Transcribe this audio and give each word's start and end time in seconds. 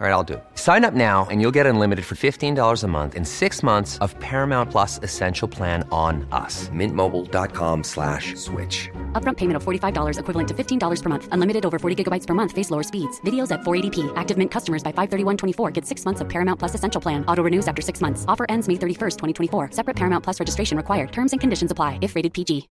All 0.00 0.06
right, 0.06 0.12
I'll 0.12 0.22
do. 0.22 0.40
Sign 0.54 0.84
up 0.84 0.94
now 0.94 1.26
and 1.28 1.40
you'll 1.40 1.56
get 1.58 1.66
unlimited 1.66 2.04
for 2.04 2.14
$15 2.14 2.84
a 2.84 2.86
month 2.86 3.16
in 3.16 3.24
six 3.24 3.64
months 3.64 3.98
of 3.98 4.16
Paramount 4.20 4.70
Plus 4.70 5.00
Essential 5.02 5.48
Plan 5.48 5.82
on 5.90 6.24
us. 6.30 6.68
Mintmobile.com 6.68 7.82
slash 7.82 8.36
switch. 8.36 8.88
Upfront 9.20 9.38
payment 9.38 9.56
of 9.56 9.64
$45 9.64 10.20
equivalent 10.20 10.48
to 10.50 10.54
$15 10.54 11.02
per 11.02 11.08
month. 11.08 11.28
Unlimited 11.32 11.66
over 11.66 11.80
40 11.80 12.04
gigabytes 12.04 12.28
per 12.28 12.34
month. 12.34 12.52
Face 12.52 12.70
lower 12.70 12.84
speeds. 12.84 13.20
Videos 13.22 13.50
at 13.50 13.62
480p. 13.62 14.12
Active 14.14 14.38
Mint 14.38 14.52
customers 14.52 14.84
by 14.84 14.92
531.24 14.92 15.72
get 15.72 15.84
six 15.84 16.04
months 16.04 16.20
of 16.20 16.28
Paramount 16.28 16.60
Plus 16.60 16.76
Essential 16.76 17.00
Plan. 17.00 17.24
Auto 17.26 17.42
renews 17.42 17.66
after 17.66 17.82
six 17.82 18.00
months. 18.00 18.24
Offer 18.28 18.46
ends 18.48 18.68
May 18.68 18.74
31st, 18.74 19.16
2024. 19.18 19.72
Separate 19.72 19.96
Paramount 19.96 20.22
Plus 20.22 20.38
registration 20.38 20.76
required. 20.76 21.10
Terms 21.10 21.32
and 21.32 21.40
conditions 21.40 21.72
apply 21.72 21.98
if 22.02 22.14
rated 22.14 22.32
PG. 22.32 22.68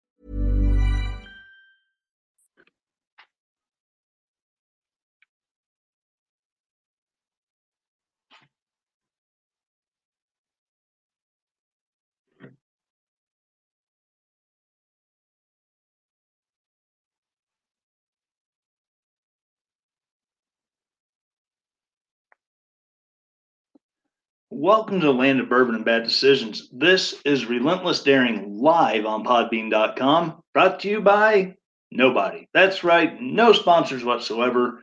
Welcome 24.57 25.01
to 25.01 25.07
the 25.07 25.13
land 25.13 25.41
of 25.41 25.49
bourbon 25.49 25.75
and 25.75 25.83
bad 25.83 26.05
decisions. 26.05 26.69
This 26.71 27.15
is 27.25 27.45
Relentless 27.45 28.03
Daring 28.03 28.57
live 28.57 29.05
on 29.05 29.25
podbean.com, 29.25 30.41
brought 30.53 30.79
to 30.79 30.89
you 30.89 31.01
by 31.01 31.55
nobody. 31.91 32.47
That's 32.53 32.81
right, 32.81 33.21
no 33.21 33.51
sponsors 33.51 34.05
whatsoever. 34.05 34.81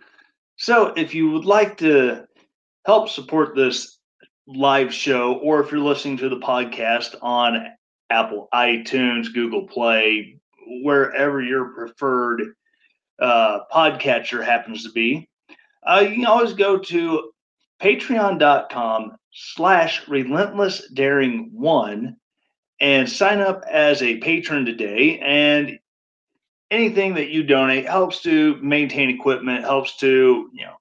So 0.56 0.88
if 0.88 1.14
you 1.14 1.30
would 1.30 1.46
like 1.46 1.78
to 1.78 2.26
help 2.84 3.08
support 3.08 3.56
this 3.56 3.98
live 4.46 4.92
show, 4.92 5.38
or 5.38 5.62
if 5.62 5.72
you're 5.72 5.80
listening 5.80 6.18
to 6.18 6.28
the 6.28 6.36
podcast 6.36 7.14
on 7.22 7.66
Apple, 8.10 8.48
iTunes, 8.52 9.32
Google 9.32 9.66
Play, 9.66 10.38
wherever 10.82 11.40
your 11.40 11.72
preferred 11.72 12.42
uh, 13.18 13.60
podcatcher 13.72 14.44
happens 14.44 14.84
to 14.84 14.92
be, 14.92 15.30
uh, 15.86 16.00
you 16.06 16.16
can 16.16 16.26
always 16.26 16.52
go 16.52 16.76
to 16.78 17.31
patreon.com 17.82 19.16
slash 19.32 20.06
relentless 20.06 20.88
daring 20.90 21.50
one 21.52 22.16
and 22.80 23.08
sign 23.08 23.40
up 23.40 23.64
as 23.70 24.02
a 24.02 24.18
patron 24.18 24.64
today. 24.64 25.18
And 25.18 25.78
anything 26.70 27.14
that 27.14 27.30
you 27.30 27.42
donate 27.42 27.86
helps 27.86 28.22
to 28.22 28.56
maintain 28.56 29.10
equipment 29.10 29.64
helps 29.64 29.96
to 29.98 30.48
you 30.52 30.64
know 30.64 30.76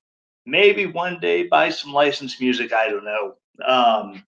maybe 0.46 0.86
one 0.86 1.20
day 1.20 1.44
buy 1.48 1.70
some 1.70 1.92
licensed 1.92 2.40
music 2.40 2.72
i 2.74 2.90
don't 2.90 3.04
know. 3.06 3.34
Um, 3.66 4.24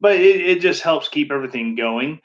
but 0.00 0.16
it, 0.16 0.40
it 0.40 0.60
just 0.60 0.82
helps 0.82 1.08
keep 1.08 1.32
everything 1.32 1.74
going. 1.74 2.20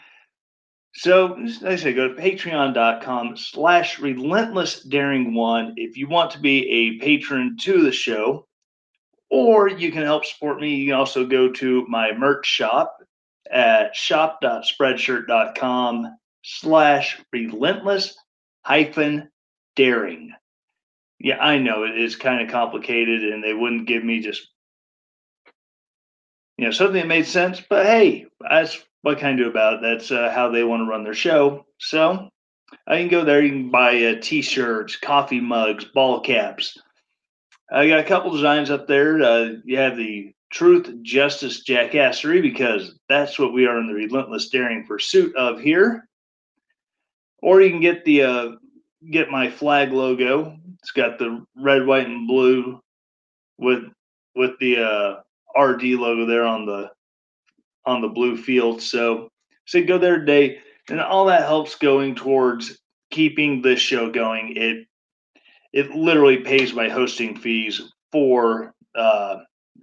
So 0.96 1.38
like 1.62 1.64
i 1.64 1.76
say 1.76 1.94
go 1.94 2.08
to 2.08 2.22
patreon.com 2.22 3.36
slash 3.36 4.00
relentless 4.00 4.82
daring 4.84 5.34
one 5.34 5.74
if 5.76 5.98
you 5.98 6.08
want 6.08 6.32
to 6.32 6.40
be 6.40 6.70
a 6.70 7.00
patron 7.00 7.58
to 7.62 7.84
the 7.84 7.92
show 7.92 8.48
or 9.34 9.68
you 9.68 9.92
can 9.92 10.04
help 10.04 10.24
support 10.26 10.62
me. 10.62 10.76
You 10.76 10.92
can 10.92 11.00
also 11.00 11.26
go 11.26 11.52
to 11.54 11.88
my 11.88 12.12
merch 12.16 12.46
shop 12.46 13.00
at 13.52 13.96
shop.spreadshirt.com 13.96 16.16
slash 16.44 17.20
relentless 17.32 18.16
hyphen 18.62 19.32
daring. 19.76 20.34
Yeah, 21.20 21.40
I 21.40 21.58
know 21.58 21.84
it 21.84 22.00
is 22.00 22.16
kind 22.16 22.44
of 22.44 22.52
complicated 22.52 23.24
and 23.24 23.44
they 23.44 23.56
wouldn't 23.56 23.88
give 23.88 24.04
me 24.04 24.20
just 24.20 24.48
you 26.60 26.66
know 26.66 26.72
something 26.72 27.02
that 27.02 27.08
made 27.08 27.26
sense, 27.26 27.60
but 27.68 27.88
hey, 27.88 28.28
that's 28.40 28.84
what 29.02 29.18
can 29.18 29.34
I 29.34 29.36
do 29.36 29.50
about 29.50 29.74
it? 29.76 29.80
That's 29.82 30.12
uh, 30.12 30.32
how 30.32 30.50
they 30.50 30.64
want 30.64 30.82
to 30.82 30.86
run 30.86 31.04
their 31.04 31.16
show. 31.16 31.66
So 31.80 32.30
I 32.86 32.98
can 32.98 33.08
go 33.08 33.26
there. 33.26 33.42
You 33.42 33.50
can 33.50 33.72
buy 33.72 34.04
uh, 34.04 34.18
t-shirts, 34.22 34.98
coffee 34.98 35.42
mugs, 35.42 35.86
ball 35.86 36.20
caps, 36.20 36.78
I 37.74 37.88
got 37.88 38.00
a 38.00 38.04
couple 38.04 38.32
designs 38.32 38.70
up 38.70 38.88
there. 38.88 39.22
Uh, 39.22 39.50
you 39.66 39.78
have 39.78 39.98
the 39.98 40.32
truth, 40.52 40.94
justice, 41.02 41.64
jackassery, 41.64 42.40
because 42.40 42.94
that's 43.10 43.40
what 43.40 43.52
we 43.52 43.66
are 43.66 43.80
in 43.80 43.88
the 43.88 43.96
relentless 43.96 44.50
daring 44.50 44.86
pursuit 44.86 45.36
of 45.36 45.60
here. 45.60 46.08
Or 47.42 47.62
you 47.62 47.72
can 47.72 47.82
get 47.82 48.06
the 48.06 48.22
uh, 48.22 48.52
get 49.10 49.32
my 49.32 49.50
flag 49.50 49.92
logo. 49.92 50.56
It's 50.80 50.92
got 50.92 51.18
the 51.18 51.44
red, 51.58 51.88
white, 51.88 52.06
and 52.06 52.28
blue 52.28 52.80
with 53.58 53.86
with 54.36 54.52
the 54.60 54.78
uh, 54.78 55.60
RD 55.60 55.84
logo 55.84 56.28
there 56.28 56.46
on 56.46 56.68
the 56.68 56.92
on 57.88 58.02
the 58.02 58.08
blue 58.08 58.38
field. 58.38 58.84
So 58.84 59.30
so 59.66 59.84
go 59.84 59.98
there 59.98 60.20
today, 60.20 60.60
and 60.90 61.02
all 61.02 61.26
that 61.26 61.48
helps 61.48 61.74
going 61.74 62.14
towards 62.14 62.78
keeping 63.10 63.64
this 63.64 63.80
show 63.80 64.12
going. 64.12 64.56
It 64.58 64.88
it 65.74 65.92
literally 65.92 66.38
pays 66.38 66.74
my 66.74 66.88
hosting 66.88 67.36
fees 67.36 67.82
for 68.12 68.74
uh, 68.96 69.38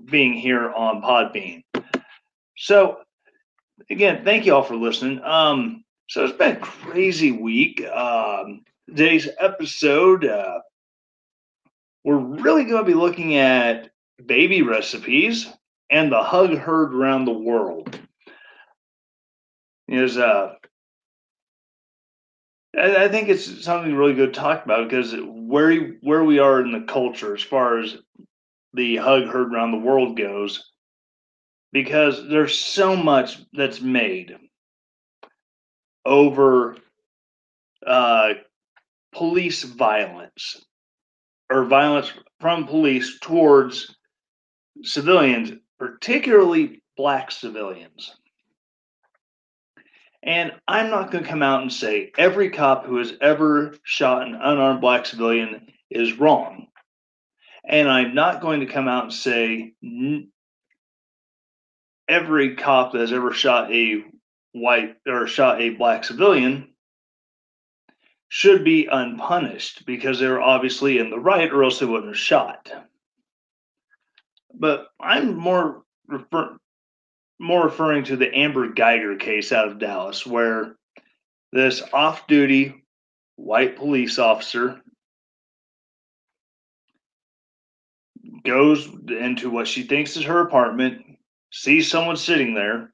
being 0.04 0.34
here 0.34 0.70
on 0.70 1.02
Podbean. 1.02 1.64
So, 2.56 2.98
again, 3.90 4.24
thank 4.24 4.46
you 4.46 4.54
all 4.54 4.62
for 4.62 4.76
listening. 4.76 5.20
Um, 5.24 5.84
so 6.08 6.24
it's 6.24 6.36
been 6.36 6.56
a 6.56 6.60
crazy 6.60 7.32
week. 7.32 7.84
Um, 7.86 8.62
today's 8.88 9.28
episode, 9.38 10.24
uh, 10.24 10.60
we're 12.04 12.16
really 12.16 12.64
going 12.64 12.84
to 12.84 12.90
be 12.90 12.94
looking 12.94 13.36
at 13.36 13.90
baby 14.24 14.62
recipes 14.62 15.48
and 15.90 16.12
the 16.12 16.22
hug 16.22 16.56
heard 16.56 16.94
around 16.94 17.24
the 17.24 17.32
world. 17.32 17.98
Is 19.88 20.16
uh, 20.16 20.54
I, 22.76 23.04
I 23.04 23.08
think 23.08 23.28
it's 23.28 23.64
something 23.64 23.94
really 23.94 24.14
good 24.14 24.32
to 24.32 24.40
talk 24.40 24.64
about 24.64 24.88
because 24.88 25.14
where 25.50 25.96
where 26.00 26.22
we 26.22 26.38
are 26.38 26.60
in 26.60 26.70
the 26.70 26.82
culture 26.82 27.34
as 27.34 27.42
far 27.42 27.78
as 27.78 27.96
the 28.72 28.96
hug 28.96 29.24
heard 29.24 29.52
around 29.52 29.72
the 29.72 29.78
world 29.78 30.16
goes, 30.16 30.70
because 31.72 32.28
there's 32.28 32.56
so 32.56 32.96
much 32.96 33.38
that's 33.52 33.80
made 33.80 34.36
over 36.06 36.76
uh, 37.84 38.34
police 39.12 39.64
violence 39.64 40.64
or 41.50 41.64
violence 41.64 42.12
from 42.38 42.66
police 42.66 43.18
towards 43.20 43.96
civilians, 44.82 45.52
particularly 45.80 46.80
black 46.96 47.32
civilians. 47.32 48.14
And 50.22 50.52
I'm 50.68 50.90
not 50.90 51.10
going 51.10 51.24
to 51.24 51.30
come 51.30 51.42
out 51.42 51.62
and 51.62 51.72
say 51.72 52.12
every 52.18 52.50
cop 52.50 52.84
who 52.84 52.98
has 52.98 53.12
ever 53.20 53.74
shot 53.84 54.26
an 54.26 54.34
unarmed 54.34 54.80
black 54.80 55.06
civilian 55.06 55.68
is 55.90 56.18
wrong. 56.18 56.66
And 57.66 57.88
I'm 57.88 58.14
not 58.14 58.40
going 58.40 58.60
to 58.60 58.66
come 58.66 58.88
out 58.88 59.04
and 59.04 59.12
say 59.12 59.72
every 62.08 62.56
cop 62.56 62.92
that 62.92 63.00
has 63.00 63.12
ever 63.12 63.32
shot 63.32 63.72
a 63.72 64.04
white 64.52 64.96
or 65.06 65.26
shot 65.26 65.60
a 65.60 65.70
black 65.70 66.04
civilian 66.04 66.68
should 68.28 68.64
be 68.64 68.86
unpunished 68.86 69.86
because 69.86 70.18
they're 70.18 70.40
obviously 70.40 70.98
in 70.98 71.10
the 71.10 71.18
right 71.18 71.50
or 71.50 71.64
else 71.64 71.78
they 71.78 71.86
wouldn't 71.86 72.12
have 72.12 72.18
shot. 72.18 72.70
But 74.54 74.86
I'm 75.00 75.36
more 75.36 75.82
refer- 76.06 76.56
more 77.40 77.64
referring 77.64 78.04
to 78.04 78.16
the 78.16 78.32
Amber 78.32 78.68
Guyger 78.68 79.18
case 79.18 79.50
out 79.50 79.66
of 79.66 79.78
Dallas, 79.78 80.26
where 80.26 80.76
this 81.52 81.82
off 81.92 82.26
duty 82.26 82.84
white 83.36 83.76
police 83.76 84.18
officer 84.18 84.80
goes 88.44 88.86
into 89.08 89.48
what 89.48 89.66
she 89.66 89.82
thinks 89.82 90.18
is 90.18 90.24
her 90.24 90.40
apartment, 90.40 91.02
sees 91.50 91.90
someone 91.90 92.16
sitting 92.16 92.52
there, 92.52 92.92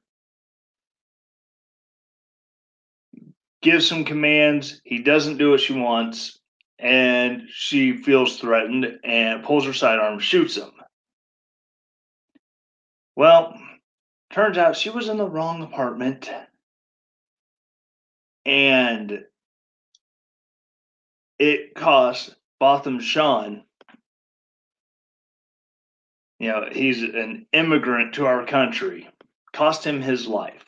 gives 3.61 3.85
some 3.85 4.05
commands. 4.05 4.81
He 4.85 4.99
doesn't 4.99 5.37
do 5.37 5.51
what 5.51 5.59
she 5.59 5.73
wants, 5.73 6.39
and 6.79 7.49
she 7.49 7.97
feels 7.97 8.39
threatened 8.39 8.99
and 9.03 9.43
pulls 9.43 9.65
her 9.65 9.73
sidearm 9.73 10.19
shoots 10.19 10.55
him. 10.55 10.71
Well, 13.17 13.59
Turns 14.31 14.57
out 14.57 14.75
she 14.75 14.89
was 14.89 15.09
in 15.09 15.17
the 15.17 15.29
wrong 15.29 15.63
apartment. 15.63 16.29
And 18.45 19.23
it 21.39 21.75
cost 21.75 22.35
Botham 22.59 22.99
Jean, 22.99 23.63
you 26.39 26.49
know, 26.49 26.69
he's 26.71 27.01
an 27.03 27.47
immigrant 27.51 28.15
to 28.15 28.25
our 28.25 28.45
country, 28.45 29.09
cost 29.53 29.83
him 29.83 30.01
his 30.01 30.27
life. 30.27 30.63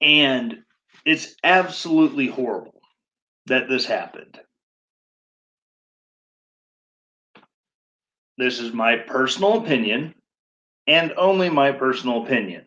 And 0.00 0.58
it's 1.04 1.34
absolutely 1.42 2.26
horrible 2.26 2.80
that 3.46 3.68
this 3.68 3.86
happened. 3.86 4.38
This 8.38 8.60
is 8.60 8.72
my 8.72 8.96
personal 8.96 9.62
opinion 9.62 10.14
and 10.86 11.12
only 11.16 11.50
my 11.50 11.72
personal 11.72 12.22
opinion. 12.24 12.64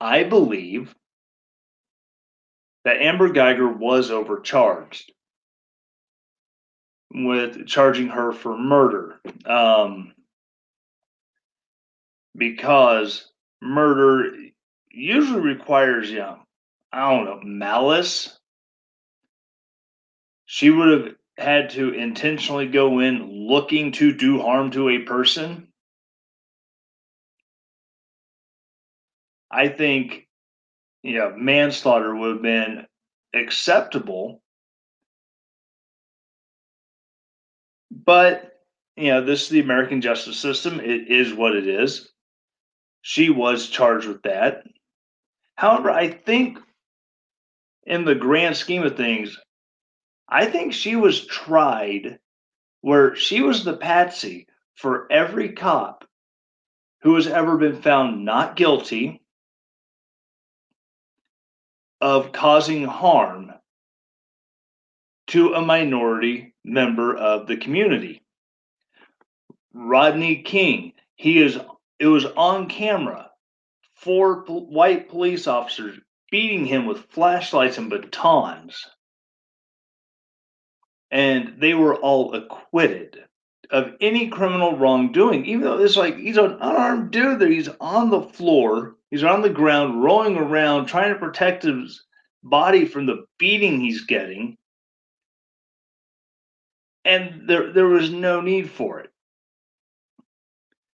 I 0.00 0.24
believe 0.24 0.94
that 2.84 3.02
Amber 3.02 3.30
Guyger 3.30 3.76
was 3.76 4.10
overcharged 4.10 5.12
with 7.10 7.66
charging 7.66 8.08
her 8.08 8.32
for 8.32 8.56
murder 8.56 9.20
um, 9.46 10.12
because 12.36 13.30
murder 13.60 14.32
usually 14.90 15.40
requires, 15.40 16.10
you 16.10 16.18
know, 16.18 16.38
I 16.92 17.10
don't 17.10 17.24
know, 17.24 17.40
malice. 17.42 18.38
She 20.46 20.70
would 20.70 20.88
have 20.88 21.14
had 21.36 21.70
to 21.70 21.92
intentionally 21.92 22.66
go 22.66 23.00
in 23.00 23.37
looking 23.48 23.92
to 23.92 24.12
do 24.12 24.42
harm 24.42 24.70
to 24.70 24.90
a 24.90 24.98
person. 24.98 25.68
I 29.50 29.68
think, 29.68 30.28
you 31.02 31.18
know, 31.18 31.32
manslaughter 31.34 32.14
would 32.14 32.34
have 32.34 32.42
been 32.42 32.86
acceptable. 33.34 34.42
But, 37.90 38.52
you 38.96 39.08
know, 39.12 39.24
this 39.24 39.44
is 39.44 39.48
the 39.48 39.60
American 39.60 40.02
justice 40.02 40.38
system. 40.38 40.80
It 40.80 41.10
is 41.10 41.32
what 41.32 41.56
it 41.56 41.66
is. 41.66 42.10
She 43.00 43.30
was 43.30 43.70
charged 43.70 44.06
with 44.06 44.22
that. 44.24 44.64
However, 45.54 45.90
I 45.90 46.08
think 46.10 46.58
in 47.86 48.04
the 48.04 48.14
grand 48.14 48.58
scheme 48.58 48.82
of 48.82 48.98
things, 48.98 49.38
I 50.28 50.44
think 50.44 50.74
she 50.74 50.96
was 50.96 51.26
tried 51.26 52.18
where 52.88 53.14
she 53.14 53.42
was 53.42 53.64
the 53.64 53.76
patsy 53.76 54.46
for 54.74 55.12
every 55.12 55.52
cop 55.52 56.06
who 57.02 57.16
has 57.16 57.26
ever 57.26 57.58
been 57.58 57.82
found 57.82 58.24
not 58.24 58.56
guilty 58.56 59.20
of 62.00 62.32
causing 62.32 62.84
harm 62.84 63.52
to 65.26 65.52
a 65.52 65.60
minority 65.60 66.54
member 66.64 67.14
of 67.14 67.46
the 67.46 67.58
community. 67.58 68.22
Rodney 69.74 70.36
King, 70.36 70.94
he 71.14 71.42
is 71.42 71.60
it 71.98 72.06
was 72.06 72.24
on 72.24 72.70
camera 72.70 73.30
four 73.96 74.44
white 74.46 75.10
police 75.10 75.46
officers 75.46 76.00
beating 76.30 76.64
him 76.64 76.86
with 76.86 77.10
flashlights 77.10 77.76
and 77.76 77.90
batons. 77.90 78.86
And 81.10 81.54
they 81.58 81.74
were 81.74 81.96
all 81.96 82.34
acquitted 82.34 83.24
of 83.70 83.94
any 84.00 84.28
criminal 84.28 84.76
wrongdoing, 84.76 85.44
even 85.46 85.62
though 85.62 85.78
it's 85.78 85.96
like 85.96 86.16
he's 86.16 86.36
an 86.36 86.56
unarmed 86.60 87.10
dude 87.10 87.38
there. 87.38 87.50
He's 87.50 87.68
on 87.80 88.10
the 88.10 88.22
floor, 88.22 88.96
he's 89.10 89.24
on 89.24 89.42
the 89.42 89.50
ground, 89.50 90.02
rolling 90.02 90.36
around, 90.36 90.86
trying 90.86 91.12
to 91.12 91.18
protect 91.18 91.64
his 91.64 92.04
body 92.42 92.84
from 92.86 93.06
the 93.06 93.24
beating 93.38 93.80
he's 93.80 94.04
getting. 94.04 94.56
And 97.04 97.48
there, 97.48 97.72
there 97.72 97.86
was 97.86 98.10
no 98.10 98.40
need 98.40 98.70
for 98.70 99.00
it. 99.00 99.10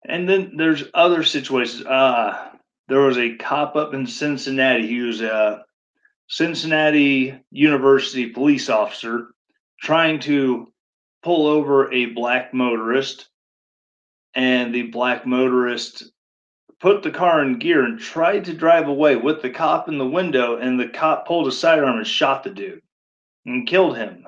And 0.05 0.27
then 0.27 0.57
there's 0.57 0.83
other 0.93 1.23
situations. 1.23 1.85
Uh, 1.85 2.49
there 2.87 3.01
was 3.01 3.17
a 3.17 3.35
cop 3.35 3.75
up 3.75 3.93
in 3.93 4.07
Cincinnati. 4.07 4.87
He 4.87 5.01
was 5.01 5.21
a 5.21 5.63
Cincinnati 6.27 7.39
University 7.51 8.27
police 8.27 8.69
officer 8.69 9.29
trying 9.81 10.19
to 10.19 10.71
pull 11.23 11.47
over 11.47 11.91
a 11.91 12.07
black 12.07 12.53
motorist, 12.53 13.29
and 14.33 14.73
the 14.73 14.83
black 14.83 15.25
motorist 15.25 16.11
put 16.79 17.03
the 17.03 17.11
car 17.11 17.43
in 17.43 17.59
gear 17.59 17.83
and 17.83 17.99
tried 17.99 18.45
to 18.45 18.53
drive 18.53 18.87
away 18.87 19.15
with 19.15 19.41
the 19.41 19.49
cop 19.49 19.87
in 19.87 19.97
the 19.97 20.07
window, 20.07 20.57
and 20.57 20.79
the 20.79 20.87
cop 20.87 21.27
pulled 21.27 21.47
a 21.47 21.51
sidearm 21.51 21.97
and 21.97 22.07
shot 22.07 22.43
the 22.43 22.49
dude 22.49 22.81
and 23.45 23.67
killed 23.67 23.97
him. 23.97 24.25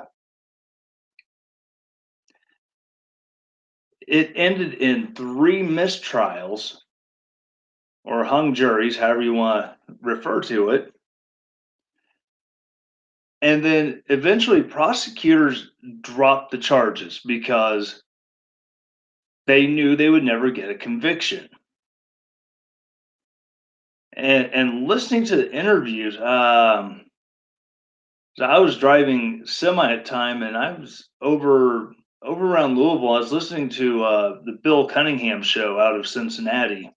It 4.07 4.33
ended 4.35 4.75
in 4.75 5.15
three 5.15 5.61
mistrials 5.63 6.77
or 8.03 8.23
hung 8.23 8.53
juries, 8.53 8.97
however 8.97 9.21
you 9.21 9.33
want 9.33 9.65
to 9.65 9.95
refer 10.01 10.41
to 10.41 10.71
it. 10.71 10.92
And 13.43 13.63
then 13.63 14.03
eventually 14.07 14.63
prosecutors 14.63 15.69
dropped 15.99 16.51
the 16.51 16.57
charges 16.57 17.19
because 17.25 18.01
they 19.47 19.67
knew 19.67 19.97
they 19.97 20.09
would 20.09 20.23
never 20.23 20.49
get 20.49 20.69
a 20.69 20.75
conviction. 20.75 21.49
And, 24.15 24.45
and 24.53 24.87
listening 24.87 25.25
to 25.25 25.35
the 25.35 25.51
interviews, 25.51 26.15
um, 26.15 27.01
I 28.41 28.59
was 28.59 28.77
driving 28.77 29.41
semi 29.45 29.91
at 29.91 30.05
time 30.05 30.41
and 30.41 30.55
I 30.55 30.71
was 30.71 31.09
over 31.21 31.93
over 32.23 32.45
around 32.45 32.77
Louisville. 32.77 33.15
I 33.15 33.19
was 33.19 33.33
listening 33.33 33.67
to 33.69 34.03
uh, 34.05 34.41
the 34.45 34.57
Bill 34.63 34.87
Cunningham 34.87 35.43
show 35.43 35.77
out 35.77 35.99
of 35.99 36.07
Cincinnati 36.07 36.89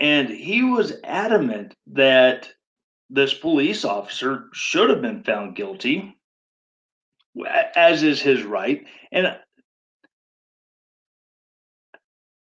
and 0.00 0.28
he 0.28 0.62
was 0.62 0.94
adamant 1.04 1.74
that 1.92 2.52
this 3.14 3.32
police 3.32 3.84
officer 3.84 4.46
should 4.52 4.90
have 4.90 5.00
been 5.00 5.22
found 5.22 5.54
guilty, 5.54 6.16
as 7.76 8.02
is 8.02 8.20
his 8.20 8.42
right. 8.42 8.84
And 9.12 9.38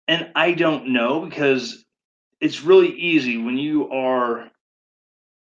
and 0.07 0.31
I 0.35 0.53
don't 0.53 0.93
know 0.93 1.25
because 1.25 1.85
it's 2.41 2.63
really 2.63 2.93
easy 2.93 3.37
when 3.37 3.57
you 3.57 3.89
are 3.91 4.49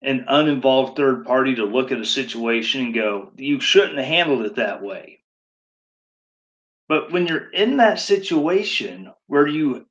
an 0.02 0.24
uninvolved 0.28 0.96
third 0.96 1.24
party 1.24 1.54
to 1.56 1.64
look 1.64 1.92
at 1.92 2.00
a 2.00 2.06
situation 2.06 2.86
and 2.86 2.94
go, 2.94 3.32
you 3.36 3.60
shouldn't 3.60 3.98
have 3.98 4.06
handled 4.06 4.44
it 4.44 4.56
that 4.56 4.82
way. 4.82 5.20
But 6.88 7.12
when 7.12 7.26
you're 7.26 7.50
in 7.50 7.76
that 7.76 8.00
situation 8.00 9.12
where 9.28 9.46
you 9.46 9.86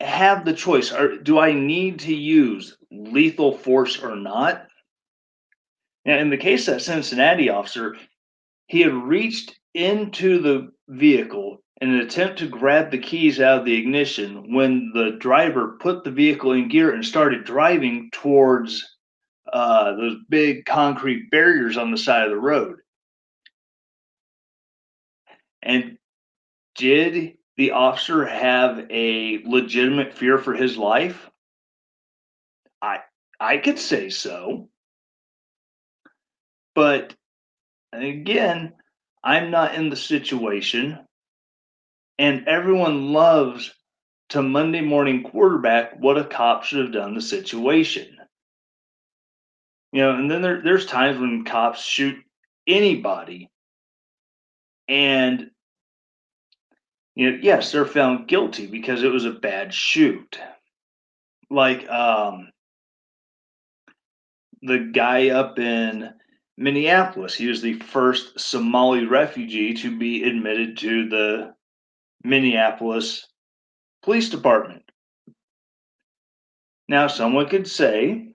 have 0.00 0.44
the 0.44 0.52
choice. 0.52 0.92
Or 0.92 1.16
do 1.18 1.38
I 1.38 1.52
need 1.52 2.00
to 2.00 2.14
use 2.14 2.76
lethal 2.90 3.56
force 3.56 4.02
or 4.02 4.16
not? 4.16 4.66
Now, 6.04 6.18
in 6.18 6.30
the 6.30 6.36
case 6.36 6.66
of 6.66 6.74
that 6.74 6.80
Cincinnati 6.80 7.50
officer, 7.50 7.96
he 8.66 8.80
had 8.80 8.94
reached 8.94 9.58
into 9.74 10.40
the 10.40 10.72
vehicle 10.88 11.62
in 11.80 11.90
an 11.90 12.00
attempt 12.00 12.38
to 12.38 12.48
grab 12.48 12.90
the 12.90 12.98
keys 12.98 13.40
out 13.40 13.60
of 13.60 13.64
the 13.64 13.76
ignition 13.76 14.54
when 14.54 14.92
the 14.94 15.12
driver 15.12 15.76
put 15.80 16.04
the 16.04 16.10
vehicle 16.10 16.52
in 16.52 16.68
gear 16.68 16.94
and 16.94 17.04
started 17.04 17.44
driving 17.44 18.10
towards 18.12 18.96
uh, 19.52 19.92
those 19.96 20.16
big 20.28 20.64
concrete 20.64 21.30
barriers 21.30 21.76
on 21.76 21.90
the 21.90 21.98
side 21.98 22.24
of 22.24 22.30
the 22.30 22.36
road. 22.36 22.76
And 25.62 25.98
did 26.76 27.34
the 27.60 27.72
officer 27.72 28.24
have 28.24 28.86
a 28.90 29.42
legitimate 29.44 30.14
fear 30.14 30.38
for 30.38 30.54
his 30.54 30.78
life? 30.78 31.28
I 32.80 33.00
I 33.38 33.58
could 33.58 33.78
say 33.78 34.08
so. 34.08 34.70
But 36.74 37.14
again, 37.92 38.72
I'm 39.22 39.50
not 39.50 39.74
in 39.74 39.90
the 39.90 39.96
situation. 39.96 41.00
And 42.18 42.48
everyone 42.48 43.12
loves 43.12 43.74
to 44.30 44.40
Monday 44.40 44.80
morning 44.80 45.22
quarterback 45.22 46.00
what 46.00 46.16
a 46.16 46.24
cop 46.24 46.64
should 46.64 46.80
have 46.80 46.94
done 46.94 47.12
the 47.12 47.20
situation. 47.20 48.16
You 49.92 50.00
know, 50.00 50.14
and 50.16 50.30
then 50.30 50.40
there, 50.40 50.62
there's 50.62 50.86
times 50.86 51.18
when 51.18 51.44
cops 51.44 51.84
shoot 51.84 52.16
anybody. 52.66 53.50
And 54.88 55.50
yes, 57.14 57.72
they're 57.72 57.86
found 57.86 58.28
guilty 58.28 58.66
because 58.66 59.02
it 59.02 59.12
was 59.12 59.24
a 59.24 59.32
bad 59.32 59.74
shoot. 59.74 60.38
Like 61.50 61.88
um, 61.88 62.50
the 64.62 64.90
guy 64.92 65.30
up 65.30 65.58
in 65.58 66.10
Minneapolis, 66.56 67.34
he 67.34 67.48
was 67.48 67.62
the 67.62 67.74
first 67.74 68.38
Somali 68.38 69.06
refugee 69.06 69.74
to 69.74 69.96
be 69.96 70.24
admitted 70.24 70.78
to 70.78 71.08
the 71.08 71.54
Minneapolis 72.22 73.26
Police 74.02 74.30
Department. 74.30 74.82
Now, 76.88 77.06
someone 77.06 77.48
could 77.48 77.68
say, 77.68 78.34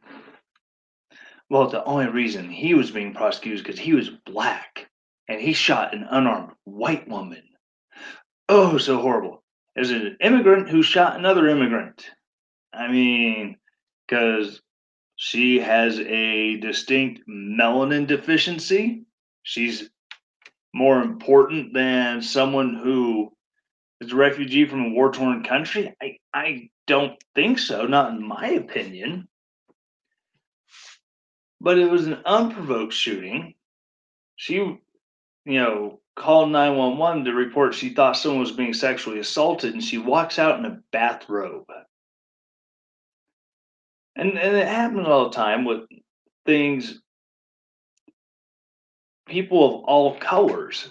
well, 1.50 1.70
the 1.70 1.84
only 1.84 2.08
reason 2.08 2.50
he 2.50 2.74
was 2.74 2.92
being 2.92 3.14
prosecuted 3.14 3.60
is 3.60 3.64
because 3.64 3.80
he 3.80 3.94
was 3.94 4.10
black 4.26 4.90
and 5.28 5.40
he 5.40 5.54
shot 5.54 5.94
an 5.94 6.08
unarmed 6.10 6.54
white 6.64 7.08
woman 7.08 7.44
oh, 8.50 8.78
so 8.78 9.02
horrible. 9.02 9.44
is 9.76 9.92
an 9.92 10.18
immigrant 10.22 10.70
who 10.70 10.84
shot 10.84 11.18
another 11.18 11.48
immigrant. 11.48 12.10
I 12.74 12.92
mean, 12.92 13.58
because 14.08 14.62
she 15.16 15.60
has 15.60 16.00
a 16.00 16.58
distinct 16.58 17.22
melanin 17.28 18.08
deficiency. 18.08 19.06
She's 19.44 19.90
more 20.74 21.02
important 21.02 21.74
than 21.74 22.22
someone 22.22 22.76
who 22.76 23.32
is 24.02 24.12
a 24.12 24.16
refugee 24.16 24.66
from 24.66 24.86
a 24.86 24.90
war 24.90 25.12
torn 25.12 25.44
country? 25.44 25.96
I, 26.02 26.18
I 26.34 26.70
don't 26.88 27.14
think 27.34 27.60
so, 27.60 27.86
not 27.86 28.12
in 28.12 28.26
my 28.26 28.48
opinion. 28.48 29.28
But 31.62 31.80
it 31.80 31.90
was 31.90 32.06
an 32.08 32.20
unprovoked 32.26 32.94
shooting. 32.94 33.56
She, 34.36 34.56
you 34.56 34.80
know, 35.46 36.02
called 36.16 36.50
911 36.50 37.26
to 37.26 37.34
report 37.34 37.74
she 37.74 37.90
thought 37.90 38.18
someone 38.18 38.40
was 38.40 38.52
being 38.52 38.74
sexually 38.74 39.20
assaulted 39.20 39.74
and 39.74 39.84
she 39.84 39.98
walks 39.98 40.40
out 40.40 40.58
in 40.58 40.66
a 40.66 40.80
bathrobe. 40.92 41.70
And, 44.16 44.38
and 44.38 44.56
it 44.56 44.68
happens 44.68 45.08
all 45.08 45.26
the 45.26 45.36
time 45.36 45.66
with 45.66 45.82
things, 46.46 47.02
people 49.28 49.80
of 49.80 49.84
all 49.84 50.16
colors. 50.16 50.88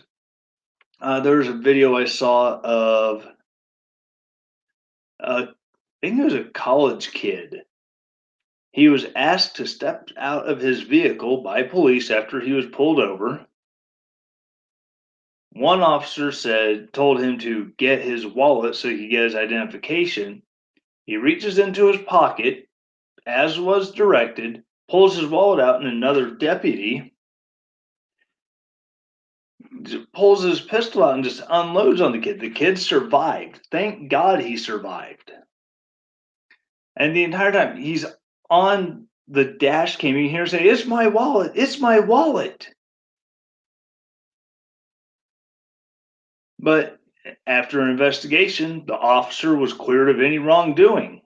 Uh, 1.01 1.21
there 1.21 1.39
was 1.39 1.49
a 1.49 1.55
video 1.55 1.97
I 1.97 2.05
saw 2.05 2.61
of, 2.61 3.27
uh, 5.23 5.47
I 5.47 6.07
think 6.07 6.21
it 6.21 6.25
was 6.25 6.35
a 6.35 6.45
college 6.45 7.13
kid. 7.13 7.63
He 8.73 8.89
was 8.89 9.07
asked 9.17 9.57
to 9.57 9.67
step 9.67 10.11
out 10.19 10.49
of 10.51 10.61
his 10.61 10.83
vehicle 10.83 11.43
by 11.43 11.63
police 11.63 12.11
after 12.11 12.41
he 12.41 12.53
was 12.53 12.67
pulled 12.67 12.99
over 13.01 13.47
one 15.55 15.83
officer 15.83 16.33
said, 16.33 16.93
told 16.93 17.21
him 17.21 17.39
to 17.39 17.73
get 17.79 18.03
his 18.03 18.27
wallet 18.27 18.75
so 18.75 18.89
he 18.89 18.99
could 18.99 19.11
get 19.11 19.25
his 19.25 19.35
identification. 19.37 20.43
He 21.07 21.17
reaches 21.17 21.59
into 21.59 21.87
his 21.87 22.03
pocket, 22.03 22.69
as 23.25 23.59
was 23.59 23.93
directed, 23.93 24.65
pulls 24.91 25.17
his 25.17 25.27
wallet 25.27 25.61
out, 25.61 25.81
and 25.81 25.87
another 25.87 26.33
deputy 26.33 27.15
pulls 30.13 30.43
his 30.43 30.61
pistol 30.61 31.05
out 31.05 31.15
and 31.15 31.25
just 31.25 31.43
unloads 31.49 32.01
on 32.01 32.13
the 32.13 32.19
kid. 32.19 32.41
The 32.41 32.51
kid 32.51 32.79
survived. 32.79 33.61
Thank 33.71 34.11
God 34.11 34.41
he 34.41 34.57
survived. 34.57 35.31
And 36.97 37.15
the 37.15 37.25
entire 37.25 37.53
time 37.53 37.77
he's 37.77 38.07
on 38.51 39.07
the 39.29 39.45
dash 39.45 39.97
cam, 39.97 40.17
you 40.17 40.29
hear 40.29 40.47
say, 40.47 40.65
It's 40.65 40.85
my 40.85 41.07
wallet, 41.07 41.53
it's 41.55 41.81
my 41.81 42.01
wallet. 42.01 42.69
But 46.65 46.99
after 47.47 47.83
an 47.83 47.91
investigation, 47.91 48.85
the 48.87 48.97
officer 48.97 49.55
was 49.55 49.75
cleared 49.75 50.09
of 50.09 50.21
any 50.23 50.39
wrongdoing. 50.39 51.21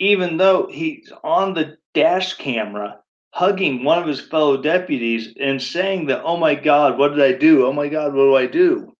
Even 0.00 0.38
though 0.38 0.66
he's 0.68 1.12
on 1.22 1.54
the 1.54 1.76
dash 1.94 2.34
camera 2.34 2.98
hugging 3.32 3.84
one 3.84 3.98
of 3.98 4.08
his 4.08 4.20
fellow 4.20 4.60
deputies 4.60 5.34
and 5.40 5.62
saying 5.62 6.06
that, 6.06 6.24
oh 6.24 6.36
my 6.36 6.56
God, 6.56 6.98
what 6.98 7.14
did 7.14 7.20
I 7.22 7.38
do? 7.38 7.64
Oh 7.64 7.72
my 7.72 7.86
God, 7.86 8.12
what 8.12 8.24
do 8.24 8.34
I 8.34 8.46
do? 8.46 8.92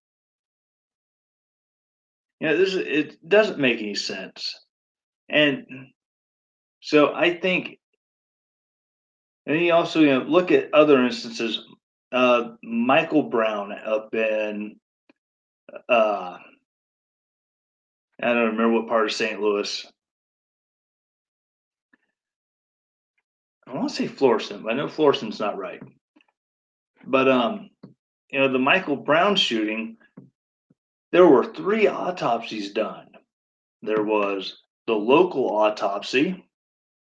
You 2.39 2.49
know, 2.49 2.57
this 2.57 2.75
it 2.75 3.29
doesn't 3.29 3.59
make 3.59 3.81
any 3.81 3.97
sense. 3.97 4.55
And 5.29 5.67
so 6.81 7.13
I 7.13 7.37
think, 7.41 7.81
and 9.47 9.57
he 9.57 9.73
also, 9.73 10.01
you 10.01 10.11
know, 10.11 10.21
look 10.21 10.53
at 10.53 10.73
other 10.73 11.05
instances 11.05 11.61
uh, 12.13 12.51
Michael 12.63 13.25
Brown 13.25 13.73
up 13.73 14.15
in 14.15 14.77
uh, 15.89 16.39
I 18.23 18.27
don't 18.35 18.51
remember 18.51 18.73
what 18.73 18.89
part 18.89 19.07
of 19.07 19.13
St. 19.13 19.41
Louis. 19.41 19.87
I 23.67 23.75
want 23.75 23.89
to 23.89 23.95
say 23.95 24.09
Florissant, 24.09 24.65
but 24.65 24.73
I 24.73 24.77
know 24.77 24.89
Florissant's 24.89 25.39
not 25.39 25.57
right. 25.57 25.81
But 27.07 27.29
um, 27.29 27.71
you 28.31 28.41
know, 28.41 28.53
the 28.53 28.59
Michael 28.59 28.97
Brown 28.97 29.37
shooting, 29.37 29.97
there 31.13 31.27
were 31.27 31.53
three 31.53 31.89
autopsies 31.89 32.73
done. 32.73 33.09
There 33.83 34.03
was 34.03 34.59
the 34.87 34.95
local 34.95 35.57
autopsy, 35.57 36.45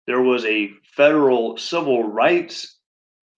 there 0.07 0.23
was 0.23 0.45
a 0.45 0.71
federal 0.97 1.59
civil 1.59 2.05
rights 2.05 2.79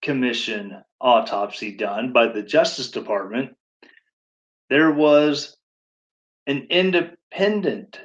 commission 0.03 0.83
autopsy 1.05 1.77
done 1.77 2.13
by 2.13 2.27
the 2.27 2.43
Justice 2.43 2.91
Department, 2.91 3.55
there 4.71 4.91
was 4.91 5.57
an 6.47 6.67
independent 6.71 8.01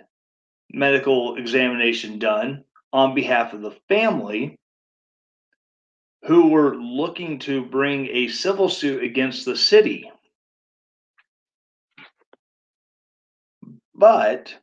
medical 0.72 1.38
examination 1.38 2.20
done 2.20 2.64
on 2.92 3.16
behalf 3.16 3.54
of 3.54 3.62
the 3.62 3.76
family 3.88 4.58
who 6.26 6.50
were 6.50 6.76
looking 6.76 7.40
to 7.40 7.66
bring 7.66 8.08
a 8.08 8.28
civil 8.28 8.68
suit 8.68 9.04
against 9.04 9.46
the 9.46 9.56
city. 9.56 10.12
But 13.96 14.54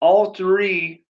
all 0.00 0.34
three 0.34 1.04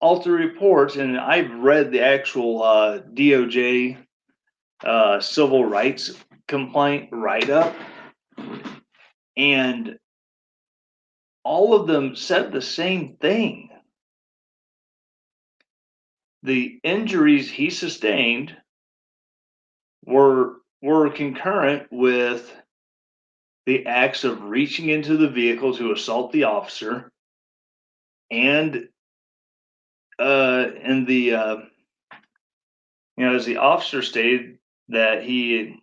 all 0.00 0.22
three 0.22 0.44
reports, 0.44 0.96
and 0.96 1.18
I've 1.18 1.50
read 1.50 1.90
the 1.90 2.02
actual 2.02 2.62
uh, 2.62 3.00
DOJ 3.00 3.96
uh, 4.84 5.20
civil 5.20 5.64
rights 5.64 6.12
complaint 6.46 7.10
write 7.12 7.50
up, 7.50 7.74
and 9.36 9.98
all 11.44 11.74
of 11.74 11.86
them 11.86 12.16
said 12.16 12.52
the 12.52 12.62
same 12.62 13.16
thing. 13.20 13.70
The 16.42 16.78
injuries 16.84 17.50
he 17.50 17.70
sustained 17.70 18.56
were 20.04 20.56
were 20.80 21.10
concurrent 21.10 21.88
with 21.90 22.54
the 23.66 23.86
acts 23.86 24.24
of 24.24 24.44
reaching 24.44 24.88
into 24.88 25.16
the 25.16 25.28
vehicle 25.28 25.74
to 25.76 25.92
assault 25.92 26.32
the 26.32 26.44
officer 26.44 27.10
and 28.30 28.88
uh 30.18 30.66
in 30.82 31.04
the 31.04 31.34
uh 31.34 31.56
you 33.16 33.26
know 33.26 33.34
as 33.34 33.44
the 33.44 33.56
officer 33.58 34.02
stated 34.02 34.57
that 34.88 35.22
he, 35.22 35.80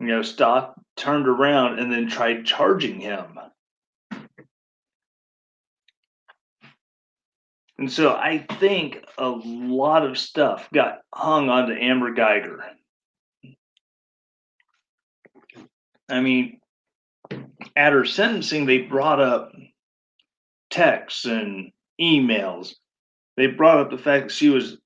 you 0.00 0.06
know, 0.06 0.22
stopped, 0.22 0.78
turned 0.96 1.28
around, 1.28 1.78
and 1.78 1.92
then 1.92 2.08
tried 2.08 2.46
charging 2.46 3.00
him. 3.00 3.38
And 7.78 7.92
so 7.92 8.14
I 8.14 8.46
think 8.58 9.04
a 9.18 9.28
lot 9.28 10.06
of 10.06 10.16
stuff 10.16 10.68
got 10.72 11.00
hung 11.12 11.50
onto 11.50 11.74
Amber 11.74 12.14
Guyger 12.14 12.60
I 16.08 16.20
mean, 16.20 16.60
at 17.74 17.92
her 17.92 18.04
sentencing, 18.04 18.66
they 18.66 18.78
brought 18.78 19.20
up 19.20 19.52
texts 20.70 21.24
and 21.24 21.72
emails. 22.00 22.74
They 23.36 23.48
brought 23.48 23.78
up 23.78 23.90
the 23.90 23.98
fact 23.98 24.28
that 24.28 24.32
she 24.32 24.48
was 24.48 24.78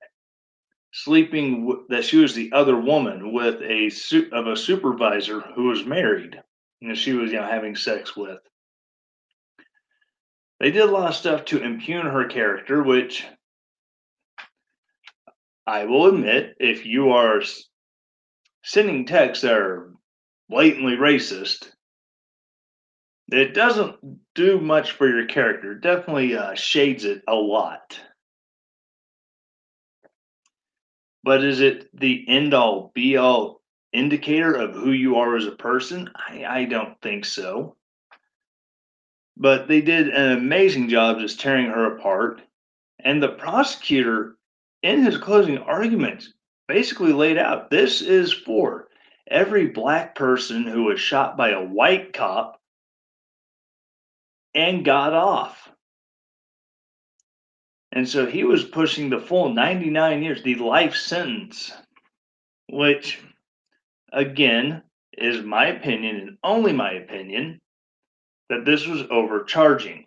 sleeping 0.91 1.65
w- 1.67 1.85
that 1.89 2.03
she 2.03 2.17
was 2.17 2.33
the 2.33 2.51
other 2.51 2.77
woman 2.77 3.31
with 3.33 3.61
a 3.61 3.89
su- 3.89 4.29
of 4.31 4.47
a 4.47 4.57
supervisor 4.57 5.41
who 5.41 5.65
was 5.65 5.85
married 5.85 6.41
and 6.81 6.97
she 6.97 7.13
was 7.13 7.31
you 7.31 7.39
know 7.39 7.47
having 7.47 7.75
sex 7.75 8.15
with. 8.15 8.39
They 10.59 10.71
did 10.71 10.83
a 10.83 10.91
lot 10.91 11.09
of 11.09 11.15
stuff 11.15 11.45
to 11.45 11.63
impugn 11.63 12.05
her 12.05 12.25
character 12.25 12.83
which 12.83 13.25
i 15.67 15.85
will 15.85 16.07
admit 16.07 16.55
if 16.59 16.85
you 16.85 17.11
are 17.11 17.41
sending 18.63 19.05
texts 19.05 19.43
that 19.43 19.53
are 19.53 19.93
blatantly 20.49 20.95
racist 20.95 21.71
it 23.31 23.53
doesn't 23.53 23.95
do 24.35 24.59
much 24.59 24.91
for 24.91 25.07
your 25.07 25.25
character. 25.25 25.73
It 25.73 25.81
definitely 25.81 26.35
uh, 26.35 26.53
shades 26.53 27.05
it 27.05 27.23
a 27.27 27.35
lot 27.35 27.97
but 31.23 31.43
is 31.43 31.61
it 31.61 31.89
the 31.97 32.25
end 32.27 32.53
all 32.53 32.91
be 32.93 33.17
all 33.17 33.61
indicator 33.93 34.53
of 34.53 34.73
who 34.73 34.91
you 34.91 35.17
are 35.17 35.35
as 35.35 35.45
a 35.45 35.51
person? 35.51 36.09
I, 36.15 36.45
I 36.45 36.65
don't 36.65 36.99
think 37.01 37.25
so. 37.25 37.75
But 39.37 39.67
they 39.67 39.81
did 39.81 40.09
an 40.09 40.37
amazing 40.37 40.89
job 40.89 41.19
just 41.19 41.39
tearing 41.39 41.67
her 41.67 41.95
apart. 41.95 42.41
And 43.03 43.21
the 43.21 43.29
prosecutor, 43.29 44.37
in 44.83 45.03
his 45.03 45.17
closing 45.17 45.57
arguments, 45.57 46.33
basically 46.67 47.13
laid 47.13 47.37
out 47.37 47.69
this 47.69 48.01
is 48.01 48.31
for 48.31 48.87
every 49.29 49.67
black 49.67 50.15
person 50.15 50.63
who 50.63 50.83
was 50.83 50.99
shot 50.99 51.37
by 51.37 51.49
a 51.51 51.63
white 51.63 52.13
cop 52.13 52.59
and 54.53 54.85
got 54.85 55.13
off. 55.13 55.69
And 57.93 58.07
so 58.07 58.25
he 58.25 58.43
was 58.43 58.63
pushing 58.65 59.09
the 59.09 59.19
full 59.19 59.53
99 59.53 60.23
years, 60.23 60.43
the 60.43 60.55
life 60.55 60.95
sentence, 60.95 61.71
which, 62.69 63.19
again, 64.13 64.83
is 65.17 65.43
my 65.43 65.67
opinion 65.67 66.17
and 66.17 66.37
only 66.43 66.73
my 66.73 66.93
opinion. 66.93 67.59
that 68.49 68.65
this 68.65 68.85
was 68.87 69.03
overcharging. 69.09 70.05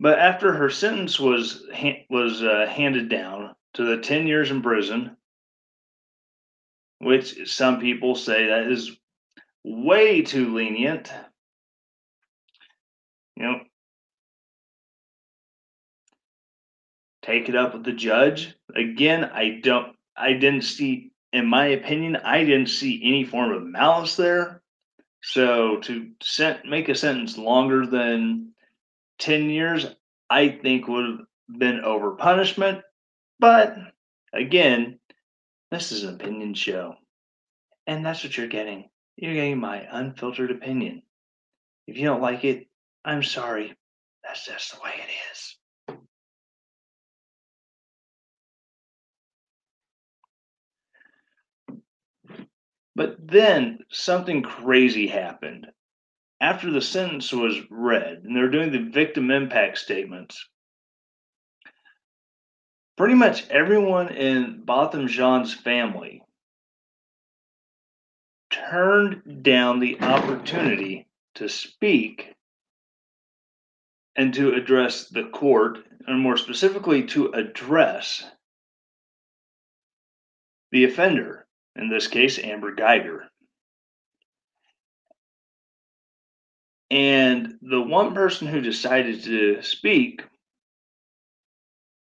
But 0.00 0.18
after 0.18 0.52
her 0.54 0.70
sentence 0.70 1.20
was 1.20 1.64
was 2.10 2.42
uh, 2.42 2.66
handed 2.70 3.08
down 3.08 3.54
to 3.74 3.84
the 3.84 4.02
10 4.02 4.26
years 4.26 4.50
in 4.50 4.62
prison, 4.62 5.16
which 7.00 7.50
some 7.50 7.80
people 7.80 8.14
say 8.14 8.48
that 8.48 8.70
is 8.70 8.96
way 9.64 10.22
too 10.22 10.54
lenient. 10.54 11.12
You 13.36 13.44
know, 13.44 13.60
take 17.30 17.48
it 17.48 17.56
up 17.56 17.74
with 17.74 17.84
the 17.84 17.92
judge. 17.92 18.54
Again, 18.74 19.24
I 19.24 19.60
don't 19.62 19.96
I 20.16 20.32
didn't 20.32 20.62
see 20.62 21.12
in 21.32 21.46
my 21.46 21.66
opinion, 21.66 22.16
I 22.16 22.44
didn't 22.44 22.68
see 22.68 23.00
any 23.04 23.24
form 23.24 23.52
of 23.52 23.62
malice 23.62 24.16
there. 24.16 24.62
So 25.22 25.76
to 25.78 26.10
sent, 26.22 26.64
make 26.66 26.88
a 26.88 26.94
sentence 26.94 27.38
longer 27.38 27.86
than 27.86 28.52
10 29.18 29.50
years, 29.50 29.86
I 30.28 30.48
think 30.48 30.88
would 30.88 31.04
have 31.04 31.58
been 31.58 31.80
over 31.80 32.12
punishment. 32.12 32.82
But 33.38 33.76
again, 34.32 34.98
this 35.70 35.92
is 35.92 36.02
an 36.02 36.14
opinion 36.14 36.54
show. 36.54 36.96
And 37.86 38.04
that's 38.04 38.24
what 38.24 38.36
you're 38.36 38.48
getting. 38.48 38.88
You're 39.16 39.34
getting 39.34 39.58
my 39.58 39.86
unfiltered 39.90 40.50
opinion. 40.50 41.02
If 41.86 41.96
you 41.96 42.06
don't 42.06 42.22
like 42.22 42.44
it, 42.44 42.68
I'm 43.04 43.22
sorry. 43.22 43.74
That's 44.24 44.46
just 44.46 44.72
the 44.72 44.80
way 44.82 44.92
it 44.94 45.10
is. 45.32 45.56
But 53.00 53.16
then 53.26 53.78
something 53.88 54.42
crazy 54.42 55.06
happened. 55.06 55.68
After 56.38 56.70
the 56.70 56.82
sentence 56.82 57.32
was 57.32 57.58
read 57.70 58.24
and 58.24 58.36
they're 58.36 58.50
doing 58.50 58.72
the 58.72 58.90
victim 58.90 59.30
impact 59.30 59.78
statements, 59.78 60.46
pretty 62.98 63.14
much 63.14 63.48
everyone 63.48 64.10
in 64.10 64.66
Botham 64.66 65.08
Jean's 65.08 65.54
family 65.54 66.22
turned 68.50 69.42
down 69.42 69.80
the 69.80 69.98
opportunity 70.02 71.08
to 71.36 71.48
speak 71.48 72.34
and 74.14 74.34
to 74.34 74.52
address 74.52 75.08
the 75.08 75.24
court, 75.24 75.78
and 76.06 76.20
more 76.20 76.36
specifically, 76.36 77.04
to 77.04 77.32
address 77.32 78.30
the 80.70 80.84
offender, 80.84 81.39
in 81.76 81.88
this 81.88 82.06
case, 82.06 82.38
Amber 82.38 82.74
Guyger. 82.74 83.22
And 86.90 87.54
the 87.62 87.80
one 87.80 88.14
person 88.14 88.48
who 88.48 88.60
decided 88.60 89.22
to 89.24 89.62
speak 89.62 90.22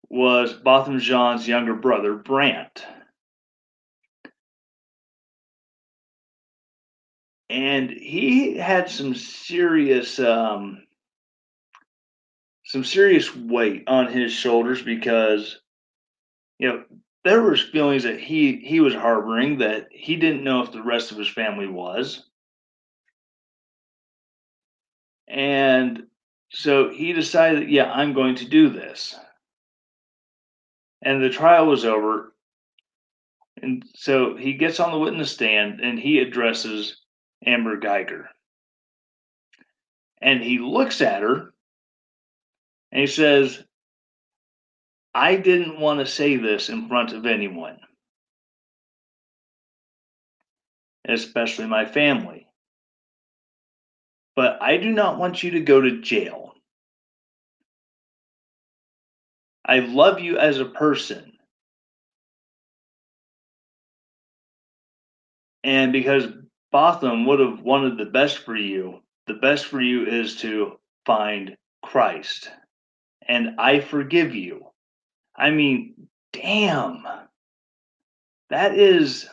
was 0.09 0.53
Botham 0.53 1.01
Jean's 1.01 1.49
younger 1.49 1.75
brother, 1.75 2.15
Brandt. 2.15 2.85
And 7.49 7.91
he 7.91 8.57
had 8.57 8.89
some 8.89 9.17
serious 9.17 10.21
um, 10.21 10.85
some 12.65 12.85
serious 12.85 13.35
weight 13.35 13.85
on 13.89 14.07
his 14.07 14.33
shoulders 14.33 14.81
because 14.83 15.61
you 16.61 16.69
know 16.69 16.85
there 17.25 17.43
was 17.43 17.61
feelings 17.63 18.05
that 18.05 18.21
he 18.21 18.57
he 18.57 18.81
was 18.81 18.95
harboring 18.95 19.59
that 19.59 19.89
he 19.91 20.17
didn't 20.17 20.45
know 20.45 20.63
if 20.63 20.73
the 20.73 20.83
rest 20.83 21.13
of 21.13 21.19
his 21.19 21.29
family 21.29 21.67
was 21.67 22.25
and 25.29 26.03
so 26.53 26.91
he 26.91 27.13
decided, 27.13 27.71
yeah, 27.71 27.91
I'm 27.91 28.13
going 28.13 28.35
to 28.37 28.49
do 28.49 28.69
this. 28.69 29.15
And 31.03 31.23
the 31.23 31.31
trial 31.31 31.67
was 31.67 31.85
over. 31.85 32.35
And 33.63 33.85
so 33.95 34.37
he 34.37 34.55
gets 34.55 34.81
on 34.81 34.91
the 34.91 34.99
witness 34.99 35.31
stand 35.31 35.81
and 35.81 35.99
he 35.99 36.19
addresses 36.19 36.97
Amber 37.47 37.79
Guyger 37.79 38.27
And 40.21 40.43
he 40.43 40.59
looks 40.59 41.01
at 41.01 41.23
her 41.23 41.55
and 42.91 43.01
he 43.01 43.07
says, 43.07 43.63
I 45.15 45.37
didn't 45.37 45.81
want 45.81 46.01
to 46.01 46.07
say 46.07 46.37
this 46.37 46.69
in 46.69 46.89
front 46.89 47.13
of 47.13 47.27
anyone, 47.27 47.79
especially 51.07 51.67
my 51.67 51.85
family 51.85 52.47
but 54.41 54.63
I 54.63 54.79
do 54.79 54.91
not 54.91 55.19
want 55.19 55.43
you 55.43 55.51
to 55.51 55.61
go 55.61 55.83
to 55.83 56.01
jail. 56.01 56.55
I 59.67 59.81
love 59.81 60.21
you 60.21 60.39
as 60.39 60.59
a 60.59 60.65
person. 60.65 61.33
And 65.63 65.93
because 65.93 66.27
Botham 66.73 67.27
would 67.27 67.41
have 67.41 67.61
wanted 67.61 67.99
the 67.99 68.11
best 68.11 68.39
for 68.39 68.57
you, 68.57 69.03
the 69.27 69.35
best 69.35 69.67
for 69.67 69.79
you 69.81 70.07
is 70.07 70.37
to 70.37 70.79
find 71.05 71.59
Christ. 71.85 72.51
And 73.29 73.61
I 73.61 73.81
forgive 73.81 74.35
you. 74.35 74.70
I 75.41 75.51
mean, 75.51 75.95
damn. 76.35 77.07
That 78.51 78.75
is, 78.75 79.27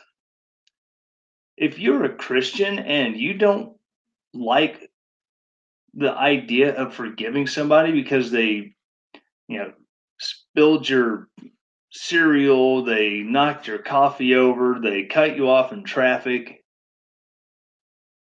if 1.58 1.80
you're 1.80 2.06
a 2.06 2.16
Christian 2.16 2.80
and 2.80 3.18
you 3.18 3.34
don't 3.34 3.76
like 4.34 4.90
the 5.94 6.12
idea 6.12 6.76
of 6.76 6.94
forgiving 6.94 7.46
somebody 7.46 7.92
because 7.92 8.32
they, 8.32 8.74
you 9.50 9.58
know, 9.58 9.74
spilled 10.18 10.88
your 10.88 11.28
cereal, 11.92 12.86
they 12.86 13.20
knocked 13.20 13.68
your 13.68 13.80
coffee 13.80 14.36
over, 14.36 14.80
they 14.82 15.04
cut 15.04 15.36
you 15.36 15.50
off 15.50 15.74
in 15.74 15.84
traffic. 15.84 16.64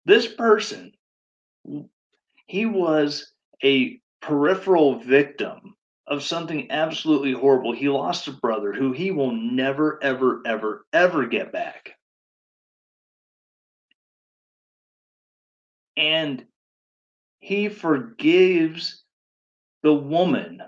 This 0.06 0.28
person, 0.28 0.91
he 2.46 2.67
was 2.67 3.34
a 3.63 4.00
peripheral 4.22 5.00
victim 5.00 5.76
of 6.08 6.24
something 6.24 6.72
absolutely 6.72 7.32
horrible. 7.32 7.74
He 7.74 7.90
lost 7.90 8.28
a 8.28 8.32
brother 8.32 8.74
who 8.74 8.92
he 8.92 9.12
will 9.12 9.32
never, 9.32 10.00
ever, 10.04 10.42
ever, 10.46 10.86
ever 10.92 11.28
get 11.28 11.52
back. 11.52 11.92
And 15.96 16.46
he 17.40 17.70
forgives 17.70 19.04
the 19.84 19.94
woman 19.94 20.62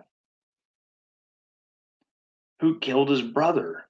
who 2.59 2.79
killed 2.79 3.09
his 3.09 3.21
brother. 3.21 3.83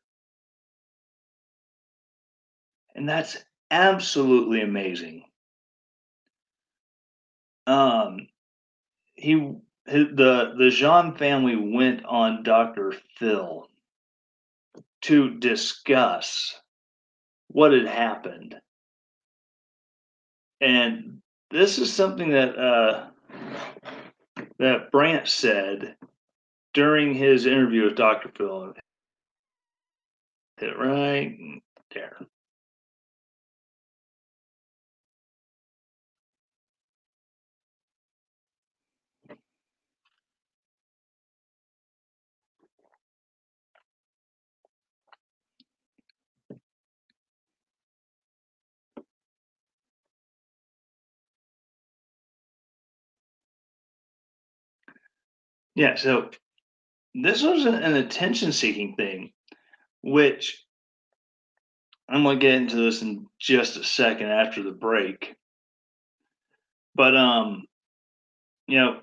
And 2.96 3.08
that's 3.08 3.38
absolutely 3.72 4.62
amazing. 4.62 5.24
Um, 7.66 8.28
he 9.16 9.56
the 9.86 10.54
the 10.58 10.70
Jean 10.70 11.16
family 11.16 11.56
went 11.56 12.06
on 12.06 12.44
Dr. 12.44 12.94
Phil 13.18 13.68
to 15.02 15.38
discuss 15.40 16.60
what 17.48 17.74
had 17.74 17.88
happened. 17.88 18.56
And 20.62 21.22
this 21.52 21.78
is 21.78 21.92
something 21.92 22.30
that 22.30 22.58
uh, 22.58 23.08
that 24.60 24.92
Brandt 24.92 25.28
said 25.28 25.96
during 26.74 27.14
his 27.14 27.46
interview 27.46 27.86
with 27.86 27.96
Dr. 27.96 28.32
Phil. 28.36 28.74
Hit 30.58 30.78
right 30.78 31.62
there. 31.94 32.18
Yeah, 55.76 55.96
so 55.96 56.30
this 57.16 57.42
was 57.42 57.66
an, 57.66 57.96
attention 57.96 58.52
seeking 58.52 58.96
thing, 58.96 59.32
which 60.02 60.64
I'm 62.08 62.24
going 62.24 62.40
to 62.40 62.42
get 62.42 62.56
into 62.56 62.76
this 62.76 63.02
in 63.02 63.28
just 63.40 63.78
a 63.78 63.84
second 63.84 64.30
after 64.30 64.62
the 64.62 64.72
break. 64.72 65.36
But, 66.96 67.16
um, 67.16 67.66
you 68.68 68.78
know, 68.80 69.02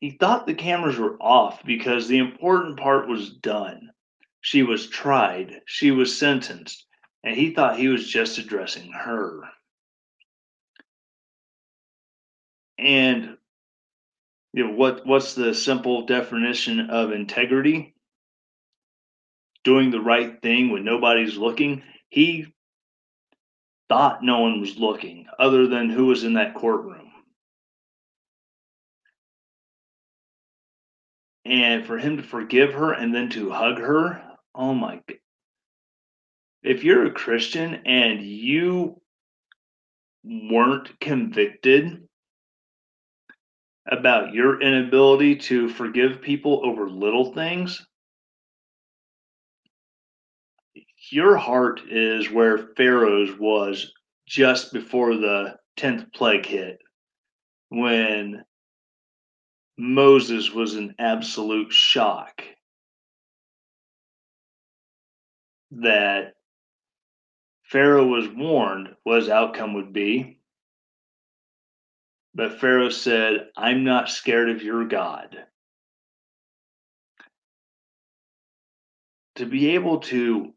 he 0.00 0.10
thought 0.10 0.46
the 0.46 0.54
cameras 0.54 0.96
were 0.96 1.16
off 1.20 1.62
because 1.64 2.08
the 2.08 2.18
important 2.18 2.78
part 2.78 3.08
was 3.08 3.30
done. 3.30 3.90
She 4.40 4.62
was 4.62 4.88
tried, 4.88 5.60
she 5.66 5.90
was 5.90 6.18
sentenced, 6.18 6.86
and 7.22 7.36
he 7.36 7.52
thought 7.54 7.78
he 7.78 7.88
was 7.88 8.08
just 8.08 8.38
addressing 8.38 8.90
her. 8.92 9.42
And 12.78 13.36
you 14.52 14.66
know 14.66 14.72
what 14.72 15.06
what's 15.06 15.34
the 15.34 15.54
simple 15.54 16.06
definition 16.06 16.90
of 16.90 17.12
integrity? 17.12 17.94
Doing 19.62 19.90
the 19.90 20.00
right 20.00 20.40
thing 20.42 20.70
when 20.70 20.84
nobody's 20.84 21.36
looking. 21.36 21.82
He 22.08 22.46
thought 23.88 24.24
no 24.24 24.40
one 24.40 24.60
was 24.60 24.76
looking 24.76 25.26
other 25.38 25.66
than 25.66 25.90
who 25.90 26.06
was 26.06 26.24
in 26.24 26.34
that 26.34 26.54
courtroom. 26.54 27.10
And 31.44 31.84
for 31.84 31.98
him 31.98 32.16
to 32.16 32.22
forgive 32.22 32.74
her 32.74 32.92
and 32.92 33.14
then 33.14 33.30
to 33.30 33.50
hug 33.50 33.78
her, 33.78 34.22
oh 34.54 34.74
my 34.74 35.00
god. 35.06 35.18
If 36.62 36.84
you're 36.84 37.06
a 37.06 37.12
Christian 37.12 37.82
and 37.86 38.22
you 38.22 39.00
weren't 40.22 41.00
convicted 41.00 42.08
about 43.86 44.32
your 44.34 44.60
inability 44.60 45.36
to 45.36 45.68
forgive 45.68 46.22
people 46.22 46.62
over 46.64 46.88
little 46.88 47.32
things, 47.32 47.86
your 51.10 51.36
heart 51.36 51.80
is 51.90 52.30
where 52.30 52.70
Pharaoh's 52.76 53.36
was 53.38 53.92
just 54.26 54.72
before 54.72 55.16
the 55.16 55.56
10th 55.76 56.12
plague 56.12 56.46
hit 56.46 56.78
when 57.68 58.44
Moses 59.78 60.52
was 60.52 60.76
in 60.76 60.94
absolute 60.98 61.72
shock 61.72 62.42
that 65.70 66.34
Pharaoh 67.62 68.06
was 68.06 68.28
warned 68.28 68.88
what 69.04 69.20
his 69.20 69.28
outcome 69.28 69.74
would 69.74 69.92
be. 69.92 70.39
But 72.34 72.60
Pharaoh 72.60 72.90
said, 72.90 73.48
I'm 73.56 73.84
not 73.84 74.08
scared 74.08 74.50
of 74.50 74.62
your 74.62 74.84
God. 74.86 75.36
To 79.36 79.46
be 79.46 79.70
able 79.70 80.00
to 80.00 80.52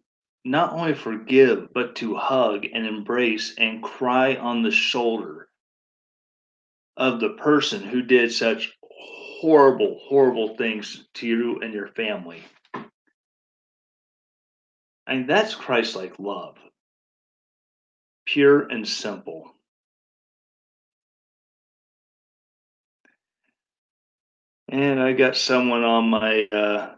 not 0.45 0.73
only 0.73 0.93
forgive, 0.93 1.73
but 1.73 1.95
to 1.97 2.15
hug 2.15 2.65
and 2.71 2.85
embrace 2.85 3.55
and 3.57 3.81
cry 3.81 4.35
on 4.35 4.61
the 4.61 4.71
shoulder 4.71 5.47
of 6.97 7.19
the 7.19 7.29
person 7.29 7.81
who 7.81 8.01
did 8.01 8.31
such 8.31 8.77
horrible, 8.81 9.99
horrible 10.03 10.55
things 10.55 11.05
to 11.15 11.27
you 11.27 11.59
and 11.61 11.73
your 11.73 11.87
family. 11.87 12.43
And 15.07 15.29
that's 15.29 15.55
Christ 15.55 15.95
like 15.95 16.19
love, 16.19 16.57
pure 18.25 18.61
and 18.61 18.87
simple. 18.87 19.53
And 24.73 24.99
I 24.99 25.13
got 25.13 25.37
someone 25.37 25.83
on 25.83 26.09
my 26.09 26.47
uh, 26.51 26.95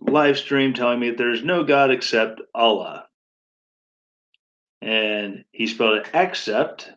live 0.00 0.38
stream 0.38 0.72
telling 0.72 0.98
me 0.98 1.10
there's 1.10 1.44
no 1.44 1.64
God 1.64 1.90
except 1.90 2.40
Allah. 2.54 3.06
And 4.80 5.44
he 5.52 5.66
spelled 5.66 5.98
it 5.98 6.08
accept. 6.14 6.90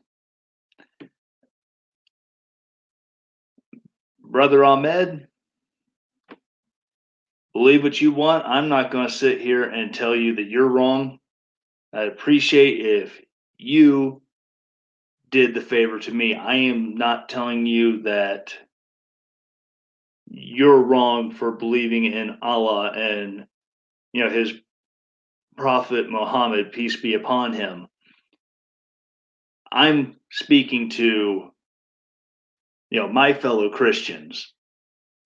Brother 4.24 4.64
Ahmed, 4.64 5.28
believe 7.52 7.84
what 7.84 8.00
you 8.00 8.14
want. 8.14 8.46
I'm 8.46 8.70
not 8.70 8.92
going 8.92 9.08
to 9.08 9.14
sit 9.14 9.42
here 9.42 9.66
and 9.66 9.94
tell 9.94 10.16
you 10.16 10.36
that 10.36 10.48
you're 10.48 10.70
wrong. 10.70 11.20
I'd 11.92 12.08
appreciate 12.08 12.80
if 12.80 13.22
you 13.58 14.22
did 15.30 15.54
the 15.54 15.60
favor 15.60 16.00
to 16.00 16.14
me. 16.14 16.34
I 16.34 16.56
am 16.56 16.96
not 16.96 17.28
telling 17.28 17.66
you 17.66 18.04
that 18.04 18.54
you're 20.28 20.82
wrong 20.82 21.32
for 21.32 21.52
believing 21.52 22.06
in 22.06 22.38
Allah 22.42 22.92
and 22.92 23.46
you 24.14 24.24
know 24.24 24.30
his 24.30 24.54
prophet 25.58 26.10
Muhammad 26.10 26.72
peace 26.72 26.96
be 26.96 27.14
upon 27.14 27.54
him. 27.54 27.88
I'm 29.72 30.16
speaking 30.32 30.90
to 30.92 31.52
you 32.90 33.00
know 33.00 33.08
my 33.08 33.34
fellow 33.34 33.70
Christians 33.70 34.54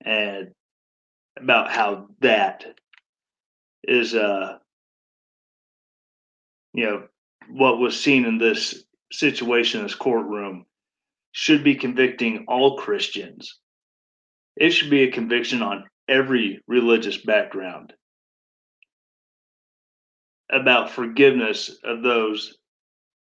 and 0.04 0.50
about 1.38 1.72
how 1.72 2.08
that 2.20 2.66
is 3.84 4.14
uh 4.14 4.58
you 6.74 6.86
know 6.86 7.04
what 7.50 7.80
was 7.80 8.00
seen 8.00 8.26
in 8.26 8.38
this 8.38 8.84
situation 9.12 9.84
this 9.84 9.96
courtroom 9.96 10.66
should 11.32 11.64
be 11.64 11.76
convicting 11.76 12.46
all 12.48 12.78
Christians 12.78 13.60
it 14.56 14.72
should 14.72 14.90
be 14.90 15.04
a 15.04 15.12
conviction 15.12 15.62
on 15.62 15.86
every 16.08 16.62
religious 16.68 17.18
background 17.18 17.94
about 20.50 20.92
forgiveness 20.92 21.78
of 21.84 22.02
those. 22.02 22.58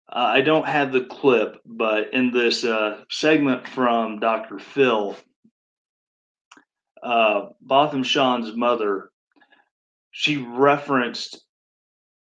Uh, 0.09 0.19
I 0.19 0.41
don't 0.41 0.67
have 0.67 0.93
the 0.93 1.05
clip, 1.05 1.61
but 1.65 2.15
in 2.15 2.31
this 2.31 2.65
uh, 2.65 3.03
segment 3.11 3.67
from 3.67 4.21
Dr. 4.21 4.59
Phil, 4.59 5.17
uh, 7.03 7.47
Botham 7.61 8.05
Jean's 8.05 8.55
mother, 8.55 9.11
she 10.13 10.37
referenced 10.37 11.45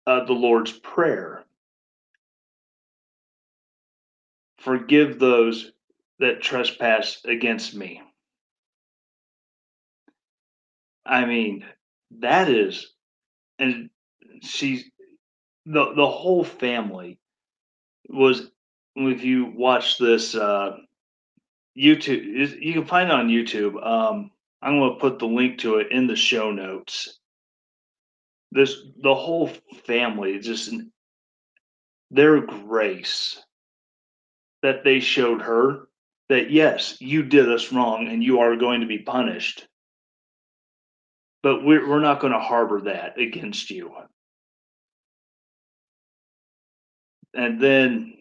uh, 0.08 0.24
the 0.24 0.34
Lord's 0.34 0.72
Prayer. 0.72 1.44
Forgive 4.60 5.20
those 5.20 5.72
that 6.20 6.42
trespass 6.42 7.22
against 7.26 7.76
me. 7.76 8.02
I 11.06 11.26
mean, 11.26 11.66
that 12.20 12.50
is, 12.50 12.92
and 13.60 13.90
she's 14.42 14.86
the 15.66 15.94
the 15.94 16.08
whole 16.08 16.44
family 16.44 17.20
was. 18.10 18.50
If 18.98 19.26
you 19.26 19.52
watch 19.54 19.98
this 19.98 20.36
uh, 20.36 20.78
YouTube, 21.78 22.62
you 22.62 22.74
can 22.74 22.86
find 22.86 23.10
it 23.10 23.14
on 23.14 23.28
YouTube. 23.28 23.86
Um, 23.86 24.32
I'm 24.62 24.80
going 24.80 24.94
to 24.94 25.00
put 25.02 25.20
the 25.20 25.26
link 25.28 25.60
to 25.60 25.80
it 25.80 25.92
in 25.92 26.08
the 26.08 26.16
show 26.16 26.52
notes. 26.52 27.20
This 28.52 28.78
the 29.02 29.14
whole 29.14 29.52
family 29.86 30.40
just 30.40 30.74
their 32.10 32.40
grace 32.40 33.38
that 34.62 34.84
they 34.84 35.02
showed 35.02 35.42
her 35.42 35.90
that 36.30 36.52
yes, 36.52 36.98
you 37.00 37.24
did 37.24 37.52
us 37.52 37.72
wrong 37.72 38.08
and 38.08 38.24
you 38.24 38.40
are 38.40 38.56
going 38.56 38.82
to 38.82 38.88
be 38.88 39.00
punished 39.00 39.68
but 41.46 41.64
we're, 41.64 41.88
we're 41.88 42.00
not 42.00 42.20
going 42.20 42.34
to 42.34 42.40
harbor 42.40 42.82
that 42.82 43.20
against 43.20 43.70
you. 43.70 43.92
And 47.36 47.62
then 47.62 48.16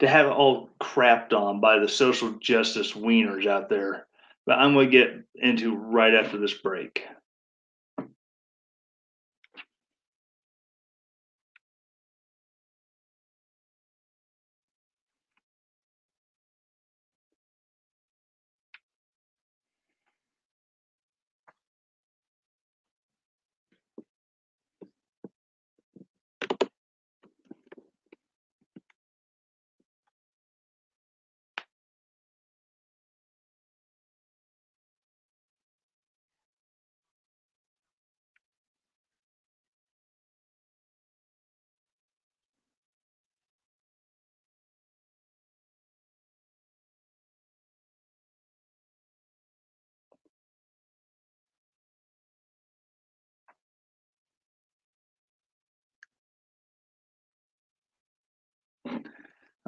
to 0.00 0.08
have 0.08 0.26
it 0.26 0.30
all 0.30 0.70
crapped 0.80 1.32
on 1.32 1.60
by 1.60 1.78
the 1.78 1.86
social 1.86 2.32
justice 2.40 2.90
wieners 2.94 3.46
out 3.46 3.68
there. 3.68 4.08
But 4.46 4.58
I'm 4.58 4.74
going 4.74 4.90
to 4.90 4.98
get 4.98 5.12
into 5.36 5.76
right 5.76 6.12
after 6.12 6.38
this 6.38 6.54
break. 6.54 7.04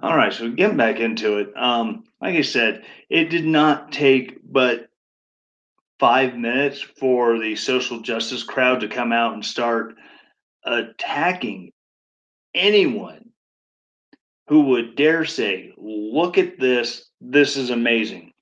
All 0.05 0.14
right, 0.14 0.35
so 0.35 0.51
getting 0.51 0.77
back 0.77 1.01
into 1.01 1.38
it. 1.38 1.57
Um, 1.57 2.05
like 2.21 2.35
I 2.35 2.43
said, 2.43 2.85
it 3.09 3.31
did 3.31 3.47
not 3.47 3.90
take 3.90 4.38
but 4.45 4.90
five 5.99 6.37
minutes 6.37 6.83
for 6.83 7.38
the 7.38 7.57
social 7.57 8.01
justice 8.01 8.43
crowd 8.43 8.81
to 8.81 8.88
come 8.88 9.12
out 9.12 9.33
and 9.33 9.43
start 9.43 9.95
attacking 10.62 11.73
anyone 12.55 13.31
who 14.49 14.64
would 14.64 14.95
dare 14.95 15.25
say, 15.25 15.73
look 15.79 16.37
at 16.37 16.61
this, 16.61 17.09
this 17.23 17.57
is 17.57 17.71
amazing. 17.71 18.35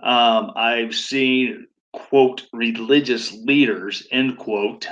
Um, 0.00 0.50
I've 0.56 0.96
seen 0.96 1.68
quote 1.92 2.48
religious 2.52 3.32
leaders 3.32 4.08
end 4.10 4.38
quote 4.38 4.88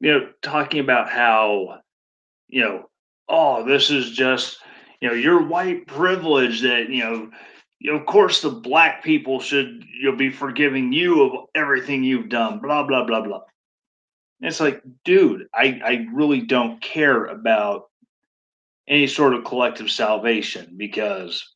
you 0.00 0.10
know 0.12 0.28
talking 0.42 0.80
about 0.80 1.10
how 1.10 1.80
you 2.48 2.62
know 2.62 2.88
oh 3.32 3.64
this 3.64 3.90
is 3.90 4.12
just 4.12 4.58
you 5.00 5.08
know 5.08 5.14
your 5.14 5.42
white 5.42 5.86
privilege 5.88 6.60
that 6.60 6.88
you 6.88 7.02
know 7.02 7.30
of 7.96 8.06
course 8.06 8.40
the 8.40 8.50
black 8.50 9.02
people 9.02 9.40
should 9.40 9.84
you'll 10.00 10.14
be 10.16 10.30
forgiving 10.30 10.92
you 10.92 11.22
of 11.24 11.46
everything 11.56 12.04
you've 12.04 12.28
done 12.28 12.60
blah 12.60 12.84
blah 12.84 13.04
blah 13.04 13.20
blah 13.20 13.40
it's 14.40 14.60
like 14.60 14.80
dude 15.04 15.48
i 15.52 15.80
i 15.84 16.06
really 16.12 16.42
don't 16.42 16.80
care 16.80 17.26
about 17.26 17.88
any 18.86 19.08
sort 19.08 19.34
of 19.34 19.44
collective 19.44 19.90
salvation 19.90 20.74
because 20.76 21.54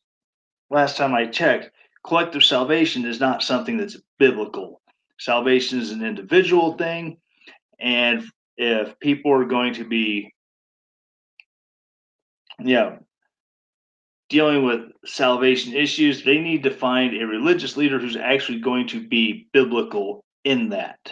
last 0.69 0.97
time 0.97 1.13
i 1.13 1.25
checked 1.25 1.71
collective 2.07 2.43
salvation 2.43 3.05
is 3.05 3.19
not 3.19 3.43
something 3.43 3.77
that's 3.77 3.97
biblical. 4.17 4.81
Salvation 5.19 5.79
is 5.79 5.91
an 5.91 6.03
individual 6.03 6.73
thing. 6.73 7.17
And 7.79 8.23
if 8.57 8.97
people 8.99 9.31
are 9.33 9.45
going 9.45 9.73
to 9.75 9.83
be, 9.83 10.33
yeah, 12.63 12.97
dealing 14.29 14.65
with 14.65 14.91
salvation 15.05 15.73
issues, 15.73 16.23
they 16.23 16.39
need 16.39 16.63
to 16.63 16.71
find 16.71 17.15
a 17.15 17.25
religious 17.25 17.77
leader 17.77 17.99
who's 17.99 18.17
actually 18.17 18.59
going 18.59 18.87
to 18.87 19.07
be 19.07 19.47
biblical 19.53 20.23
in 20.43 20.69
that. 20.69 21.11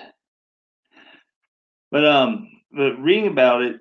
But 1.91 2.05
um, 2.05 2.49
but 2.71 3.01
reading 3.01 3.27
about 3.27 3.61
it, 3.61 3.79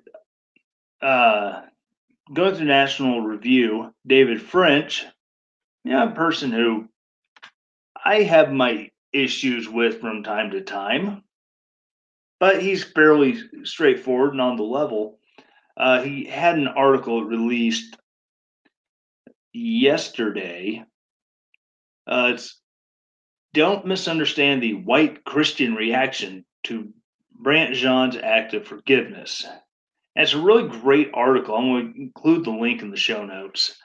uh, 1.01 1.61
going 2.33 2.55
through 2.55 2.65
National 2.65 3.21
Review, 3.21 3.93
David 4.07 4.41
French, 4.41 5.05
yeah, 5.83 6.09
a 6.09 6.15
person 6.15 6.51
who 6.51 6.87
I 8.03 8.23
have 8.23 8.51
my 8.51 8.89
issues 9.11 9.67
with 9.67 9.99
from 9.99 10.23
time 10.23 10.51
to 10.51 10.61
time, 10.61 11.23
but 12.39 12.61
he's 12.61 12.83
fairly 12.83 13.39
straightforward 13.63 14.31
and 14.31 14.41
on 14.41 14.57
the 14.57 14.63
level. 14.63 15.19
Uh, 15.77 16.01
he 16.01 16.25
had 16.25 16.57
an 16.57 16.67
article 16.67 17.23
released 17.23 17.97
yesterday. 19.53 20.83
Uh, 22.07 22.31
it's 22.33 22.59
don't 23.53 23.85
misunderstand 23.85 24.61
the 24.61 24.73
white 24.73 25.23
Christian 25.23 25.75
reaction 25.75 26.45
to 26.63 26.93
Brandt 27.31 27.75
Jean's 27.75 28.17
act 28.17 28.53
of 28.53 28.67
forgiveness. 28.67 29.45
And 30.15 30.23
it's 30.23 30.33
a 30.33 30.41
really 30.41 30.67
great 30.67 31.11
article. 31.13 31.55
I'm 31.55 31.65
going 31.65 31.93
to 31.93 32.01
include 32.01 32.45
the 32.45 32.51
link 32.51 32.81
in 32.81 32.91
the 32.91 32.97
show 32.97 33.25
notes. 33.25 33.77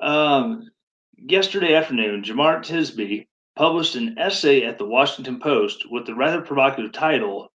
Um, 0.00 0.68
Yesterday 1.16 1.74
afternoon, 1.74 2.22
Jemar 2.22 2.60
Tisby 2.60 3.28
published 3.56 3.94
an 3.94 4.18
essay 4.18 4.64
at 4.64 4.78
the 4.78 4.84
Washington 4.84 5.38
Post 5.38 5.90
with 5.90 6.06
the 6.06 6.14
rather 6.14 6.42
provocative 6.42 6.92
title 6.92 7.52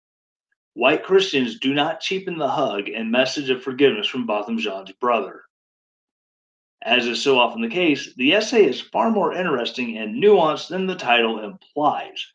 White 0.75 1.05
Christians 1.05 1.59
Do 1.61 1.73
Not 1.73 2.01
Cheapen 2.01 2.37
the 2.37 2.49
Hug 2.49 2.89
and 2.89 3.11
Message 3.11 3.49
of 3.49 3.63
Forgiveness 3.63 4.07
from 4.07 4.27
Botham 4.27 4.59
Jean's 4.59 4.93
Brother. 4.93 5.43
As 6.83 7.07
is 7.07 7.23
so 7.23 7.39
often 7.39 7.63
the 7.63 7.69
case, 7.69 8.13
the 8.17 8.35
essay 8.35 8.67
is 8.67 8.81
far 8.81 9.11
more 9.11 9.33
interesting 9.33 9.97
and 9.97 10.23
nuanced 10.23 10.69
than 10.69 10.87
the 10.87 10.97
title 10.97 11.43
implies, 11.43 12.27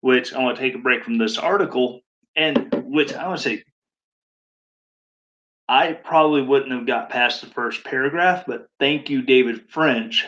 which 0.00 0.32
I 0.32 0.42
want 0.42 0.56
to 0.56 0.62
take 0.62 0.74
a 0.74 0.78
break 0.78 1.04
from 1.04 1.18
this 1.18 1.38
article 1.38 2.02
and 2.36 2.84
which 2.86 3.12
I 3.14 3.26
want 3.26 3.40
to 3.40 3.42
say 3.42 3.64
I 5.68 5.92
probably 5.92 6.42
wouldn't 6.42 6.72
have 6.72 6.86
got 6.86 7.10
past 7.10 7.40
the 7.40 7.46
first 7.46 7.84
paragraph, 7.84 8.44
but 8.46 8.66
thank 8.80 9.08
you, 9.08 9.22
David 9.22 9.70
French, 9.70 10.26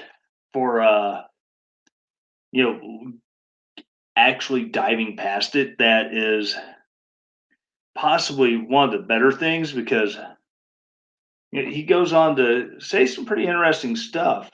for 0.53 0.81
uh 0.81 1.23
you 2.53 2.63
know 2.63 3.13
actually 4.15 4.67
diving 4.67 5.17
past 5.17 5.57
it 5.57 5.79
that 5.79 6.15
is 6.15 6.57
possibly 7.95 8.57
one 8.57 8.85
of 8.85 8.93
the 8.93 9.07
better 9.07 9.33
things 9.33 9.73
because 9.73 10.19
he 11.53 11.83
goes 11.83 12.13
on 12.13 12.37
to 12.37 12.81
say 12.81 13.07
some 13.07 13.27
pretty 13.27 13.47
interesting 13.47 13.97
stuff. 13.97 14.51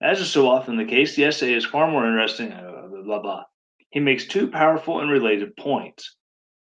As 0.00 0.20
is 0.20 0.30
so 0.30 0.48
often 0.48 0.76
the 0.76 0.84
case, 0.86 1.14
the 1.14 1.24
essay 1.24 1.52
is 1.52 1.66
far 1.66 1.90
more 1.90 2.06
interesting. 2.06 2.52
Uh, 2.52 2.86
blah, 2.88 3.02
blah, 3.02 3.18
blah. 3.20 3.44
He 3.90 4.00
makes 4.00 4.26
two 4.26 4.48
powerful 4.48 5.00
and 5.00 5.10
related 5.10 5.56
points. 5.56 6.16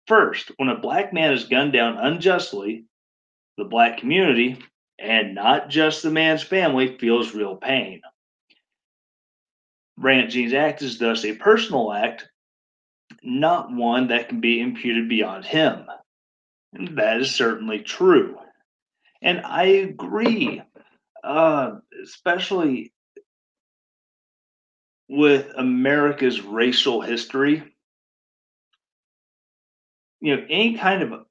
First, 0.06 0.52
when 0.56 0.68
a 0.68 0.78
black 0.78 1.12
man 1.12 1.32
is 1.32 1.48
gunned 1.48 1.72
down 1.72 1.96
unjustly, 1.96 2.84
the 3.56 3.64
black 3.64 3.98
community, 3.98 4.58
and 4.98 5.34
not 5.34 5.68
just 5.68 6.02
the 6.02 6.10
man's 6.10 6.42
family, 6.42 6.96
feels 6.98 7.34
real 7.34 7.56
pain. 7.56 8.02
Brandt 9.96 10.30
Jean's 10.30 10.52
act 10.52 10.82
is 10.82 10.98
thus 10.98 11.24
a 11.24 11.34
personal 11.34 11.92
act, 11.92 12.28
not 13.22 13.72
one 13.72 14.08
that 14.08 14.28
can 14.28 14.40
be 14.40 14.60
imputed 14.60 15.08
beyond 15.08 15.44
him. 15.44 15.86
And 16.72 16.98
that 16.98 17.20
is 17.20 17.34
certainly 17.34 17.80
true. 17.80 18.36
And 19.22 19.40
I 19.40 19.64
agree, 19.64 20.62
uh, 21.22 21.72
especially 22.02 22.92
with 25.08 25.52
America's 25.56 26.40
racial 26.40 27.00
history. 27.00 27.62
You 30.20 30.36
know, 30.36 30.46
any 30.48 30.76
kind 30.76 31.02
of 31.02 31.26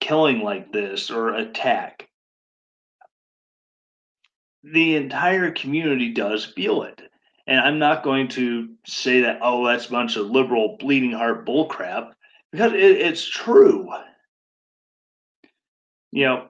killing 0.00 0.40
like 0.40 0.72
this 0.72 1.10
or 1.10 1.34
attack, 1.34 2.08
the 4.64 4.96
entire 4.96 5.50
community 5.50 6.12
does 6.12 6.44
feel 6.44 6.82
it. 6.82 7.00
And 7.46 7.58
I'm 7.60 7.78
not 7.78 8.04
going 8.04 8.28
to 8.28 8.68
say 8.86 9.22
that, 9.22 9.40
oh, 9.42 9.66
that's 9.66 9.86
a 9.86 9.90
bunch 9.90 10.16
of 10.16 10.26
liberal 10.30 10.76
bleeding 10.78 11.12
heart 11.12 11.46
bullcrap, 11.46 12.12
because 12.52 12.72
it, 12.72 12.80
it's 12.80 13.26
true. 13.26 13.90
You 16.12 16.24
know, 16.24 16.48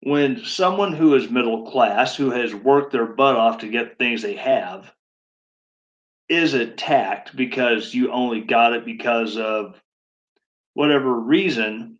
when 0.00 0.44
someone 0.44 0.92
who 0.92 1.14
is 1.14 1.30
middle 1.30 1.70
class, 1.70 2.16
who 2.16 2.30
has 2.30 2.54
worked 2.54 2.92
their 2.92 3.06
butt 3.06 3.36
off 3.36 3.58
to 3.58 3.68
get 3.68 3.98
things 3.98 4.22
they 4.22 4.36
have, 4.36 4.90
is 6.28 6.54
attacked 6.54 7.34
because 7.34 7.92
you 7.92 8.12
only 8.12 8.40
got 8.42 8.74
it 8.74 8.84
because 8.84 9.36
of 9.36 9.80
whatever 10.74 11.12
reason, 11.12 11.98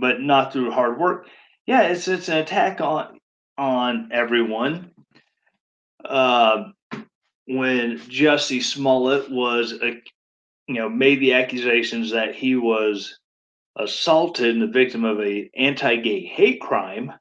but 0.00 0.20
not 0.20 0.52
through 0.52 0.70
hard 0.70 0.98
work. 0.98 1.26
Yeah, 1.66 1.82
it's 1.82 2.08
it's 2.08 2.28
an 2.28 2.38
attack 2.38 2.80
on 2.80 3.18
on 3.58 4.08
everyone 4.12 4.91
uh, 6.04 6.64
when 7.46 7.98
Jussie 7.98 8.62
Smollett 8.62 9.30
was, 9.30 9.72
a, 9.72 10.00
you 10.66 10.74
know, 10.74 10.88
made 10.88 11.20
the 11.20 11.34
accusations 11.34 12.12
that 12.12 12.34
he 12.34 12.56
was 12.56 13.18
assaulted 13.76 14.50
and 14.50 14.62
the 14.62 14.66
victim 14.66 15.04
of 15.04 15.20
a 15.20 15.50
anti-gay 15.56 16.24
hate 16.24 16.60
crime. 16.60 17.12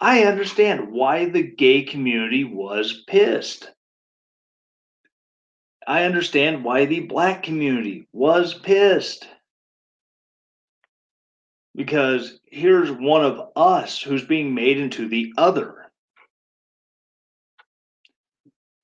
I 0.00 0.24
understand 0.24 0.92
why 0.92 1.26
the 1.26 1.42
gay 1.42 1.82
community 1.82 2.44
was 2.44 3.04
pissed. 3.06 3.70
I 5.86 6.04
understand 6.04 6.64
why 6.64 6.86
the 6.86 7.00
black 7.00 7.42
community 7.42 8.06
was 8.12 8.54
pissed. 8.54 9.26
Because 11.74 12.40
here's 12.46 12.90
one 12.90 13.24
of 13.24 13.50
us 13.56 14.02
who's 14.02 14.24
being 14.24 14.54
made 14.54 14.78
into 14.78 15.08
the 15.08 15.32
other. 15.36 15.79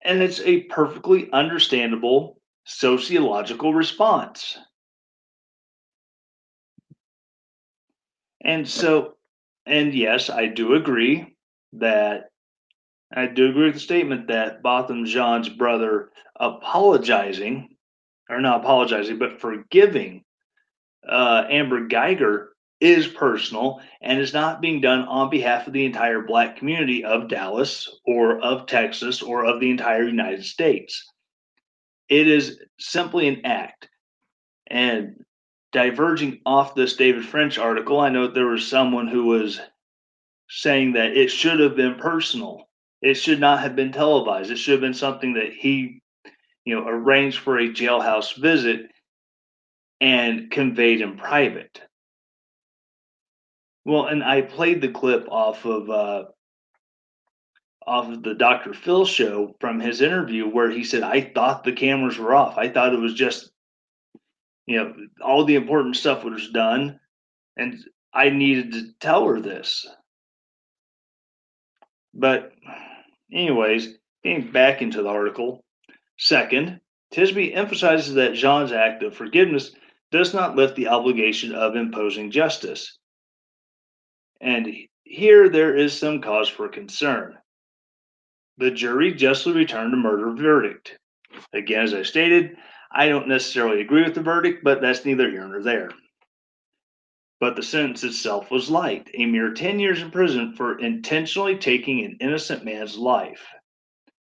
And 0.07 0.23
it's 0.23 0.41
a 0.41 0.63
perfectly 0.63 1.29
understandable 1.33 2.41
sociological 2.65 3.75
response. 3.75 4.57
And 8.41 8.69
so, 8.69 9.17
and 9.67 9.93
yes, 9.93 10.31
I 10.31 10.47
do 10.47 10.75
agree 10.75 11.35
that 11.73 12.31
I 13.13 13.27
do 13.27 13.49
agree 13.51 13.65
with 13.67 13.75
the 13.75 13.81
statement 13.81 14.29
that 14.29 14.63
Botham 14.63 15.07
Jean's 15.07 15.49
brother 15.49 16.11
apologizing, 16.39 17.77
or 18.31 18.41
not 18.41 18.61
apologizing, 18.61 19.19
but 19.19 19.41
forgiving 19.41 20.25
uh, 21.09 21.45
Amber 21.51 21.89
Guyger 21.89 22.49
is 22.81 23.07
personal 23.07 23.81
and 24.03 24.19
is 24.19 24.35
not 24.35 24.61
being 24.61 24.81
done 24.81 25.01
on 25.03 25.31
behalf 25.31 25.67
of 25.67 25.73
the 25.73 25.85
entire 25.85 26.21
black 26.23 26.57
community 26.57 27.05
of 27.05 27.29
Dallas 27.29 27.89
or 28.05 28.41
of 28.41 28.67
Texas 28.67 29.23
or 29.23 29.45
of 29.45 29.61
the 29.61 29.71
entire 29.71 30.05
United 30.05 30.45
States. 30.45 31.11
It 32.09 32.29
is 32.29 32.61
simply 32.79 33.29
an 33.29 33.45
act. 33.45 33.89
And 34.69 35.25
diverging 35.73 36.41
off 36.45 36.75
this 36.75 36.97
David 36.97 37.25
French 37.25 37.59
article, 37.59 37.99
I 38.01 38.11
know 38.11 38.29
there 38.29 38.47
was 38.47 38.67
someone 38.67 39.09
who 39.09 39.25
was 39.25 39.61
saying 40.49 40.93
that 40.93 41.17
it 41.17 41.29
should 41.29 41.61
have 41.61 41.77
been 41.77 41.97
personal. 41.97 42.69
It 43.01 43.15
should 43.15 43.41
not 43.41 43.61
have 43.61 43.75
been 43.75 43.93
televised. 43.93 44.51
It 44.51 44.57
should 44.57 44.73
have 44.73 44.81
been 44.81 44.95
something 44.95 45.35
that 45.35 45.53
he, 45.53 46.01
you 46.65 46.75
know, 46.75 46.87
arranged 46.87 47.39
for 47.39 47.59
a 47.59 47.69
jailhouse 47.69 48.37
visit 48.37 48.91
and 50.01 50.51
conveyed 50.51 51.01
in 51.01 51.17
private 51.17 51.81
Well, 53.87 54.07
and 54.07 54.25
I 54.25 54.43
played 54.43 54.81
the 54.81 54.89
clip 54.89 55.29
off 55.31 55.65
of 55.65 55.89
uh, 55.89 56.25
off 57.87 58.09
of 58.13 58.25
the 58.25 58.35
Dr. 58.35 58.75
Phil 58.75 59.07
show 59.07 59.55
from 59.61 59.79
his 59.79 60.01
interview 60.01 60.49
where 60.49 60.69
he 60.69 60.83
said, 60.83 61.05
"I 61.05 61.21
thought 61.21 61.63
the 61.63 61.73
cameras 61.73 62.19
were 62.19 62.35
off. 62.35 62.59
I 62.59 62.69
thought 62.69 62.93
it 62.93 62.99
was 62.99 63.15
just, 63.15 63.53
you 64.67 64.77
know, 64.77 64.93
all 65.23 65.45
the 65.45 65.55
important 65.55 65.95
stuff 65.95 66.25
was 66.25 66.51
done, 66.51 66.99
and 67.57 67.79
I 68.13 68.31
needed 68.31 68.73
to 68.73 68.93
tell 68.99 69.25
her 69.29 69.41
this." 69.41 69.87
But, 72.13 72.55
anyways, 73.33 73.99
getting 74.25 74.51
back 74.51 74.83
into 74.83 75.05
the 75.05 75.11
article. 75.11 75.65
Second, 76.19 76.81
Tisby 77.15 77.55
emphasizes 77.55 78.15
that 78.15 78.35
Jean's 78.35 78.73
act 78.73 79.05
of 79.05 79.15
forgiveness 79.15 79.71
does 80.11 80.35
not 80.35 80.57
lift 80.57 80.75
the 80.75 80.89
obligation 80.89 81.55
of 81.55 81.77
imposing 81.77 82.33
justice. 82.33 82.99
And 84.41 84.69
here 85.05 85.49
there 85.49 85.77
is 85.77 85.99
some 85.99 86.21
cause 86.21 86.49
for 86.49 86.69
concern. 86.69 87.39
The 88.59 88.71
jury 88.71 89.13
justly 89.15 89.53
returned 89.53 89.95
a 89.95 89.97
murder 89.97 90.33
verdict. 90.33 90.99
Again, 91.53 91.85
as 91.85 91.95
I 91.95 92.03
stated, 92.03 92.57
I 92.91 93.09
don't 93.09 93.29
necessarily 93.29 93.81
agree 93.81 94.03
with 94.03 94.15
the 94.15 94.23
verdict, 94.23 94.65
but 94.65 94.81
that's 94.81 95.05
neither 95.05 95.31
here 95.31 95.47
nor 95.47 95.63
there. 95.63 95.91
But 97.39 97.55
the 97.57 97.63
sentence 97.63 98.03
itself 98.03 98.51
was 98.51 98.71
light 98.71 99.11
a 99.15 99.27
mere 99.27 99.53
10 99.53 99.79
years 99.79 100.01
in 100.01 100.11
prison 100.11 100.55
for 100.55 100.79
intentionally 100.79 101.57
taking 101.59 102.05
an 102.05 102.17
innocent 102.21 102.65
man's 102.65 102.97
life. 102.97 103.47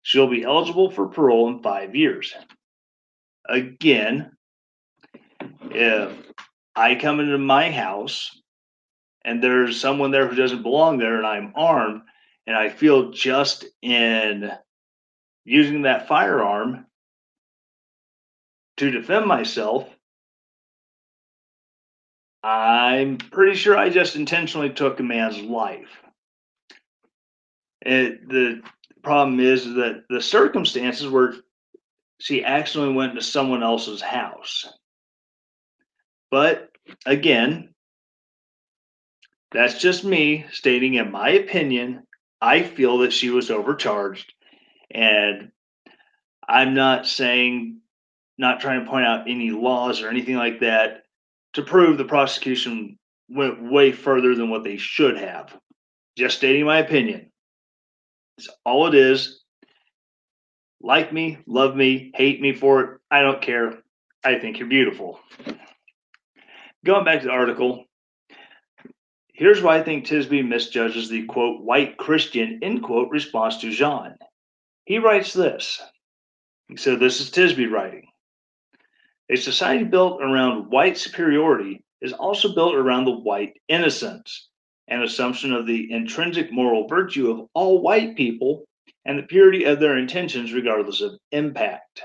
She'll 0.02 0.28
be 0.28 0.44
eligible 0.44 0.90
for 0.90 1.08
parole 1.08 1.48
in 1.48 1.62
five 1.62 1.94
years. 1.94 2.34
Again, 3.46 4.30
if 5.70 6.12
I 6.74 6.94
come 6.94 7.20
into 7.20 7.36
my 7.38 7.70
house 7.70 8.40
and 9.24 9.42
there's 9.42 9.80
someone 9.80 10.10
there 10.10 10.28
who 10.28 10.36
doesn't 10.36 10.62
belong 10.62 10.98
there 10.98 11.16
and 11.16 11.26
I'm 11.26 11.52
armed 11.54 12.02
and 12.46 12.56
I 12.56 12.68
feel 12.68 13.10
just 13.10 13.64
in 13.82 14.50
using 15.44 15.82
that 15.82 16.08
firearm 16.08 16.86
to 18.76 18.90
defend 18.90 19.26
myself, 19.26 19.88
I'm 22.42 23.16
pretty 23.16 23.56
sure 23.56 23.76
I 23.76 23.88
just 23.88 24.16
intentionally 24.16 24.70
took 24.70 25.00
a 25.00 25.02
man's 25.02 25.40
life. 25.40 26.02
It, 27.80 28.28
the 28.28 28.62
problem 29.02 29.40
is 29.40 29.64
that 29.64 30.04
the 30.10 30.20
circumstances 30.20 31.08
were 31.08 31.34
she 32.20 32.44
accidentally 32.44 32.94
went 32.94 33.14
to 33.14 33.22
someone 33.22 33.62
else's 33.62 34.00
house. 34.00 34.66
But 36.30 36.70
again, 37.04 37.73
that's 39.54 39.78
just 39.78 40.04
me 40.04 40.46
stating, 40.50 40.94
in 40.94 41.12
my 41.12 41.30
opinion, 41.30 42.02
I 42.40 42.62
feel 42.62 42.98
that 42.98 43.12
she 43.12 43.30
was 43.30 43.50
overcharged. 43.50 44.32
And 44.90 45.52
I'm 46.46 46.74
not 46.74 47.06
saying, 47.06 47.80
not 48.36 48.60
trying 48.60 48.84
to 48.84 48.90
point 48.90 49.06
out 49.06 49.28
any 49.28 49.50
laws 49.50 50.02
or 50.02 50.08
anything 50.08 50.34
like 50.36 50.60
that 50.60 51.04
to 51.54 51.62
prove 51.62 51.98
the 51.98 52.04
prosecution 52.04 52.98
went 53.28 53.70
way 53.70 53.92
further 53.92 54.34
than 54.34 54.50
what 54.50 54.64
they 54.64 54.76
should 54.76 55.16
have. 55.16 55.56
Just 56.18 56.36
stating 56.36 56.66
my 56.66 56.78
opinion. 56.78 57.30
It's 58.38 58.48
all 58.64 58.88
it 58.88 58.94
is. 58.94 59.40
Like 60.80 61.12
me, 61.12 61.38
love 61.46 61.76
me, 61.76 62.10
hate 62.14 62.40
me 62.40 62.52
for 62.52 62.80
it. 62.80 63.00
I 63.10 63.22
don't 63.22 63.40
care. 63.40 63.78
I 64.24 64.38
think 64.38 64.58
you're 64.58 64.68
beautiful. 64.68 65.20
Going 66.84 67.04
back 67.04 67.20
to 67.20 67.28
the 67.28 67.32
article, 67.32 67.84
here's 69.34 69.60
why 69.60 69.78
I 69.78 69.82
think 69.82 70.06
Tisby 70.06 70.46
misjudges 70.46 71.08
the 71.08 71.26
quote, 71.26 71.62
white 71.62 71.98
Christian, 71.98 72.60
end 72.62 72.82
quote, 72.82 73.10
response 73.10 73.58
to 73.58 73.70
Jean. 73.70 74.16
He 74.86 74.98
writes 74.98 75.32
this. 75.32 75.82
Said, 76.76 76.98
This 76.98 77.20
is 77.20 77.30
Tisby 77.30 77.70
writing. 77.70 78.06
A 79.30 79.36
society 79.36 79.84
built 79.84 80.22
around 80.22 80.70
white 80.70 80.96
superiority 80.96 81.82
is 82.00 82.12
also 82.12 82.54
built 82.54 82.74
around 82.74 83.04
the 83.04 83.18
white 83.18 83.54
innocence, 83.68 84.48
an 84.88 85.02
assumption 85.02 85.52
of 85.52 85.66
the 85.66 85.90
intrinsic 85.90 86.52
moral 86.52 86.86
virtue 86.86 87.30
of 87.30 87.48
all 87.54 87.82
white 87.82 88.16
people 88.16 88.64
and 89.04 89.18
the 89.18 89.22
purity 89.24 89.64
of 89.64 89.80
their 89.80 89.98
intentions, 89.98 90.52
regardless 90.52 91.00
of 91.00 91.18
impact. 91.32 92.02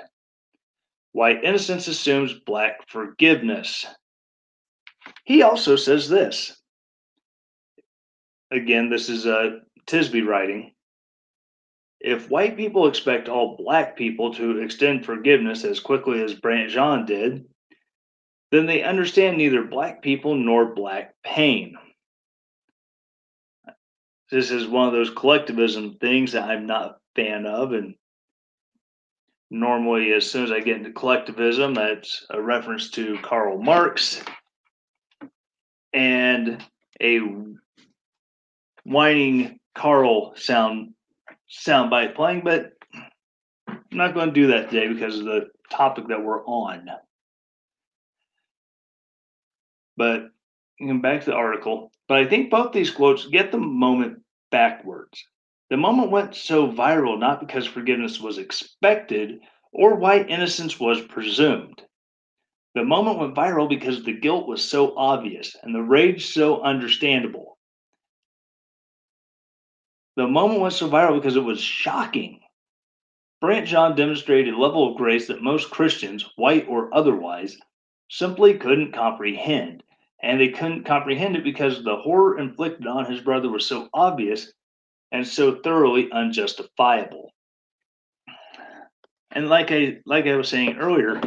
White 1.12 1.44
innocence 1.44 1.88
assumes 1.88 2.34
black 2.46 2.88
forgiveness. 2.88 3.86
He 5.26 5.42
also 5.42 5.76
says 5.76 6.10
this. 6.10 6.59
Again, 8.52 8.90
this 8.90 9.10
is 9.10 9.26
uh, 9.26 9.60
Tisby 9.86 10.26
writing. 10.26 10.72
If 12.00 12.30
white 12.30 12.56
people 12.56 12.88
expect 12.88 13.28
all 13.28 13.58
black 13.58 13.98
people 13.98 14.34
to 14.36 14.60
extend 14.60 15.06
forgiveness 15.06 15.64
as 15.66 15.80
quickly 15.80 16.24
as 16.24 16.34
Brandt 16.34 16.72
Jean 16.72 17.06
did, 17.06 17.46
then 18.52 18.66
they 18.66 18.84
understand 18.84 19.38
neither 19.38 19.64
black 19.64 20.02
people 20.02 20.36
nor 20.36 20.74
black 20.74 21.14
pain. 21.24 21.76
This 24.32 24.52
is 24.52 24.68
one 24.68 24.88
of 24.88 24.94
those 24.94 25.10
collectivism 25.10 25.98
things 26.00 26.32
that 26.32 26.50
I'm 26.50 26.66
not 26.66 26.92
a 26.92 26.96
fan 27.16 27.46
of. 27.46 27.74
And 27.74 27.96
normally, 29.50 30.14
as 30.14 30.30
soon 30.30 30.44
as 30.44 30.52
I 30.52 30.60
get 30.62 30.78
into 30.78 30.92
collectivism, 30.92 31.74
that's 31.74 32.26
a 32.30 32.42
reference 32.42 32.92
to 32.92 33.18
Karl 33.22 33.62
Marx 33.62 34.22
and 35.94 36.64
a 37.02 37.20
whining 38.84 39.60
Carl 39.76 40.34
sound 40.36 40.94
soundbite 41.50 42.16
playing, 42.16 42.42
but 42.44 42.72
I'm 43.68 43.82
not 43.92 44.14
going 44.14 44.30
to 44.30 44.34
do 44.34 44.48
that 44.48 44.70
today 44.70 44.92
because 44.92 45.20
of 45.20 45.26
the 45.26 45.48
topic 45.70 46.08
that 46.08 46.24
we're 46.24 46.46
on. 46.46 46.90
But 49.98 50.30
back 51.02 51.22
to 51.22 51.32
the 51.32 51.36
article. 51.36 51.92
But 52.08 52.18
I 52.18 52.26
think 52.26 52.50
both 52.50 52.72
these 52.72 52.92
quotes 52.92 53.28
get 53.28 53.52
the 53.52 53.58
moment 53.58 54.20
backwards. 54.52 55.24
The 55.70 55.78
moment 55.78 56.10
went 56.10 56.36
so 56.36 56.68
viral 56.72 57.20
not 57.20 57.40
because 57.40 57.68
forgiveness 57.68 58.20
was 58.20 58.40
expected 58.40 59.40
or 59.72 59.96
white 59.96 60.30
innocence 60.30 60.80
was 60.80 61.02
presumed. 61.02 61.82
The 62.74 62.84
moment 62.84 63.20
went 63.20 63.36
viral 63.36 63.70
because 63.70 64.04
the 64.04 64.20
guilt 64.20 64.48
was 64.48 64.64
so 64.64 64.96
obvious 64.98 65.56
and 65.62 65.76
the 65.76 65.84
rage 65.84 66.28
so 66.34 66.64
understandable. 66.64 67.59
The 70.20 70.28
moment 70.28 70.60
went 70.60 70.74
so 70.74 70.90
viral 70.90 71.16
because 71.16 71.38
it 71.38 71.46
was 71.46 71.62
shocking. 71.62 72.42
Brandt 73.40 73.70
Jean 73.70 73.96
demonstrated 73.96 74.54
a 74.54 74.60
level 74.60 74.92
of 74.92 74.98
grace 74.98 75.28
that 75.28 75.42
most 75.42 75.70
Christians, 75.70 76.30
white 76.36 76.68
or 76.68 76.94
otherwise, 76.94 77.56
simply 78.10 78.58
couldn't 78.58 78.92
comprehend. 78.92 79.82
And 80.22 80.38
they 80.38 80.50
couldn't 80.50 80.84
comprehend 80.84 81.38
it 81.38 81.46
because 81.46 81.86
the 81.86 81.96
horror 81.96 82.38
inflicted 82.38 82.86
on 82.86 83.10
his 83.10 83.22
brother 83.22 83.48
was 83.48 83.66
so 83.66 83.88
obvious 83.94 84.52
and 85.14 85.26
so 85.26 85.62
thoroughly 85.62 86.12
unjustifiable. 86.12 87.32
And 89.32 89.48
like 89.48 89.72
I 89.72 90.00
like 90.06 90.26
I 90.26 90.36
was 90.36 90.50
saying 90.50 90.80
earlier, 90.80 91.22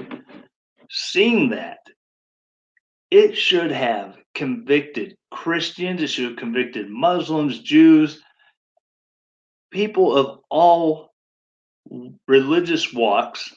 seeing 0.90 1.48
that 1.48 1.78
it 3.10 3.38
should 3.38 3.70
have 3.70 4.18
convicted 4.34 5.16
Christians, 5.30 6.02
it 6.02 6.08
should 6.08 6.26
have 6.26 6.36
convicted 6.36 6.90
Muslims, 6.90 7.60
Jews, 7.60 8.20
people 9.72 10.16
of 10.16 10.40
all 10.50 11.12
religious 12.28 12.92
walks, 12.92 13.54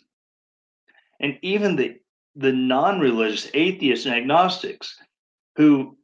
and 1.20 1.38
even 1.42 1.76
the 1.76 1.98
the 2.36 2.52
non-religious 2.52 3.50
atheists 3.54 4.06
and 4.06 4.16
agnostics 4.16 4.98
who 5.56 5.98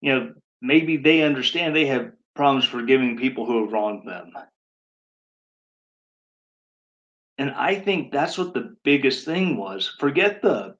you 0.00 0.14
know 0.14 0.34
maybe 0.60 0.96
they 0.96 1.22
understand 1.22 1.74
they 1.74 1.86
have 1.86 2.12
problems 2.34 2.66
forgiving 2.66 3.16
people 3.16 3.46
who 3.46 3.62
have 3.64 3.72
wronged 3.72 4.06
them. 4.06 4.32
And 7.38 7.50
i 7.50 7.74
think 7.74 8.12
that's 8.12 8.38
what 8.38 8.54
the 8.54 8.76
biggest 8.84 9.24
thing 9.24 9.56
was. 9.56 9.94
Forget 9.98 10.42
the 10.42 10.76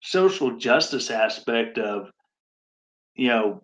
social 0.00 0.56
justice 0.56 1.10
aspect 1.10 1.78
of 1.78 2.10
you 3.14 3.28
know 3.28 3.62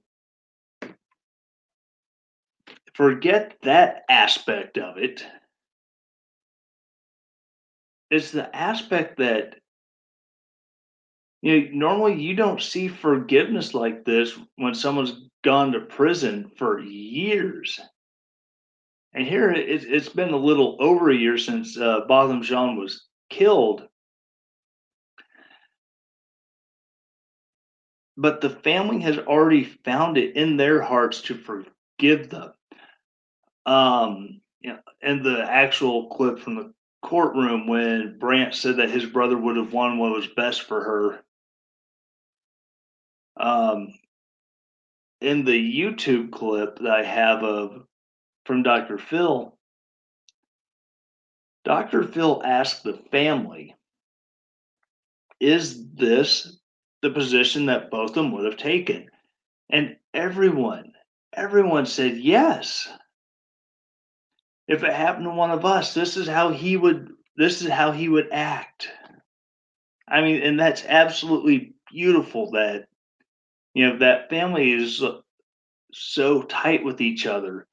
forget 2.94 3.56
that 3.62 4.04
aspect 4.08 4.78
of 4.78 4.98
it. 4.98 5.24
It's 8.10 8.30
the 8.30 8.54
aspect 8.54 9.18
that 9.18 9.56
you 11.42 11.60
know, 11.60 11.68
normally 11.72 12.22
you 12.22 12.34
don't 12.34 12.62
see 12.62 12.88
forgiveness 12.88 13.74
like 13.74 14.04
this 14.04 14.38
when 14.56 14.74
someone's 14.74 15.28
gone 15.42 15.72
to 15.72 15.80
prison 15.80 16.50
for 16.56 16.80
years. 16.80 17.80
And 19.12 19.26
here 19.26 19.50
it, 19.50 19.84
has 19.90 20.08
been 20.08 20.32
a 20.32 20.36
little 20.36 20.76
over 20.80 21.10
a 21.10 21.16
year 21.16 21.38
since 21.38 21.78
uh, 21.78 22.00
Botham 22.08 22.42
Jean 22.42 22.76
was 22.76 23.06
killed. 23.30 23.88
but 28.16 28.40
the 28.40 28.50
family 28.50 29.00
has 29.00 29.18
already 29.18 29.64
found 29.64 30.16
it 30.16 30.36
in 30.36 30.56
their 30.56 30.80
hearts 30.80 31.20
to 31.22 31.34
forgive 31.34 32.30
them. 32.30 32.52
Um, 33.66 34.40
know, 34.62 34.78
and 35.02 35.24
the 35.24 35.42
actual 35.48 36.08
clip 36.08 36.38
from 36.38 36.56
the 36.56 36.74
courtroom 37.02 37.66
when 37.66 38.18
Brandt 38.18 38.54
said 38.54 38.76
that 38.78 38.90
his 38.90 39.06
brother 39.06 39.36
would 39.36 39.56
have 39.56 39.72
won 39.72 39.98
what 39.98 40.12
was 40.12 40.26
best 40.26 40.62
for 40.62 40.82
her. 40.82 41.20
Um, 43.36 43.92
in 45.20 45.44
the 45.44 45.52
YouTube 45.52 46.32
clip 46.32 46.78
that 46.80 46.90
I 46.90 47.02
have 47.02 47.42
of 47.42 47.86
from 48.44 48.62
Dr. 48.62 48.98
Phil, 48.98 49.56
Dr. 51.64 52.04
Phil 52.04 52.42
asked 52.44 52.84
the 52.84 52.98
family, 53.10 53.74
Is 55.40 55.92
this 55.94 56.58
the 57.02 57.10
position 57.10 57.66
that 57.66 57.90
both 57.90 58.10
of 58.10 58.14
them 58.14 58.32
would 58.32 58.44
have 58.44 58.58
taken? 58.58 59.10
And 59.70 59.96
everyone, 60.12 60.92
everyone 61.32 61.86
said 61.86 62.18
yes. 62.18 62.88
If 64.66 64.82
it 64.82 64.92
happened 64.92 65.24
to 65.24 65.30
one 65.30 65.50
of 65.50 65.64
us, 65.64 65.94
this 65.94 66.16
is 66.16 66.26
how 66.26 66.50
he 66.50 66.76
would 66.76 67.10
this 67.36 67.62
is 67.62 67.68
how 67.68 67.92
he 67.92 68.08
would 68.08 68.28
act. 68.32 68.88
I 70.08 70.20
mean, 70.20 70.42
and 70.42 70.58
that's 70.58 70.84
absolutely 70.84 71.74
beautiful 71.90 72.52
that 72.52 72.86
you 73.74 73.88
know 73.88 73.98
that 73.98 74.30
family 74.30 74.72
is 74.72 75.02
so 75.92 76.42
tight 76.42 76.84
with 76.84 77.00
each 77.00 77.26
other 77.26 77.66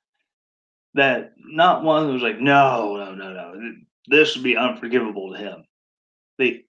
that 0.93 1.33
not 1.37 1.83
one 1.83 2.11
was 2.13 2.21
like, 2.21 2.39
no, 2.39 2.97
no, 2.97 3.15
no, 3.15 3.33
no, 3.33 3.71
this 4.07 4.35
would 4.35 4.43
be 4.43 4.57
unforgivable 4.57 5.31
to 5.31 5.37
him. 5.37 5.63
They 6.37 6.65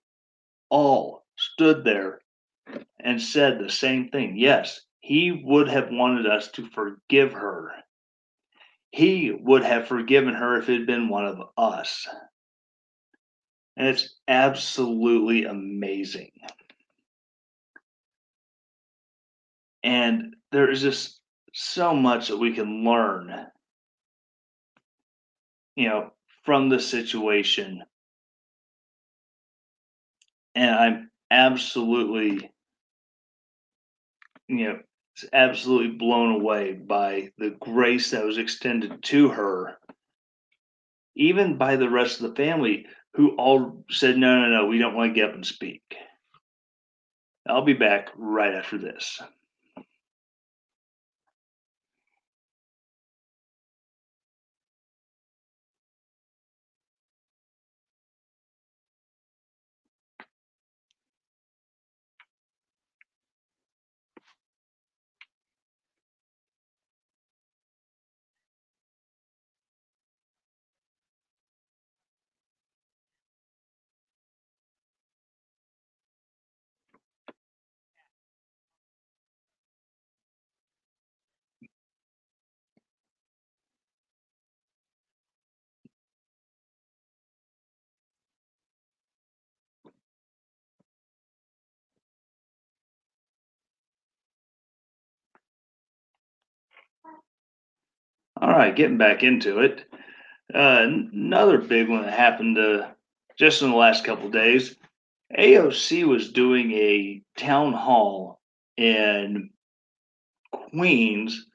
all 0.70 1.24
stood 1.36 1.84
there 1.84 2.20
and 3.00 3.20
said 3.20 3.58
the 3.58 3.70
same 3.70 4.08
thing. 4.08 4.36
Yes, 4.36 4.80
he 5.00 5.42
would 5.44 5.68
have 5.68 5.88
wanted 5.90 6.26
us 6.26 6.50
to 6.52 6.68
forgive 6.70 7.32
her. 7.32 7.72
He 8.92 9.32
would 9.32 9.64
have 9.64 9.88
forgiven 9.88 10.34
her 10.34 10.58
if 10.58 10.68
it 10.68 10.74
had 10.80 10.86
been 10.86 11.08
one 11.08 11.24
of 11.24 11.40
us. 11.56 12.06
And 13.76 13.88
it's 13.88 14.14
absolutely 14.28 15.44
amazing. 15.44 16.30
And 19.82 20.36
there 20.52 20.70
is 20.70 20.82
just 20.82 21.20
so 21.54 21.94
much 21.94 22.28
that 22.28 22.36
we 22.36 22.54
can 22.54 22.84
learn, 22.84 23.46
you 25.74 25.88
know, 25.88 26.12
from 26.44 26.68
the 26.68 26.78
situation. 26.78 27.82
And 30.54 30.70
I'm 30.70 31.10
absolutely, 31.30 32.50
you 34.48 34.64
know, 34.64 34.78
absolutely 35.32 35.96
blown 35.96 36.40
away 36.40 36.72
by 36.72 37.30
the 37.38 37.50
grace 37.60 38.10
that 38.10 38.24
was 38.24 38.38
extended 38.38 39.02
to 39.02 39.28
her, 39.28 39.78
even 41.16 41.58
by 41.58 41.76
the 41.76 41.90
rest 41.90 42.20
of 42.20 42.30
the 42.30 42.42
family 42.42 42.86
who 43.14 43.36
all 43.36 43.84
said, 43.90 44.16
no, 44.16 44.40
no, 44.40 44.48
no, 44.48 44.66
we 44.66 44.78
don't 44.78 44.94
want 44.94 45.10
to 45.10 45.14
get 45.14 45.28
up 45.28 45.34
and 45.34 45.46
speak. 45.46 45.82
I'll 47.46 47.64
be 47.64 47.74
back 47.74 48.08
right 48.16 48.54
after 48.54 48.78
this. 48.78 49.20
All 98.42 98.50
right, 98.50 98.74
getting 98.74 98.98
back 98.98 99.22
into 99.22 99.60
it. 99.60 99.84
Uh, 100.52 100.82
another 100.82 101.58
big 101.58 101.88
one 101.88 102.02
that 102.02 102.12
happened 102.12 102.58
uh, 102.58 102.88
just 103.38 103.62
in 103.62 103.70
the 103.70 103.76
last 103.76 104.04
couple 104.04 104.30
days. 104.30 104.74
AOC 105.38 106.04
was 106.08 106.32
doing 106.32 106.72
a 106.72 107.22
town 107.38 107.72
hall 107.72 108.40
in 108.76 109.50
Queens 110.50 111.46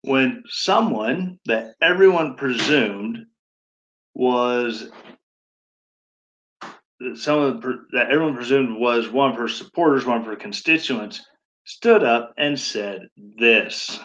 when 0.00 0.42
someone 0.48 1.38
that 1.44 1.74
everyone 1.82 2.36
presumed 2.36 3.26
was 4.14 4.88
someone 7.16 7.60
that 7.92 8.06
everyone 8.10 8.36
presumed 8.36 8.80
was 8.80 9.06
one 9.06 9.32
of 9.32 9.36
her 9.36 9.48
supporters, 9.48 10.06
one 10.06 10.22
of 10.22 10.26
her 10.26 10.34
constituents, 10.34 11.20
stood 11.66 12.02
up 12.02 12.32
and 12.38 12.58
said 12.58 13.02
this. 13.38 14.00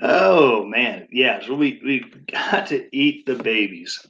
Oh 0.00 0.64
man, 0.64 1.08
yeah. 1.10 1.40
So 1.44 1.54
we 1.54 1.80
we 1.84 2.04
got 2.30 2.68
to 2.68 2.88
eat 2.96 3.26
the 3.26 3.34
babies, 3.34 4.06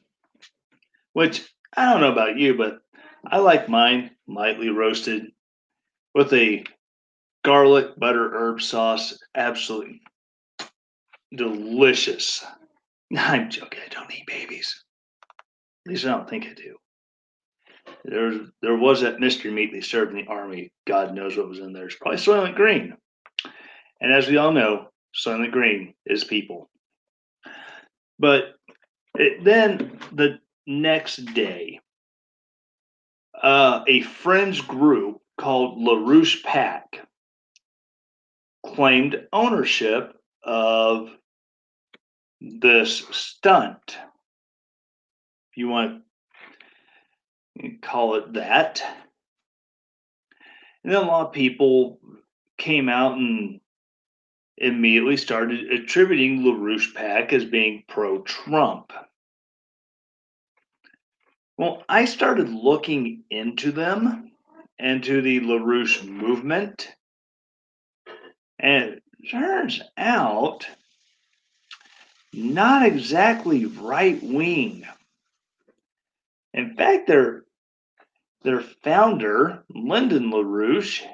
which 1.13 1.49
I 1.77 1.91
don't 1.91 2.01
know 2.01 2.13
about 2.13 2.37
you, 2.37 2.57
but 2.57 2.81
I 3.27 3.39
like 3.39 3.69
mine 3.69 4.11
lightly 4.27 4.69
roasted 4.69 5.33
with 6.15 6.33
a 6.33 6.65
garlic 7.45 7.99
butter 7.99 8.31
herb 8.35 8.61
sauce. 8.61 9.19
Absolutely 9.35 10.03
delicious. 11.35 12.45
I'm 13.17 13.51
joking. 13.51 13.81
I 13.85 13.89
don't 13.89 14.15
eat 14.15 14.27
babies. 14.27 14.85
At 15.87 15.93
least 15.93 16.05
I 16.05 16.11
don't 16.11 16.29
think 16.29 16.45
I 16.47 16.55
do. 16.55 16.77
There, 18.05 18.33
there 18.61 18.77
was 18.77 19.01
that 19.01 19.21
mystery 19.21 19.51
meat 19.51 19.73
they 19.73 19.81
served 19.81 20.13
in 20.13 20.19
the 20.19 20.31
army. 20.31 20.73
God 20.87 21.15
knows 21.15 21.37
what 21.37 21.49
was 21.49 21.59
in 21.59 21.73
there. 21.73 21.87
It's 21.87 21.97
probably 21.97 22.19
Soylent 22.19 22.55
Green. 22.55 22.95
And 24.01 24.13
as 24.13 24.29
we 24.29 24.37
all 24.37 24.53
know, 24.53 24.89
Soylent 25.15 25.53
Green 25.53 25.95
is 26.07 26.25
people. 26.25 26.71
But 28.19 28.55
it, 29.15 29.45
then 29.45 29.99
the 30.13 30.39
next 30.67 31.17
day, 31.35 31.81
uh, 33.41 33.83
a 33.87 34.03
friends 34.03 34.61
group 34.61 35.21
called 35.39 35.79
LaRouche 35.79 36.43
PAC 36.43 37.07
claimed 38.67 39.27
ownership 39.33 40.15
of 40.43 41.11
this 42.41 43.05
stunt. 43.11 43.97
If 45.51 45.57
you 45.57 45.69
want 45.69 46.03
to 47.61 47.71
call 47.83 48.17
it 48.17 48.35
that. 48.35 48.83
And 50.85 50.93
then 50.93 51.03
a 51.03 51.07
lot 51.07 51.27
of 51.27 51.33
people 51.33 52.01
came 52.57 52.89
out 52.89 53.17
and 53.17 53.61
immediately 54.61 55.17
started 55.17 55.73
attributing 55.73 56.43
LaRouche 56.43 56.95
PAC 56.95 57.33
as 57.33 57.45
being 57.45 57.85
pro 57.89 58.23
Trump. 58.23 58.93
Well, 61.57 61.83
I 61.89 62.05
started 62.05 62.49
looking 62.49 63.25
into 63.31 63.73
them 63.73 64.31
and 64.79 65.03
to 65.05 65.21
the 65.21 65.41
LaRouche 65.41 66.05
movement. 66.05 66.89
And 68.59 69.01
it 69.19 69.31
turns 69.31 69.81
out 69.97 70.67
not 72.33 72.87
exactly 72.87 73.67
right 73.67 74.23
wing. 74.23 74.87
In 76.55 76.77
fact, 76.77 77.07
their 77.07 77.45
their 78.43 78.61
founder, 78.61 79.65
Lyndon 79.69 80.31
LaRouche, 80.31 81.05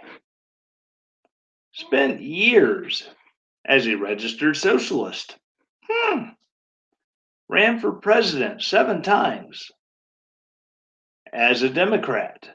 spent 1.73 2.21
years 2.21 3.09
as 3.65 3.87
a 3.87 3.95
registered 3.95 4.57
socialist. 4.57 5.37
Hmm. 5.89 6.31
Ran 7.49 7.81
for 7.81 7.93
president 7.93 8.63
seven 8.63 9.03
times 9.03 9.71
as 11.33 11.63
a 11.63 11.69
Democrat. 11.69 12.49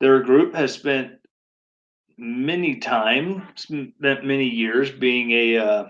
Their 0.00 0.20
group 0.20 0.54
has 0.54 0.72
spent 0.72 1.12
many 2.18 2.76
times, 2.76 3.42
spent 3.56 3.94
many 4.00 4.48
years 4.48 4.90
being 4.90 5.30
a 5.30 5.58
uh, 5.58 5.84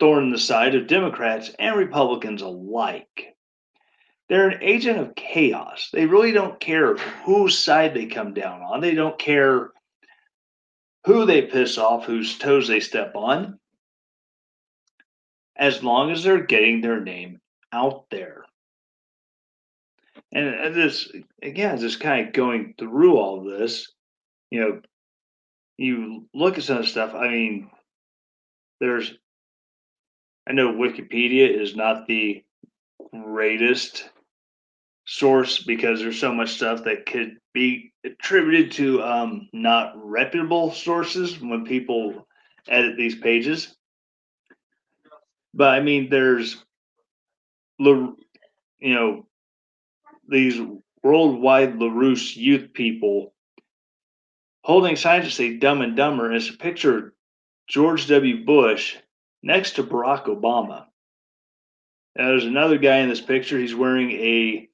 thorn 0.00 0.24
in 0.24 0.30
the 0.30 0.38
side 0.38 0.74
of 0.74 0.86
Democrats 0.86 1.50
and 1.58 1.76
Republicans 1.76 2.42
alike. 2.42 3.36
They're 4.28 4.48
an 4.48 4.62
agent 4.62 4.98
of 4.98 5.14
chaos. 5.14 5.88
They 5.92 6.06
really 6.06 6.32
don't 6.32 6.60
care 6.60 6.96
whose 6.96 7.58
side 7.58 7.94
they 7.94 8.06
come 8.06 8.34
down 8.34 8.62
on. 8.62 8.80
They 8.80 8.94
don't 8.94 9.18
care 9.18 9.70
who 11.04 11.24
they 11.24 11.42
piss 11.42 11.78
off, 11.78 12.04
whose 12.04 12.38
toes 12.38 12.68
they 12.68 12.80
step 12.80 13.14
on, 13.14 13.58
as 15.56 15.82
long 15.82 16.10
as 16.10 16.22
they're 16.22 16.44
getting 16.44 16.80
their 16.80 17.00
name 17.00 17.40
out 17.72 18.04
there. 18.10 18.44
And 20.32 20.54
uh, 20.54 20.68
this, 20.70 21.10
again, 21.42 21.78
just 21.78 22.00
kind 22.00 22.26
of 22.28 22.34
going 22.34 22.74
through 22.78 23.16
all 23.16 23.44
this, 23.44 23.90
you 24.50 24.60
know, 24.60 24.80
you 25.76 26.26
look 26.34 26.58
at 26.58 26.64
some 26.64 26.84
stuff. 26.84 27.14
I 27.14 27.28
mean, 27.28 27.70
there's, 28.80 29.14
I 30.46 30.52
know 30.52 30.72
Wikipedia 30.72 31.48
is 31.48 31.76
not 31.76 32.06
the 32.06 32.44
greatest 33.12 34.08
source 35.10 35.62
because 35.62 36.00
there's 36.00 36.20
so 36.20 36.34
much 36.34 36.50
stuff 36.50 36.84
that 36.84 37.06
could 37.06 37.38
be 37.54 37.94
attributed 38.04 38.72
to 38.72 39.02
um, 39.02 39.48
not 39.54 39.94
reputable 39.96 40.70
sources 40.70 41.40
when 41.40 41.64
people 41.64 42.26
edit 42.68 42.98
these 42.98 43.14
pages. 43.14 43.74
But 45.54 45.70
I 45.70 45.80
mean, 45.80 46.10
there's, 46.10 46.62
you 47.78 48.14
know, 48.80 49.26
these 50.28 50.60
worldwide 51.02 51.78
LaRouche 51.78 52.36
youth 52.36 52.74
people 52.74 53.32
holding 54.62 54.96
signs 54.96 55.24
that 55.24 55.30
say 55.30 55.56
dumb 55.56 55.80
and 55.80 55.96
dumber. 55.96 56.26
And 56.26 56.36
it's 56.36 56.50
a 56.50 56.58
picture 56.58 56.98
of 56.98 57.12
George 57.66 58.08
W. 58.08 58.44
Bush 58.44 58.96
next 59.42 59.76
to 59.76 59.84
Barack 59.84 60.26
Obama. 60.26 60.84
Now, 62.14 62.26
there's 62.28 62.44
another 62.44 62.76
guy 62.76 62.98
in 62.98 63.08
this 63.08 63.22
picture. 63.22 63.58
He's 63.58 63.74
wearing 63.74 64.10
a, 64.10 64.67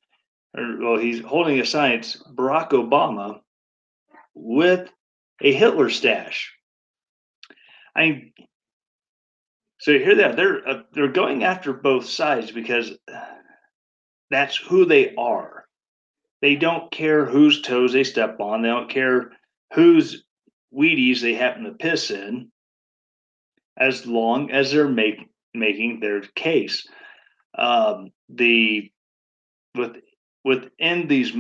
well, 0.55 0.99
he's 0.99 1.21
holding 1.21 1.61
a 1.61 1.67
sign. 1.67 1.93
It's 1.93 2.23
Barack 2.23 2.71
Obama 2.71 3.41
with 4.35 4.89
a 5.41 5.53
Hitler 5.53 5.91
stash. 5.91 6.53
I 7.97 8.33
so 9.79 9.91
you 9.91 9.99
hear 9.99 10.17
that 10.17 10.37
they're 10.37 10.67
uh, 10.67 10.83
they're 10.93 11.09
going 11.09 11.45
after 11.45 11.73
both 11.73 12.07
sides 12.07 12.51
because 12.51 12.93
that's 14.31 14.57
who 14.57 14.85
they 14.85 15.15
are. 15.17 15.67
They 16.41 16.57
don't 16.57 16.91
care 16.91 17.25
whose 17.25 17.63
toes 17.63 17.93
they 17.93 18.05
step 18.05 18.41
on. 18.41 18.63
They 18.63 18.69
don't 18.69 18.91
care 18.91 19.33
whose 19.75 20.25
Wheaties 20.77 21.21
they 21.21 21.35
happen 21.35 21.65
to 21.65 21.73
piss 21.73 22.11
in, 22.11 22.51
as 23.77 24.07
long 24.07 24.51
as 24.51 24.73
they're 24.73 24.89
make, 24.89 25.29
making 25.55 26.01
their 26.01 26.21
case. 26.21 26.87
Um, 27.57 28.11
the 28.29 28.91
with 29.75 29.97
within 30.45 31.09
these 31.09 31.33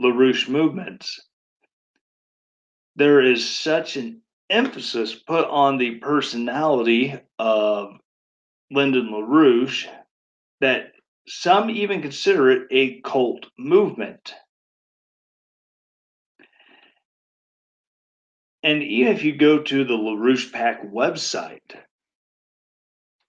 LaRouche 0.00 0.48
movements, 0.48 1.20
there 2.96 3.22
is 3.22 3.48
such 3.48 3.96
an 3.96 4.20
emphasis 4.50 5.14
put 5.14 5.46
on 5.48 5.78
the 5.78 5.96
personality 5.96 7.18
of 7.38 7.94
Lyndon 8.70 9.08
LaRouche 9.10 9.86
that 10.60 10.92
some 11.26 11.70
even 11.70 12.02
consider 12.02 12.50
it 12.50 12.68
a 12.70 13.00
cult 13.00 13.46
movement. 13.58 14.34
And 18.62 18.82
even 18.82 19.12
if 19.12 19.24
you 19.24 19.36
go 19.36 19.60
to 19.60 19.84
the 19.84 19.94
LaRouche 19.94 20.52
PAC 20.52 20.92
website, 20.92 21.76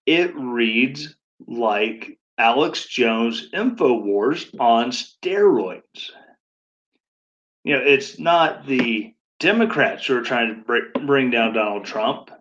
it 0.06 0.36
reads 0.36 1.16
like 1.48 2.20
Alex 2.38 2.88
Jones 2.88 3.50
InfoWars 3.54 4.60
on 4.60 4.92
steroids. 4.92 6.12
You 7.64 7.78
know, 7.78 7.84
it's 7.84 8.20
not 8.20 8.66
the 8.66 9.14
Democrats 9.40 10.08
who 10.08 10.18
are 10.18 10.22
trying 10.22 10.64
to 10.66 11.00
bring 11.06 11.30
down 11.30 11.54
Donald 11.54 11.86
Trump, 11.86 12.32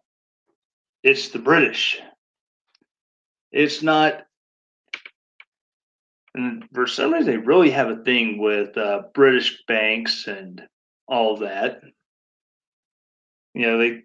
it's 1.03 1.30
the 1.30 1.38
British. 1.38 2.01
It's 3.51 3.82
not 3.82 4.22
and 6.34 6.64
for 6.72 6.86
some 6.86 7.12
reason, 7.12 7.30
they 7.30 7.36
really 7.36 7.70
have 7.70 7.90
a 7.90 8.03
thing 8.03 8.38
with 8.38 8.76
uh, 8.78 9.03
British 9.14 9.62
banks 9.66 10.26
and 10.26 10.62
all 11.07 11.38
that. 11.38 11.82
You 13.55 13.66
know, 13.66 13.78
they 13.78 14.03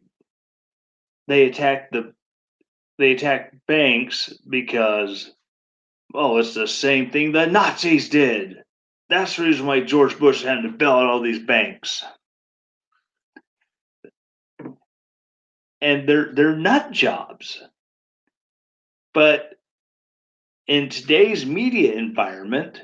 they 1.28 1.46
attack 1.46 1.92
the 1.92 2.14
they 2.98 3.12
attack 3.12 3.54
banks 3.68 4.34
because 4.50 5.32
oh, 6.14 6.38
it's 6.38 6.54
the 6.54 6.68
same 6.68 7.12
thing 7.12 7.32
the 7.32 7.46
Nazis 7.46 8.10
did. 8.10 8.58
That's 9.10 9.38
the 9.38 9.44
reason 9.44 9.66
why 9.66 9.82
George 9.82 10.20
Bush 10.20 10.44
had 10.44 10.64
to 10.64 10.70
bail 10.70 10.92
out 10.92 11.06
all 11.06 11.22
these 11.22 11.40
banks. 11.40 12.04
And 15.80 16.10
they're 16.10 16.34
they're 16.34 16.56
nut 16.56 16.92
jobs. 16.92 17.62
But 19.14 19.54
in 20.68 20.90
today's 20.90 21.46
media 21.46 21.94
environment, 21.94 22.82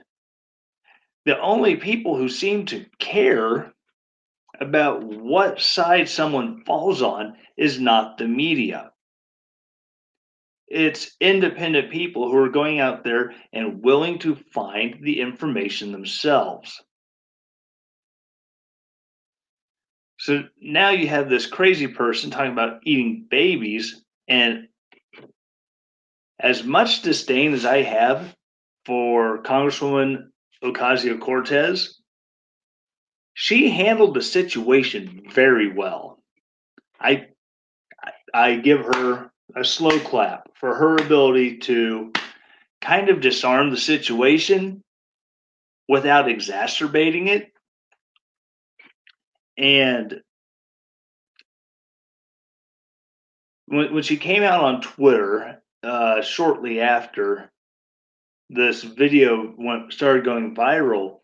the 1.25 1.39
only 1.39 1.75
people 1.75 2.15
who 2.15 2.29
seem 2.29 2.67
to 2.67 2.85
care 2.99 3.73
about 4.59 5.03
what 5.03 5.59
side 5.59 6.07
someone 6.07 6.63
falls 6.65 7.01
on 7.01 7.35
is 7.57 7.79
not 7.79 8.17
the 8.17 8.27
media. 8.27 8.92
It's 10.67 11.15
independent 11.19 11.91
people 11.91 12.29
who 12.29 12.37
are 12.37 12.49
going 12.49 12.79
out 12.79 13.03
there 13.03 13.33
and 13.51 13.83
willing 13.83 14.19
to 14.19 14.35
find 14.35 15.03
the 15.03 15.21
information 15.21 15.91
themselves. 15.91 16.81
So 20.17 20.45
now 20.61 20.91
you 20.91 21.07
have 21.09 21.29
this 21.29 21.45
crazy 21.45 21.87
person 21.87 22.31
talking 22.31 22.53
about 22.53 22.79
eating 22.85 23.27
babies 23.29 24.03
and 24.27 24.67
as 26.39 26.63
much 26.63 27.01
disdain 27.01 27.53
as 27.53 27.65
I 27.65 27.81
have 27.81 28.33
for 28.85 29.43
Congresswoman 29.43 30.29
Ocasio 30.63 31.19
Cortez, 31.19 31.99
she 33.33 33.69
handled 33.69 34.13
the 34.13 34.21
situation 34.21 35.23
very 35.29 35.73
well. 35.73 36.23
I 36.99 37.27
I 38.33 38.55
give 38.55 38.79
her 38.79 39.32
a 39.55 39.63
slow 39.63 39.99
clap 39.99 40.49
for 40.55 40.75
her 40.75 40.95
ability 40.95 41.57
to 41.57 42.11
kind 42.81 43.09
of 43.09 43.21
disarm 43.21 43.69
the 43.69 43.77
situation 43.77 44.83
without 45.87 46.29
exacerbating 46.29 47.27
it. 47.27 47.51
And 49.57 50.21
when, 53.67 53.93
when 53.93 54.03
she 54.03 54.17
came 54.17 54.43
out 54.43 54.63
on 54.63 54.81
Twitter 54.81 55.61
uh, 55.83 56.21
shortly 56.21 56.79
after 56.79 57.51
this 58.49 58.83
video 58.83 59.53
went 59.57 59.93
started 59.93 60.25
going 60.25 60.55
viral, 60.55 61.19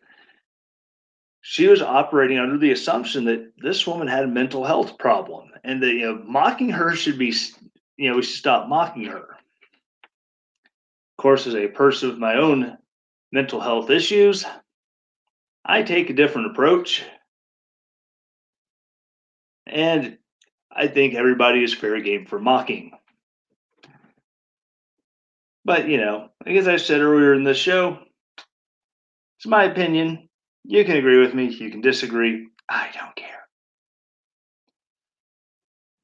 she 1.42 1.68
was 1.68 1.82
operating 1.82 2.38
under 2.38 2.58
the 2.58 2.72
assumption 2.72 3.24
that 3.24 3.52
this 3.58 3.86
woman 3.86 4.08
had 4.08 4.24
a 4.24 4.28
mental 4.28 4.64
health 4.64 4.98
problem, 4.98 5.50
and 5.64 5.82
that 5.82 5.92
you 5.92 6.02
know 6.02 6.22
mocking 6.26 6.70
her 6.70 6.94
should 6.94 7.18
be, 7.18 7.34
you 8.00 8.10
know, 8.10 8.16
we 8.16 8.22
should 8.22 8.38
stop 8.38 8.68
mocking 8.68 9.04
her. 9.04 9.18
Of 9.18 9.54
course, 11.18 11.46
as 11.46 11.54
a 11.54 11.68
person 11.68 12.08
with 12.10 12.18
my 12.18 12.36
own 12.36 12.78
mental 13.32 13.60
health 13.60 13.90
issues, 13.90 14.46
I 15.64 15.82
take 15.82 16.08
a 16.10 16.14
different 16.14 16.52
approach, 16.52 17.04
and 19.66 20.18
I 20.72 20.88
think 20.88 21.14
everybody 21.14 21.62
is 21.62 21.74
fair 21.74 22.00
game 22.00 22.26
for 22.26 22.38
mocking. 22.38 22.92
But, 25.64 25.88
you 25.88 25.98
know, 25.98 26.30
as 26.46 26.68
I 26.68 26.76
said 26.76 27.02
earlier 27.02 27.34
in 27.34 27.44
the 27.44 27.54
show, 27.54 27.98
it's 29.38 29.46
my 29.46 29.64
opinion. 29.64 30.28
You 30.64 30.84
can 30.86 30.96
agree 30.96 31.18
with 31.18 31.34
me, 31.34 31.48
you 31.48 31.70
can 31.70 31.82
disagree. 31.82 32.48
I 32.68 32.88
don't 32.94 33.14
care. 33.16 33.46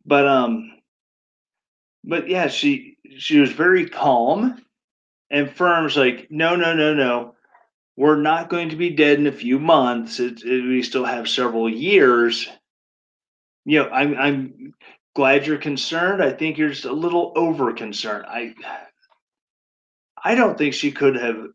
but 0.06 0.26
um, 0.28 0.75
but 2.06 2.28
yeah, 2.28 2.48
she 2.48 2.96
she 3.18 3.40
was 3.40 3.52
very 3.52 3.88
calm 3.88 4.62
and 5.30 5.50
firm. 5.50 5.88
She's 5.88 5.98
like, 5.98 6.28
no, 6.30 6.56
no, 6.56 6.74
no, 6.74 6.94
no. 6.94 7.34
We're 7.96 8.20
not 8.20 8.50
going 8.50 8.70
to 8.70 8.76
be 8.76 8.90
dead 8.90 9.18
in 9.18 9.26
a 9.26 9.32
few 9.32 9.58
months. 9.58 10.20
It, 10.20 10.42
it, 10.44 10.68
we 10.68 10.82
still 10.82 11.04
have 11.04 11.28
several 11.28 11.68
years. 11.68 12.48
You 13.64 13.82
know, 13.82 13.88
I'm 13.88 14.16
I'm 14.16 14.74
glad 15.14 15.46
you're 15.46 15.58
concerned. 15.58 16.22
I 16.22 16.30
think 16.30 16.58
you're 16.58 16.68
just 16.68 16.84
a 16.84 16.92
little 16.92 17.32
over 17.34 17.72
concerned. 17.72 18.26
I 18.28 18.54
I 20.22 20.34
don't 20.34 20.56
think 20.56 20.74
she 20.74 20.92
could 20.92 21.16
have 21.16 21.48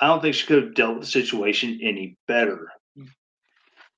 I 0.00 0.06
don't 0.06 0.22
think 0.22 0.34
she 0.34 0.46
could 0.46 0.62
have 0.62 0.74
dealt 0.74 0.94
with 0.94 1.04
the 1.04 1.10
situation 1.10 1.80
any 1.82 2.16
better. 2.26 2.68
Mm. 2.98 3.08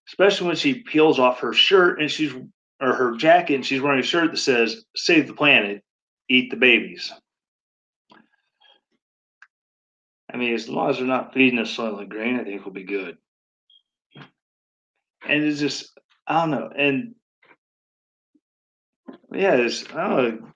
Especially 0.08 0.48
when 0.48 0.56
she 0.56 0.82
peels 0.82 1.18
off 1.18 1.40
her 1.40 1.52
shirt 1.52 2.00
and 2.00 2.10
she's 2.10 2.32
or 2.84 2.94
her 2.94 3.16
jacket 3.16 3.54
and 3.54 3.66
she's 3.66 3.80
wearing 3.80 4.00
a 4.00 4.02
shirt 4.02 4.30
that 4.30 4.36
says 4.36 4.84
save 4.94 5.26
the 5.26 5.34
planet, 5.34 5.82
eat 6.28 6.50
the 6.50 6.56
babies. 6.56 7.12
I 10.32 10.36
mean, 10.36 10.52
as 10.54 10.68
long 10.68 10.90
as 10.90 10.98
they're 10.98 11.06
not 11.06 11.32
feeding 11.32 11.58
us 11.60 11.74
Soylent 11.74 12.08
Green, 12.08 12.38
I 12.38 12.44
think 12.44 12.64
we'll 12.64 12.74
be 12.74 12.84
good. 12.84 13.16
And 15.26 15.44
it's 15.44 15.60
just, 15.60 15.98
I 16.26 16.40
don't 16.40 16.50
know. 16.50 16.70
And 16.76 17.14
yeah, 19.32 19.54
it's, 19.54 19.84
I 19.94 20.08
don't 20.08 20.40
know. 20.40 20.48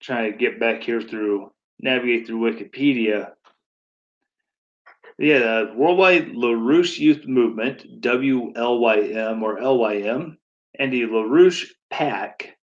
Trying 0.00 0.32
to 0.32 0.38
get 0.38 0.58
back 0.58 0.82
here 0.82 1.02
through, 1.02 1.52
navigate 1.78 2.26
through 2.26 2.50
Wikipedia. 2.50 3.32
Yeah, 5.20 5.38
the 5.38 5.72
Worldwide 5.76 6.28
LaRouche 6.28 6.98
Youth 6.98 7.26
Movement, 7.26 8.00
WLYM 8.00 9.42
or 9.42 9.60
LYM, 9.60 10.38
and 10.78 10.90
the 10.90 11.02
LaRouche 11.02 11.66
PAC 11.90 12.56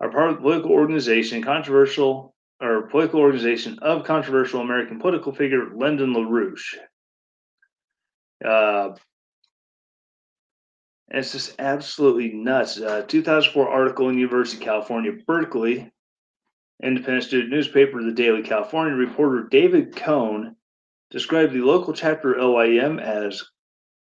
are 0.00 0.10
part 0.10 0.30
of 0.30 0.36
the 0.36 0.40
political 0.40 0.70
organization 0.70 1.42
controversial 1.42 2.34
or 2.62 2.88
political 2.88 3.20
organization 3.20 3.78
of 3.80 4.04
controversial 4.04 4.62
American 4.62 4.98
political 4.98 5.34
figure 5.34 5.76
Lyndon 5.76 6.14
LaRouche. 6.14 6.78
Uh, 8.42 8.96
it's 11.08 11.32
just 11.32 11.56
absolutely 11.58 12.32
nuts. 12.32 12.80
Uh, 12.80 13.02
2004 13.06 13.68
article 13.68 14.08
in 14.08 14.16
University 14.16 14.56
of 14.56 14.64
California, 14.64 15.12
Berkeley, 15.26 15.92
independent 16.82 17.24
student 17.24 17.50
newspaper, 17.50 18.02
the 18.02 18.12
Daily 18.12 18.42
California 18.42 18.94
reporter 18.94 19.48
David 19.50 19.94
Cohn 19.94 20.56
described 21.12 21.52
the 21.52 21.60
local 21.60 21.92
chapter 21.92 22.42
LYM 22.42 22.98
as 22.98 23.44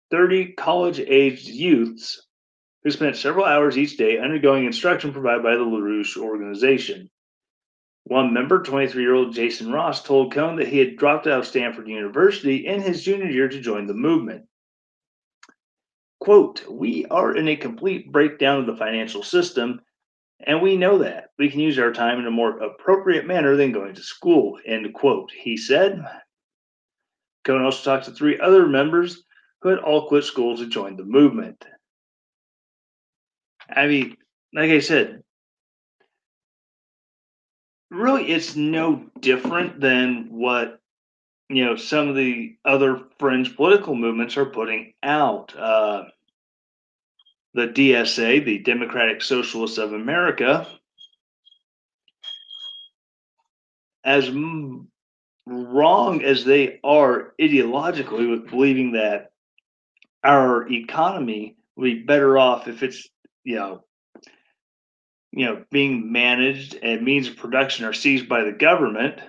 30 0.09 0.53
college 0.53 0.99
aged 1.01 1.47
youths 1.47 2.25
who 2.83 2.91
spent 2.91 3.17
several 3.17 3.45
hours 3.45 3.77
each 3.77 3.97
day 3.97 4.17
undergoing 4.17 4.65
instruction 4.65 5.11
provided 5.11 5.43
by 5.43 5.55
the 5.55 5.65
LaRouche 5.65 6.17
organization. 6.17 7.09
One 8.05 8.33
member, 8.33 8.63
23 8.63 9.01
year 9.01 9.13
old 9.13 9.33
Jason 9.33 9.71
Ross, 9.71 10.03
told 10.03 10.33
Cohn 10.33 10.55
that 10.57 10.67
he 10.67 10.79
had 10.79 10.97
dropped 10.97 11.27
out 11.27 11.39
of 11.39 11.47
Stanford 11.47 11.87
University 11.87 12.65
in 12.65 12.81
his 12.81 13.03
junior 13.03 13.29
year 13.29 13.49
to 13.49 13.61
join 13.61 13.85
the 13.85 13.93
movement. 13.93 14.45
Quote, 16.19 16.63
We 16.69 17.05
are 17.05 17.35
in 17.35 17.49
a 17.49 17.55
complete 17.57 18.11
breakdown 18.11 18.59
of 18.59 18.65
the 18.65 18.77
financial 18.77 19.23
system, 19.23 19.81
and 20.45 20.61
we 20.61 20.77
know 20.77 20.99
that. 20.99 21.29
We 21.37 21.49
can 21.49 21.59
use 21.59 21.79
our 21.79 21.91
time 21.91 22.19
in 22.19 22.27
a 22.27 22.31
more 22.31 22.59
appropriate 22.61 23.25
manner 23.25 23.57
than 23.57 23.73
going 23.73 23.95
to 23.95 24.03
school, 24.03 24.57
end 24.65 24.93
quote, 24.93 25.31
he 25.31 25.57
said. 25.57 26.01
Cohn 27.43 27.61
also 27.61 27.83
talked 27.83 28.05
to 28.05 28.11
three 28.11 28.39
other 28.39 28.67
members 28.67 29.23
who 29.61 29.69
had 29.69 29.79
all 29.79 30.07
quit 30.07 30.23
school 30.23 30.57
to 30.57 30.67
join 30.67 30.95
the 30.95 31.03
movement. 31.03 31.65
I 33.69 33.87
mean, 33.87 34.17
like 34.53 34.71
I 34.71 34.79
said, 34.79 35.23
really 37.93 38.31
it's 38.31 38.55
no 38.55 39.05
different 39.19 39.79
than 39.79 40.27
what 40.31 40.79
you 41.49 41.63
know 41.63 41.75
some 41.75 42.09
of 42.09 42.15
the 42.15 42.55
other 42.65 43.01
fringe 43.19 43.55
political 43.55 43.95
movements 43.95 44.35
are 44.35 44.45
putting 44.45 44.93
out 45.03 45.55
uh, 45.55 46.05
the 47.53 47.67
dsa 47.67 48.43
the 48.43 48.59
democratic 48.59 49.21
socialists 49.21 49.77
of 49.77 49.93
america 49.93 50.67
as 54.03 54.29
wrong 55.45 56.23
as 56.23 56.45
they 56.45 56.79
are 56.83 57.33
ideologically 57.39 58.29
with 58.29 58.49
believing 58.49 58.93
that 58.93 59.31
our 60.23 60.71
economy 60.71 61.57
will 61.75 61.83
be 61.83 62.03
better 62.03 62.37
off 62.37 62.67
if 62.67 62.81
it's 62.81 63.07
you 63.43 63.55
know 63.55 63.83
you 65.35 65.45
know, 65.45 65.65
being 65.71 66.11
managed 66.11 66.77
and 66.83 67.01
means 67.01 67.27
of 67.27 67.37
production 67.37 67.85
are 67.85 67.93
seized 67.93 68.29
by 68.29 68.43
the 68.43 68.51
government. 68.51 69.19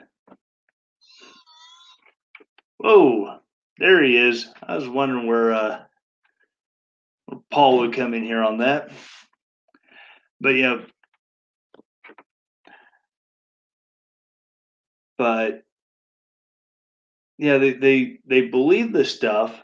Whoa, 2.77 3.39
there 3.79 4.03
he 4.03 4.19
is. 4.19 4.47
I 4.63 4.77
was 4.77 4.87
wondering 4.87 5.27
where, 5.27 5.55
uh, 5.55 5.81
where 7.25 7.41
Paul 7.51 7.79
would 7.79 7.95
come 7.95 8.13
in 8.13 8.23
here 8.23 8.43
on 8.43 8.59
that. 8.59 8.91
But 10.43 10.51
yeah, 10.51 10.83
but 15.17 15.64
yeah, 17.39 17.59
they, 17.59 17.73
they 17.73 18.19
they 18.27 18.43
believe 18.43 18.93
this 18.93 19.15
stuff 19.15 19.55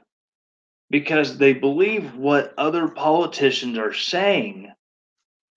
because 0.90 1.38
they 1.38 1.52
believe 1.52 2.16
what 2.16 2.52
other 2.58 2.88
politicians 2.88 3.78
are 3.78 3.94
saying. 3.94 4.72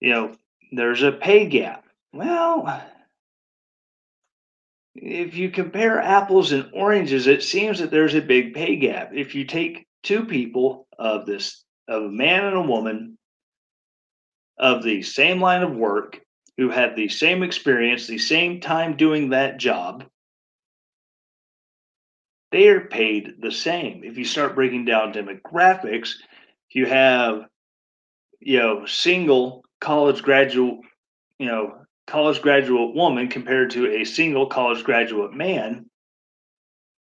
You 0.00 0.10
know, 0.10 0.36
there's 0.72 1.02
a 1.02 1.12
pay 1.12 1.46
gap. 1.46 1.84
Well, 2.12 2.82
if 4.94 5.34
you 5.34 5.50
compare 5.50 6.00
apples 6.00 6.52
and 6.52 6.70
oranges, 6.72 7.26
it 7.26 7.42
seems 7.42 7.80
that 7.80 7.90
there's 7.90 8.14
a 8.14 8.20
big 8.20 8.54
pay 8.54 8.76
gap. 8.76 9.10
If 9.12 9.34
you 9.34 9.44
take 9.44 9.86
two 10.04 10.24
people 10.24 10.86
of 10.98 11.26
this, 11.26 11.64
of 11.88 12.04
a 12.04 12.10
man 12.10 12.44
and 12.44 12.56
a 12.56 12.62
woman 12.62 13.18
of 14.56 14.84
the 14.84 15.02
same 15.02 15.40
line 15.40 15.62
of 15.62 15.74
work 15.74 16.20
who 16.56 16.68
have 16.70 16.94
the 16.94 17.08
same 17.08 17.42
experience, 17.42 18.06
the 18.06 18.18
same 18.18 18.60
time 18.60 18.96
doing 18.96 19.30
that 19.30 19.58
job, 19.58 20.04
they 22.54 22.68
are 22.68 22.82
paid 22.82 23.34
the 23.40 23.50
same. 23.50 24.04
If 24.04 24.16
you 24.16 24.24
start 24.24 24.54
breaking 24.54 24.84
down 24.84 25.12
demographics, 25.12 26.12
you 26.70 26.86
have, 26.86 27.46
you 28.38 28.60
know, 28.60 28.86
single 28.86 29.64
college 29.80 30.22
graduate, 30.22 30.78
you 31.40 31.46
know, 31.46 31.78
college 32.06 32.40
graduate 32.42 32.94
woman 32.94 33.26
compared 33.26 33.70
to 33.70 33.90
a 33.96 34.04
single 34.04 34.46
college 34.46 34.84
graduate 34.84 35.34
man, 35.34 35.86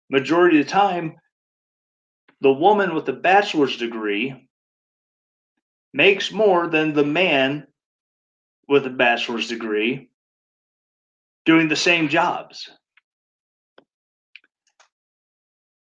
majority 0.09 0.59
of 0.59 0.65
the 0.65 0.71
time, 0.71 1.17
the 2.41 2.51
woman 2.51 2.95
with 2.95 3.07
a 3.07 3.13
bachelor's 3.13 3.77
degree 3.77 4.49
makes 5.93 6.31
more 6.31 6.65
than 6.65 6.93
the 6.93 7.05
man 7.05 7.67
with 8.67 8.87
a 8.87 8.89
bachelor's 8.89 9.49
degree 9.49 10.09
doing 11.45 11.67
the 11.67 11.75
same 11.75 12.09
jobs. 12.09 12.71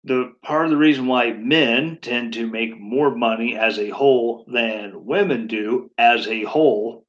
The 0.05 0.35
part 0.43 0.67
of 0.67 0.71
the 0.71 0.77
reason 0.77 1.07
why 1.07 1.33
men 1.33 1.99
tend 2.01 2.35
to 2.35 2.47
make 2.47 2.79
more 2.79 3.15
money 3.15 3.57
as 3.57 3.79
a 3.79 3.89
whole 3.89 4.45
than 4.47 5.05
women 5.05 5.47
do 5.47 5.91
as 5.97 6.29
a 6.29 6.45
whole 6.45 7.05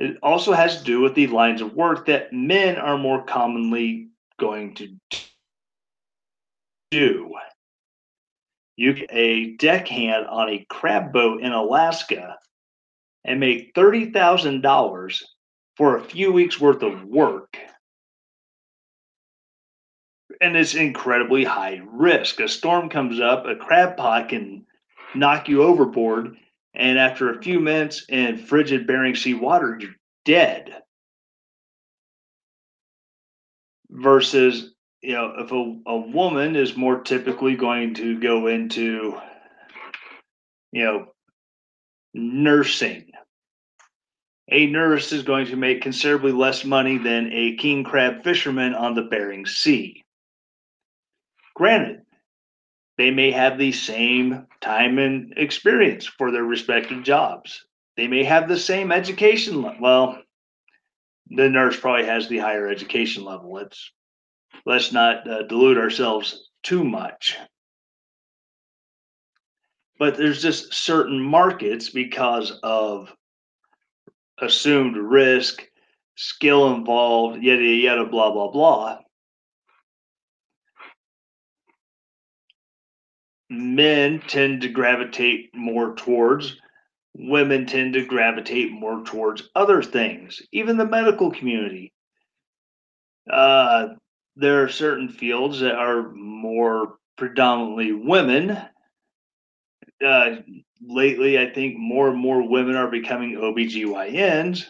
it 0.00 0.16
also 0.22 0.52
has 0.52 0.78
to 0.78 0.84
do 0.84 1.00
with 1.00 1.14
the 1.14 1.26
lines 1.26 1.60
of 1.60 1.74
work 1.74 2.06
that 2.06 2.32
men 2.32 2.76
are 2.76 2.96
more 2.96 3.24
commonly 3.24 4.10
going 4.38 4.74
to 4.76 4.96
do. 6.92 7.34
You 8.76 8.92
get 8.94 9.10
a 9.12 9.56
deckhand 9.56 10.26
on 10.28 10.50
a 10.50 10.64
crab 10.70 11.12
boat 11.12 11.42
in 11.42 11.50
Alaska 11.50 12.38
and 13.24 13.40
make 13.40 13.74
$30,000 13.74 15.22
for 15.76 15.96
a 15.96 16.04
few 16.04 16.32
weeks 16.32 16.60
worth 16.60 16.84
of 16.84 17.04
work. 17.04 17.57
And 20.40 20.56
it's 20.56 20.74
incredibly 20.74 21.44
high 21.44 21.80
risk. 21.90 22.40
A 22.40 22.48
storm 22.48 22.88
comes 22.88 23.20
up, 23.20 23.46
a 23.46 23.56
crab 23.56 23.96
pot 23.96 24.28
can 24.28 24.64
knock 25.14 25.48
you 25.48 25.62
overboard, 25.62 26.36
and 26.74 26.98
after 26.98 27.30
a 27.30 27.42
few 27.42 27.58
minutes 27.58 28.04
in 28.08 28.38
frigid 28.38 28.86
Bering 28.86 29.16
Sea 29.16 29.34
water, 29.34 29.76
you're 29.80 29.90
dead. 30.24 30.82
Versus, 33.90 34.74
you 35.02 35.14
know, 35.14 35.34
if 35.38 35.50
a, 35.50 35.80
a 35.86 35.96
woman 35.96 36.54
is 36.54 36.76
more 36.76 37.00
typically 37.00 37.56
going 37.56 37.94
to 37.94 38.20
go 38.20 38.46
into, 38.46 39.18
you 40.72 40.84
know, 40.84 41.06
nursing. 42.14 43.10
A 44.50 44.66
nurse 44.66 45.12
is 45.12 45.22
going 45.22 45.46
to 45.46 45.56
make 45.56 45.82
considerably 45.82 46.32
less 46.32 46.64
money 46.64 46.96
than 46.96 47.30
a 47.32 47.56
king 47.56 47.84
crab 47.84 48.24
fisherman 48.24 48.74
on 48.74 48.94
the 48.94 49.02
Bering 49.02 49.46
Sea. 49.46 50.04
Granted, 51.58 52.02
they 52.98 53.10
may 53.10 53.32
have 53.32 53.58
the 53.58 53.72
same 53.72 54.46
time 54.60 54.98
and 54.98 55.34
experience 55.36 56.06
for 56.06 56.30
their 56.30 56.44
respective 56.44 57.02
jobs. 57.02 57.66
they 57.96 58.06
may 58.06 58.22
have 58.24 58.48
the 58.48 58.56
same 58.58 58.92
education. 58.92 59.60
le- 59.62 59.76
Well, 59.80 60.22
the 61.30 61.50
nurse 61.50 61.78
probably 61.80 62.06
has 62.06 62.28
the 62.28 62.38
higher 62.38 62.68
education 62.68 63.24
level. 63.24 63.52
Let's 63.52 63.92
let's 64.66 64.92
not 64.92 65.28
uh, 65.28 65.42
delude 65.42 65.78
ourselves 65.78 66.50
too 66.62 66.84
much. 66.84 67.36
But 69.98 70.16
there's 70.16 70.40
just 70.42 70.72
certain 70.74 71.20
markets 71.20 71.90
because 71.90 72.52
of 72.62 73.12
assumed 74.38 74.96
risk, 74.96 75.66
skill 76.16 76.74
involved, 76.74 77.42
yada 77.42 77.62
yada 77.64 78.06
blah 78.06 78.30
blah 78.32 78.50
blah. 78.52 78.98
Men 83.50 84.20
tend 84.20 84.62
to 84.62 84.68
gravitate 84.68 85.54
more 85.54 85.94
towards 85.94 86.56
women 87.18 87.66
tend 87.66 87.94
to 87.94 88.06
gravitate 88.06 88.70
more 88.70 89.02
towards 89.04 89.50
other 89.54 89.82
things, 89.82 90.40
even 90.52 90.76
the 90.76 90.86
medical 90.86 91.30
community. 91.30 91.92
Uh, 93.30 93.88
there 94.36 94.62
are 94.62 94.68
certain 94.68 95.08
fields 95.08 95.60
that 95.60 95.74
are 95.74 96.12
more 96.12 96.96
predominantly 97.16 97.92
women. 97.92 98.56
Uh, 100.04 100.36
lately, 100.80 101.38
I 101.38 101.50
think 101.50 101.76
more 101.76 102.08
and 102.08 102.18
more 102.18 102.48
women 102.48 102.76
are 102.76 102.88
becoming 102.88 103.34
OBGYNs. 103.34 104.64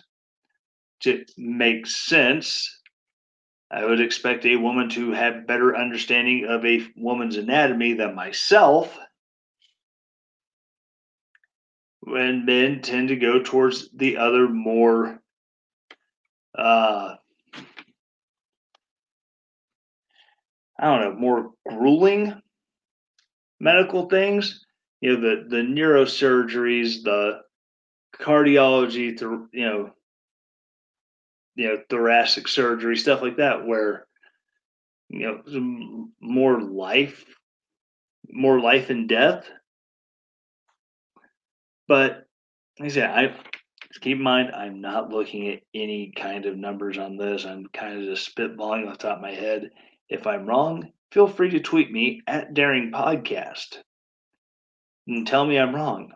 To 1.03 1.24
make 1.37 1.87
sense, 1.87 2.78
I 3.71 3.85
would 3.85 4.01
expect 4.01 4.47
a 4.47 4.57
woman 4.57 4.89
to 4.91 5.12
have 5.12 5.47
better 5.47 5.77
understanding 5.77 6.47
of 6.47 6.64
a 6.64 6.87
woman's 6.97 7.37
anatomy 7.37 7.95
than 7.95 8.14
myself 8.14 8.99
when 12.01 12.47
men 12.47 12.81
tend 12.81 13.09
to 13.09 13.16
go 13.16 13.43
towards 13.43 13.91
the 13.91 14.16
other 14.16 14.49
more 14.49 15.21
uh 16.57 17.16
I 20.81 20.85
don't 20.87 21.01
know, 21.01 21.21
more 21.21 21.51
grueling 21.69 22.41
medical 23.59 24.09
things. 24.09 24.64
You 25.01 25.16
know, 25.16 25.21
the 25.21 25.49
the 25.49 25.62
neurosurgeries, 25.62 27.03
the 27.03 27.41
cardiology, 28.21 29.19
the 29.19 29.49
you 29.53 29.66
know, 29.66 29.91
you 31.59 31.69
know, 31.69 31.83
thoracic 31.91 32.49
surgery, 32.49 32.97
stuff 32.97 33.21
like 33.21 33.37
that, 33.37 33.67
where 33.67 34.07
you 35.11 35.27
know, 35.27 36.09
more 36.21 36.61
life, 36.61 37.25
more 38.31 38.61
life 38.61 38.91
and 38.91 39.09
death 39.09 39.49
but 41.89 42.27
like 42.79 42.91
I 42.91 42.93
said, 42.93 43.11
I 43.11 43.35
keep 44.01 44.19
in 44.19 44.23
mind 44.23 44.51
I'm 44.55 44.81
not 44.81 45.11
looking 45.11 45.49
at 45.49 45.63
any 45.75 46.13
kind 46.15 46.47
of 46.47 46.57
numbers 46.57 46.99
on 46.99 47.17
this. 47.17 47.45
I'm 47.45 47.67
kind 47.73 47.99
of 47.99 48.05
just 48.05 48.35
spitballing 48.35 48.87
off 48.87 48.99
the 48.99 49.09
top 49.09 49.17
of 49.17 49.23
my 49.23 49.33
head. 49.33 49.71
If 50.09 50.27
I'm 50.27 50.47
wrong, 50.47 50.93
feel 51.11 51.27
free 51.27 51.51
to 51.51 51.61
tweet 51.61 51.91
me 51.91 52.21
at 52.27 52.55
Daring 52.55 52.93
Podcast 52.93 53.79
and 55.07 55.27
tell 55.27 55.45
me 55.45 55.59
I'm 55.59 55.75
wrong. 55.75 56.13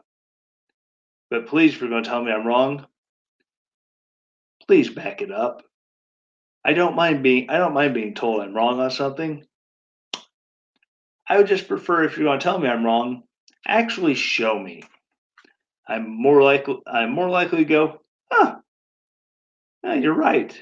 But 1.31 1.47
please, 1.47 1.73
if 1.73 1.81
you're 1.81 1.89
going 1.89 2.05
to 2.05 2.09
tell 2.09 2.23
me 2.23 2.31
I'm 2.31 2.47
wrong, 2.47 2.87
please 4.73 4.89
back 4.89 5.21
it 5.21 5.31
up. 5.31 5.63
I 6.65 6.73
don't 6.73 6.97
mind 6.97 7.23
being 7.23 7.51
I 7.51 7.59
don't 7.59 7.75
mind 7.75 7.93
being 7.93 8.15
told 8.15 8.41
I'm 8.41 8.55
wrong 8.55 8.81
on 8.81 8.91
something. 8.91 9.45
I 11.29 11.37
would 11.37 11.47
just 11.47 11.69
prefer 11.69 12.05
if 12.05 12.17
you're 12.17 12.25
going 12.25 12.39
to 12.39 12.43
tell 12.43 12.59
me 12.59 12.71
I'm 12.71 12.83
wrong, 12.83 13.25
actually 13.69 14.15
show 14.15 14.59
me. 14.59 14.83
I'm 15.87 16.09
more 16.09 16.43
likely 16.43 16.79
I'm 16.87 17.13
more 17.13 17.29
likely 17.29 17.59
to 17.59 17.65
go, 17.67 18.01
huh, 18.33 18.61
yeah, 19.85 19.93
you're 19.93 20.15
right. 20.15 20.59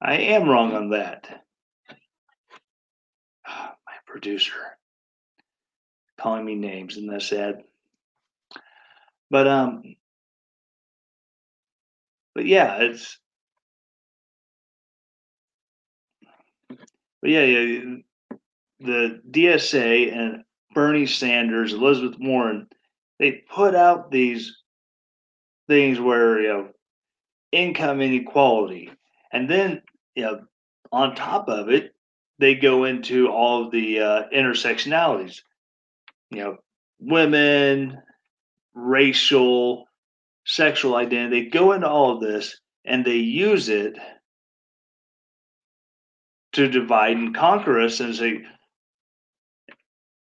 I 0.00 0.18
am 0.18 0.48
wrong 0.48 0.72
on 0.72 0.90
that. 0.90 1.42
Ah, 3.44 3.74
My 3.88 3.94
producer 4.06 4.78
calling 6.16 6.44
me 6.44 6.54
names, 6.54 6.96
and 6.96 7.10
that's 7.10 7.26
sad. 7.26 7.64
But 9.32 9.48
um, 9.48 9.96
but 12.34 12.46
yeah, 12.46 12.76
it's 12.80 13.18
but 17.22 17.30
yeah, 17.30 17.44
yeah, 17.44 17.96
the 18.80 19.20
DSA 19.30 20.14
and 20.14 20.44
Bernie 20.74 21.06
Sanders, 21.06 21.72
Elizabeth 21.72 22.18
Warren, 22.20 22.68
they 23.18 23.42
put 23.50 23.74
out 23.74 24.10
these 24.10 24.56
things 25.68 25.98
where 26.00 26.40
you 26.40 26.48
know 26.48 26.68
income 27.52 28.00
inequality, 28.00 28.90
and 29.32 29.48
then 29.48 29.82
you 30.14 30.24
know 30.24 30.40
on 30.92 31.14
top 31.14 31.48
of 31.48 31.70
it, 31.70 31.94
they 32.38 32.54
go 32.54 32.84
into 32.84 33.28
all 33.28 33.64
of 33.64 33.70
the 33.70 34.00
uh, 34.00 34.22
intersectionalities. 34.34 35.40
You 36.30 36.38
know, 36.38 36.56
women, 36.98 38.02
racial, 38.74 39.86
sexual 40.46 40.96
identity. 40.96 41.44
They 41.44 41.50
go 41.50 41.72
into 41.72 41.88
all 41.88 42.14
of 42.14 42.20
this 42.20 42.58
and 42.84 43.04
they 43.04 43.16
use 43.16 43.68
it 43.68 43.96
to 46.52 46.68
divide 46.68 47.16
and 47.16 47.34
conquer 47.34 47.80
us 47.80 48.00
and 48.00 48.14
say 48.14 48.42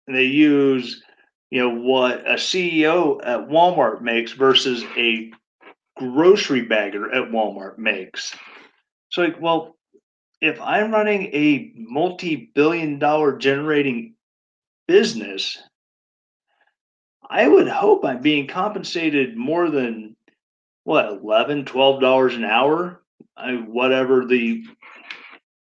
they 0.07 0.23
use 0.23 1.03
you 1.51 1.59
know 1.59 1.75
what 1.75 2.27
a 2.27 2.33
CEO 2.33 3.19
at 3.23 3.47
Walmart 3.47 4.01
makes 4.01 4.31
versus 4.31 4.83
a 4.97 5.31
grocery 5.97 6.63
bagger 6.63 7.13
at 7.13 7.29
Walmart 7.29 7.77
makes. 7.77 8.35
So 9.09 9.21
like, 9.21 9.39
well, 9.39 9.75
if 10.41 10.59
I'm 10.59 10.91
running 10.91 11.25
a 11.25 11.71
multi-billion 11.75 12.97
dollar 12.97 13.37
generating 13.37 14.15
business, 14.87 15.61
I 17.33 17.47
would 17.47 17.67
hope 17.67 18.05
I'm 18.05 18.21
being 18.21 18.45
compensated 18.45 19.35
more 19.35 19.71
than 19.71 20.15
what 20.83 21.07
11 21.07 21.65
12 21.65 21.99
dollars 21.99 22.35
an 22.35 22.43
hour 22.45 23.01
I, 23.35 23.53
whatever 23.53 24.23
the 24.23 24.63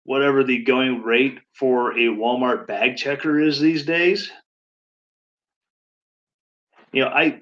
whatever 0.05 0.45
the 0.45 0.63
going 0.63 1.03
rate 1.03 1.41
for 1.53 1.93
a 1.95 2.05
Walmart 2.05 2.69
bag 2.69 2.97
checker 2.97 3.41
is 3.41 3.59
these 3.59 3.85
days. 3.85 4.31
You 6.93 7.03
know, 7.03 7.09
I 7.09 7.41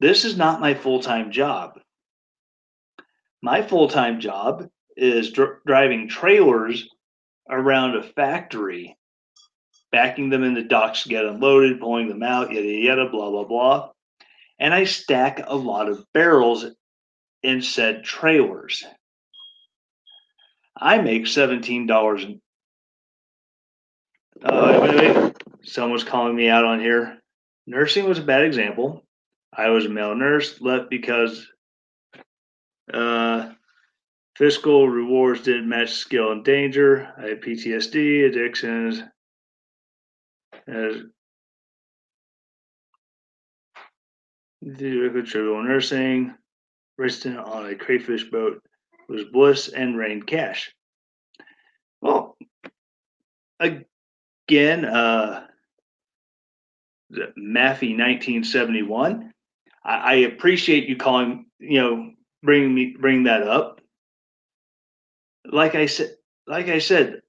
this 0.00 0.24
is 0.24 0.36
not 0.36 0.60
my 0.60 0.74
full-time 0.74 1.30
job. 1.30 1.78
My 3.42 3.62
full-time 3.62 4.18
job 4.18 4.68
is 4.96 5.30
dr- 5.30 5.60
driving 5.64 6.08
trailers 6.08 6.88
around 7.48 7.94
a 7.94 8.02
factory, 8.02 8.96
backing 9.92 10.30
them 10.30 10.44
in 10.44 10.54
the 10.54 10.62
docks 10.62 11.02
to 11.02 11.08
get 11.08 11.24
unloaded, 11.24 11.80
pulling 11.80 12.08
them 12.08 12.22
out, 12.22 12.52
yada 12.52 12.66
yada, 12.66 13.08
blah 13.08 13.30
blah 13.30 13.44
blah. 13.44 13.90
And 14.58 14.74
I 14.74 14.84
stack 14.84 15.42
a 15.46 15.56
lot 15.56 15.88
of 15.88 16.04
barrels 16.12 16.66
in 17.42 17.62
said 17.62 18.04
trailers. 18.04 18.84
I 20.76 21.00
make 21.00 21.26
seventeen 21.26 21.86
dollars. 21.86 22.24
Uh, 24.42 24.78
wait, 24.82 24.94
wait, 24.94 25.16
wait. 25.16 25.36
Someone's 25.62 26.04
calling 26.04 26.34
me 26.34 26.48
out 26.48 26.64
on 26.64 26.80
here. 26.80 27.18
Nursing 27.66 28.06
was 28.08 28.18
a 28.18 28.22
bad 28.22 28.44
example. 28.44 29.04
I 29.52 29.68
was 29.68 29.84
a 29.84 29.90
male 29.90 30.14
nurse, 30.14 30.60
left 30.60 30.88
because 30.90 31.46
uh, 32.92 33.50
fiscal 34.36 34.88
rewards 34.88 35.42
didn't 35.42 35.68
match 35.68 35.92
skill 35.92 36.32
and 36.32 36.44
danger. 36.44 37.12
I 37.18 37.28
had 37.28 37.42
PTSD, 37.42 38.26
addictions. 38.26 39.02
The 44.62 45.22
trivial 45.26 45.62
nursing, 45.62 46.34
resident 46.98 47.38
on 47.40 47.66
a 47.66 47.74
crayfish 47.74 48.24
boat 48.24 48.62
was 49.08 49.24
bliss 49.24 49.68
and 49.68 49.96
rained 49.96 50.26
cash. 50.26 50.72
Well, 52.00 52.36
again, 53.58 54.84
uh, 54.84 55.46
Maffey 57.12 57.96
1971. 57.96 59.32
I, 59.84 59.96
I 59.96 60.14
appreciate 60.14 60.88
you 60.88 60.96
calling, 60.96 61.46
you 61.58 61.80
know, 61.80 62.12
bringing 62.42 62.74
me 62.74 62.96
bring 62.98 63.24
that 63.24 63.42
up. 63.42 63.80
Like 65.50 65.74
I 65.74 65.86
said, 65.86 66.16
like 66.46 66.68
I 66.68 66.78
said, 66.78 67.22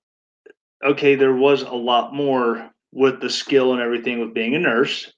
okay, 0.83 1.15
there 1.15 1.33
was 1.33 1.63
a 1.63 1.73
lot 1.73 2.13
more 2.13 2.70
with 2.91 3.21
the 3.21 3.29
skill 3.29 3.73
and 3.73 3.81
everything 3.81 4.19
with 4.19 4.33
being 4.33 4.55
a 4.55 4.59
nurse, 4.59 5.11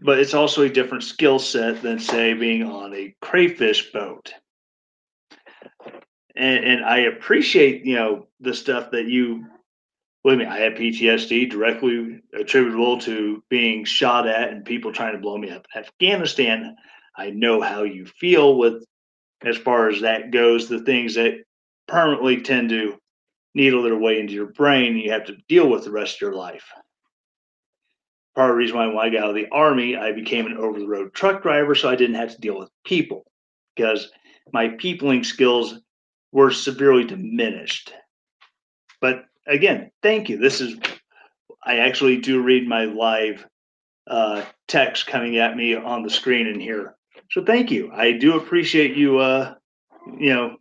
but 0.00 0.18
it's 0.18 0.34
also 0.34 0.62
a 0.62 0.68
different 0.68 1.04
skill 1.04 1.38
set 1.38 1.82
than 1.82 1.98
say 1.98 2.34
being 2.34 2.62
on 2.62 2.94
a 2.94 3.14
crayfish 3.20 3.92
boat. 3.92 4.32
And, 6.36 6.64
and 6.64 6.84
I 6.84 6.98
appreciate, 7.00 7.84
you 7.84 7.96
know, 7.96 8.26
the 8.40 8.54
stuff 8.54 8.90
that 8.92 9.06
you 9.06 9.46
believe 10.22 10.38
me, 10.38 10.44
I 10.46 10.58
had 10.58 10.76
PTSD 10.76 11.50
directly 11.50 12.20
attributable 12.38 12.98
to 13.00 13.42
being 13.48 13.84
shot 13.84 14.26
at 14.26 14.50
and 14.50 14.64
people 14.64 14.92
trying 14.92 15.14
to 15.14 15.20
blow 15.20 15.38
me 15.38 15.50
up. 15.50 15.66
In 15.74 15.82
Afghanistan, 15.82 16.76
I 17.16 17.30
know 17.30 17.60
how 17.60 17.82
you 17.82 18.06
feel 18.06 18.56
with 18.56 18.84
as 19.42 19.56
far 19.56 19.88
as 19.88 20.02
that 20.02 20.30
goes, 20.30 20.68
the 20.68 20.84
things 20.84 21.14
that 21.14 21.42
permanently 21.88 22.42
tend 22.42 22.68
to 22.70 22.99
needle 23.54 23.82
their 23.82 23.98
way 23.98 24.20
into 24.20 24.32
your 24.32 24.46
brain 24.46 24.96
you 24.96 25.10
have 25.10 25.26
to 25.26 25.36
deal 25.48 25.68
with 25.68 25.84
the 25.84 25.90
rest 25.90 26.16
of 26.16 26.20
your 26.20 26.34
life. 26.34 26.64
Part 28.34 28.50
of 28.50 28.54
the 28.54 28.58
reason 28.58 28.76
why 28.76 28.86
when 28.86 28.98
I 28.98 29.10
got 29.10 29.24
out 29.24 29.30
of 29.30 29.34
the 29.34 29.48
army, 29.50 29.96
I 29.96 30.12
became 30.12 30.46
an 30.46 30.56
over 30.56 30.78
the 30.78 30.86
road 30.86 31.12
truck 31.12 31.42
driver 31.42 31.74
so 31.74 31.88
I 31.88 31.96
didn't 31.96 32.14
have 32.16 32.34
to 32.34 32.40
deal 32.40 32.58
with 32.58 32.70
people 32.84 33.24
because 33.74 34.10
my 34.52 34.68
peopling 34.68 35.24
skills 35.24 35.80
were 36.32 36.50
severely 36.50 37.04
diminished. 37.04 37.92
But 39.00 39.24
again, 39.46 39.90
thank 40.02 40.28
you. 40.28 40.38
This 40.38 40.60
is, 40.60 40.78
I 41.64 41.78
actually 41.78 42.18
do 42.18 42.42
read 42.42 42.68
my 42.68 42.84
live 42.84 43.46
uh, 44.06 44.44
text 44.68 45.06
coming 45.06 45.38
at 45.38 45.56
me 45.56 45.74
on 45.74 46.02
the 46.02 46.10
screen 46.10 46.46
in 46.46 46.60
here. 46.60 46.94
So 47.30 47.44
thank 47.44 47.70
you. 47.70 47.90
I 47.92 48.12
do 48.12 48.36
appreciate 48.36 48.96
you, 48.96 49.18
uh, 49.18 49.54
you 50.18 50.32
know, 50.32 50.56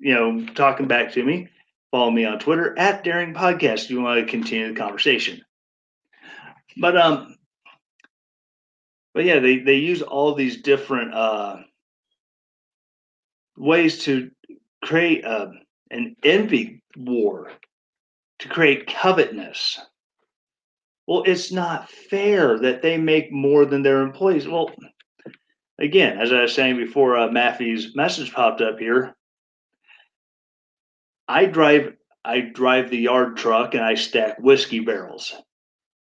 you 0.00 0.14
know, 0.14 0.46
talking 0.54 0.88
back 0.88 1.12
to 1.12 1.22
me. 1.22 1.48
Follow 1.90 2.10
me 2.10 2.24
on 2.24 2.38
Twitter 2.38 2.78
at 2.78 3.04
Daring 3.04 3.34
Podcast. 3.34 3.84
If 3.84 3.90
you 3.90 4.00
want 4.00 4.20
to 4.20 4.30
continue 4.30 4.68
the 4.68 4.78
conversation. 4.78 5.42
But 6.76 6.96
um, 6.96 7.36
but 9.12 9.24
yeah, 9.24 9.40
they 9.40 9.58
they 9.58 9.76
use 9.76 10.02
all 10.02 10.34
these 10.34 10.62
different 10.62 11.14
uh 11.14 11.56
ways 13.56 14.04
to 14.04 14.30
create 14.82 15.24
uh, 15.24 15.48
an 15.90 16.16
envy 16.22 16.82
war, 16.96 17.50
to 18.38 18.48
create 18.48 18.86
covetousness. 18.86 19.80
Well, 21.06 21.24
it's 21.26 21.52
not 21.52 21.90
fair 21.90 22.58
that 22.60 22.82
they 22.82 22.96
make 22.96 23.32
more 23.32 23.64
than 23.66 23.82
their 23.82 24.02
employees. 24.02 24.46
Well, 24.46 24.70
again, 25.80 26.18
as 26.18 26.32
I 26.32 26.42
was 26.42 26.54
saying 26.54 26.76
before, 26.76 27.16
uh, 27.16 27.30
message 27.30 28.32
popped 28.32 28.60
up 28.60 28.78
here. 28.78 29.14
I 31.30 31.46
drive 31.46 31.92
I 32.24 32.40
drive 32.40 32.90
the 32.90 32.98
yard 32.98 33.36
truck 33.36 33.74
and 33.74 33.84
I 33.84 33.94
stack 33.94 34.40
whiskey 34.40 34.80
barrels, 34.80 35.32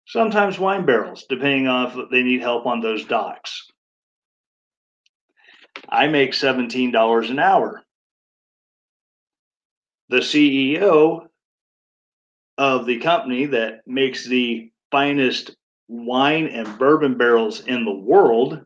sometimes 0.08 0.58
wine 0.58 0.88
barrels, 0.88 1.26
depending 1.30 1.68
on 1.68 2.00
if 2.00 2.10
they 2.10 2.24
need 2.24 2.42
help 2.42 2.66
on 2.66 2.82
those 2.82 3.06
docks. 3.06 3.72
I 5.88 6.08
make 6.08 6.32
$17 6.32 7.30
an 7.30 7.38
hour. 7.38 7.84
The 10.10 10.18
CEO 10.18 11.28
of 12.58 12.88
the 12.88 12.98
company 12.98 13.46
that 13.46 13.82
makes 13.86 14.26
the 14.26 14.72
finest 14.90 15.56
wine 15.88 16.48
and 16.48 16.80
bourbon 16.80 17.20
barrels 17.20 17.62
in 17.62 17.86
the 17.86 17.94
world 17.94 18.66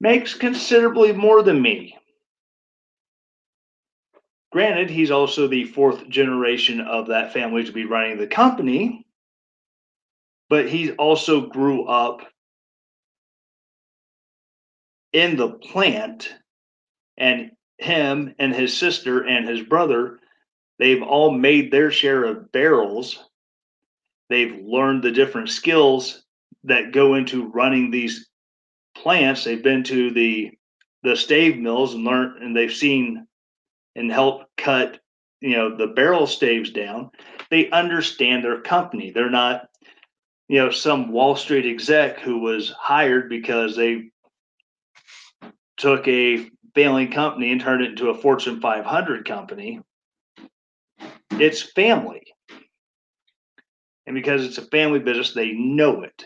makes 0.00 0.34
considerably 0.34 1.12
more 1.12 1.44
than 1.44 1.62
me. 1.62 1.96
Granted, 4.56 4.88
he's 4.88 5.10
also 5.10 5.46
the 5.48 5.64
fourth 5.64 6.08
generation 6.08 6.80
of 6.80 7.08
that 7.08 7.34
family 7.34 7.62
to 7.64 7.72
be 7.72 7.84
running 7.84 8.16
the 8.16 8.26
company, 8.26 9.04
but 10.48 10.66
he 10.66 10.92
also 10.92 11.42
grew 11.42 11.84
up 11.84 12.22
in 15.12 15.36
the 15.36 15.50
plant, 15.50 16.34
and 17.18 17.50
him 17.76 18.34
and 18.38 18.54
his 18.54 18.74
sister 18.74 19.26
and 19.26 19.46
his 19.46 19.60
brother, 19.60 20.20
they've 20.78 21.02
all 21.02 21.30
made 21.32 21.70
their 21.70 21.90
share 21.90 22.24
of 22.24 22.50
barrels. 22.50 23.28
They've 24.30 24.58
learned 24.64 25.02
the 25.02 25.12
different 25.12 25.50
skills 25.50 26.24
that 26.64 26.92
go 26.92 27.16
into 27.16 27.50
running 27.50 27.90
these 27.90 28.30
plants. 28.94 29.44
They've 29.44 29.62
been 29.62 29.84
to 29.84 30.12
the 30.12 30.52
the 31.02 31.14
stave 31.14 31.58
mills 31.58 31.92
and 31.92 32.04
learned, 32.04 32.42
and 32.42 32.56
they've 32.56 32.72
seen 32.72 33.26
and 33.96 34.12
help 34.12 34.44
cut 34.56 35.00
you 35.40 35.56
know 35.56 35.76
the 35.76 35.88
barrel 35.88 36.26
staves 36.26 36.70
down 36.70 37.10
they 37.50 37.70
understand 37.70 38.44
their 38.44 38.60
company. 38.60 39.10
They're 39.10 39.30
not 39.30 39.68
you 40.48 40.58
know 40.58 40.70
some 40.70 41.12
wall 41.12 41.36
street 41.36 41.66
exec 41.66 42.20
who 42.20 42.38
was 42.38 42.70
hired 42.70 43.28
because 43.28 43.76
they 43.76 44.10
took 45.76 46.06
a 46.08 46.48
failing 46.74 47.10
company 47.10 47.52
and 47.52 47.60
turned 47.60 47.82
it 47.82 47.90
into 47.90 48.10
a 48.10 48.14
fortune 48.14 48.60
500 48.60 49.26
company. 49.26 49.80
It's 51.32 51.62
family. 51.62 52.22
And 54.06 54.14
because 54.14 54.44
it's 54.44 54.58
a 54.58 54.62
family 54.62 55.00
business 55.00 55.34
they 55.34 55.52
know 55.52 56.02
it. 56.02 56.24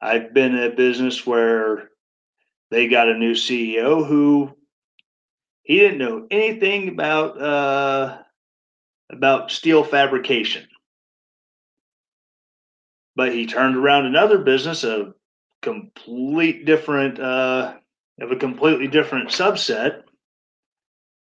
I've 0.00 0.34
been 0.34 0.56
in 0.56 0.64
a 0.64 0.74
business 0.74 1.24
where 1.24 1.90
they 2.70 2.88
got 2.88 3.08
a 3.08 3.16
new 3.16 3.34
ceo 3.34 4.06
who 4.06 4.52
he 5.62 5.78
didn't 5.78 5.98
know 5.98 6.26
anything 6.30 6.88
about 6.88 7.40
uh, 7.40 8.18
about 9.10 9.50
steel 9.50 9.84
fabrication, 9.84 10.66
but 13.14 13.32
he 13.32 13.46
turned 13.46 13.76
around 13.76 14.06
another 14.06 14.38
business 14.38 14.84
of 14.84 15.14
complete 15.62 16.66
different 16.66 17.20
uh, 17.20 17.74
of 18.20 18.32
a 18.32 18.36
completely 18.36 18.88
different 18.88 19.30
subset. 19.30 20.02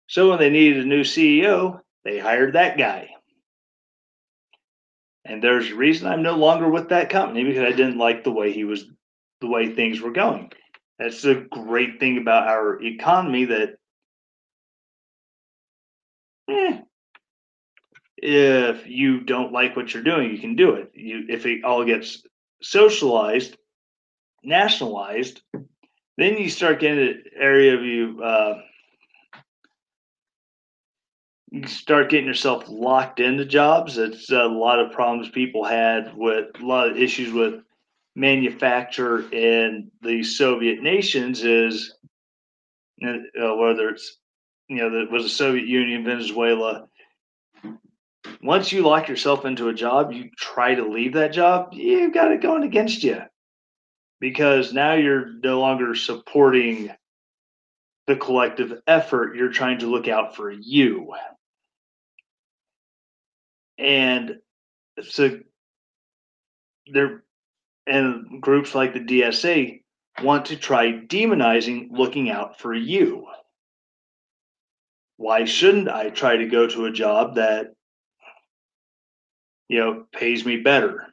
So 0.06 0.30
when 0.30 0.38
they 0.38 0.50
needed 0.50 0.84
a 0.84 0.88
new 0.88 1.02
CEO, 1.02 1.80
they 2.04 2.18
hired 2.18 2.54
that 2.54 2.76
guy. 2.76 3.08
And 5.24 5.42
there's 5.42 5.70
a 5.70 5.74
reason 5.74 6.06
I'm 6.06 6.22
no 6.22 6.36
longer 6.36 6.68
with 6.68 6.90
that 6.90 7.08
company 7.08 7.44
because 7.44 7.62
I 7.62 7.70
didn't 7.70 7.98
like 7.98 8.24
the 8.24 8.30
way 8.30 8.52
he 8.52 8.64
was, 8.64 8.84
the 9.40 9.48
way 9.48 9.68
things 9.68 10.00
were 10.00 10.12
going. 10.12 10.52
That's 10.98 11.22
the 11.22 11.46
great 11.50 11.98
thing 11.98 12.18
about 12.18 12.46
our 12.46 12.82
economy 12.82 13.46
that 13.46 13.76
eh, 16.49 16.80
if 18.16 18.86
you 18.86 19.20
don't 19.20 19.53
like 19.53 19.76
what 19.76 19.92
you're 19.92 20.03
doing, 20.03 20.30
you 20.30 20.38
can 20.38 20.57
do 20.57 20.74
it. 20.74 20.90
You, 20.95 21.24
if 21.28 21.47
it 21.47 21.64
all 21.64 21.84
gets 21.84 22.22
socialized, 22.62 23.57
nationalized, 24.42 25.42
then 26.16 26.38
you 26.38 26.49
start 26.49 26.80
getting 26.80 27.09
an 27.09 27.24
area 27.36 27.74
of 27.74 27.82
you. 27.82 28.22
Uh, 28.22 28.61
you 31.51 31.66
start 31.68 32.11
getting 32.11 32.26
yourself 32.26 32.64
locked 32.68 33.20
into 33.20 33.45
jobs. 33.45 33.99
It's 33.99 34.30
a 34.30 34.45
lot 34.45 34.80
of 34.80 34.92
problems 34.92 35.28
people 35.28 35.64
had 35.64 36.16
with 36.16 36.47
a 36.61 36.64
lot 36.64 36.90
of 36.90 36.97
issues 36.97 37.32
with 37.32 37.62
manufacture 38.16 39.30
in 39.32 39.90
the 40.03 40.24
Soviet 40.24 40.82
nations. 40.82 41.45
Is 41.45 41.95
uh, 43.05 43.57
whether 43.57 43.90
it's 43.90 44.18
you 44.68 44.76
know, 44.76 44.90
that 44.90 45.10
was 45.10 45.24
the 45.24 45.28
Soviet 45.28 45.66
Union, 45.66 46.04
Venezuela. 46.04 46.86
Once 48.42 48.72
you 48.72 48.82
lock 48.82 49.08
yourself 49.08 49.44
into 49.44 49.68
a 49.68 49.74
job, 49.74 50.12
you 50.12 50.30
try 50.38 50.74
to 50.74 50.88
leave 50.88 51.14
that 51.14 51.32
job, 51.32 51.70
you've 51.72 52.14
got 52.14 52.32
it 52.32 52.42
going 52.42 52.62
against 52.62 53.02
you 53.02 53.20
because 54.20 54.72
now 54.72 54.94
you're 54.94 55.32
no 55.42 55.60
longer 55.60 55.94
supporting 55.94 56.90
the 58.06 58.16
collective 58.16 58.80
effort. 58.86 59.36
You're 59.36 59.52
trying 59.52 59.80
to 59.80 59.86
look 59.86 60.08
out 60.08 60.36
for 60.36 60.50
you. 60.50 61.14
And 63.78 64.36
so 65.02 65.40
there, 66.86 67.22
and 67.86 68.40
groups 68.40 68.74
like 68.74 68.94
the 68.94 69.00
DSA 69.00 69.82
want 70.22 70.46
to 70.46 70.56
try 70.56 70.92
demonizing 70.92 71.88
looking 71.90 72.30
out 72.30 72.58
for 72.60 72.72
you 72.72 73.26
why 75.16 75.44
shouldn't 75.44 75.88
I 75.88 76.10
try 76.10 76.36
to 76.36 76.46
go 76.46 76.66
to 76.66 76.86
a 76.86 76.92
job 76.92 77.36
that 77.36 77.72
you 79.68 79.80
know 79.80 80.06
pays 80.12 80.44
me 80.44 80.58
better? 80.58 81.06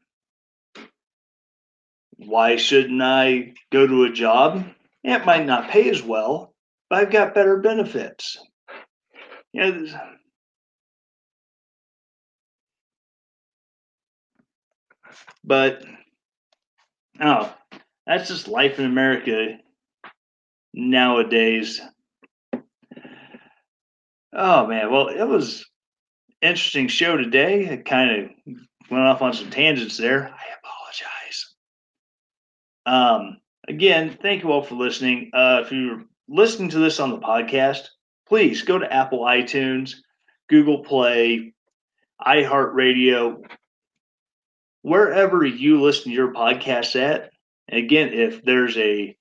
Why 2.18 2.56
shouldn't 2.56 3.02
I 3.02 3.54
go 3.72 3.88
to 3.88 4.04
a 4.04 4.12
job? 4.12 4.66
It 5.04 5.26
might 5.26 5.46
not 5.46 5.70
pay 5.70 5.90
as 5.90 6.04
well, 6.04 6.54
but 6.90 7.00
I've 7.00 7.12
got 7.12 7.34
better 7.34 7.58
benefits. 7.58 8.38
You 9.54 9.72
know, 9.72 10.00
but 15.44 15.84
oh, 17.20 17.54
that's 18.06 18.30
just 18.30 18.48
life 18.48 18.80
in 18.80 18.86
America 18.86 19.58
nowadays. 20.74 21.82
Oh 24.34 24.68
man, 24.68 24.92
well, 24.92 25.10
it 25.10 25.24
was 25.24 25.66
interesting 26.42 26.88
show 26.88 27.18
today. 27.18 27.66
It 27.66 27.86
kind 27.86 28.12
of 28.12 28.56
went 28.90 29.04
off 29.04 29.22
on 29.22 29.34
some 29.34 29.50
tangents 29.50 29.98
there. 29.98 30.28
I 30.28 30.44
apologize. 30.60 31.56
Um, 32.86 33.38
again, 33.68 34.18
thank 34.22 34.44
you 34.44 34.52
all 34.52 34.64
for 34.64 34.76
listening. 34.76 35.32
Uh, 35.34 35.62
if 35.66 35.72
you're 35.72 36.04
listening 36.28 36.70
to 36.70 36.80
this 36.80 37.00
on 37.00 37.12
the 37.12 37.20
podcast, 37.20 37.88
please 38.28 38.62
go 38.62 38.78
to 38.78 38.92
Apple 38.92 39.20
iTunes, 39.20 39.96
Google 40.50 40.84
Play, 40.84 41.54
iHeartRadio, 42.26 43.44
wherever 44.82 45.46
you 45.46 45.82
listen 45.82 46.06
to 46.06 46.16
your 46.16 46.34
podcasts 46.34 47.00
at. 47.00 47.32
And 47.68 47.84
again, 47.84 48.14
if 48.14 48.44
there's 48.44 48.78
a 48.78 49.16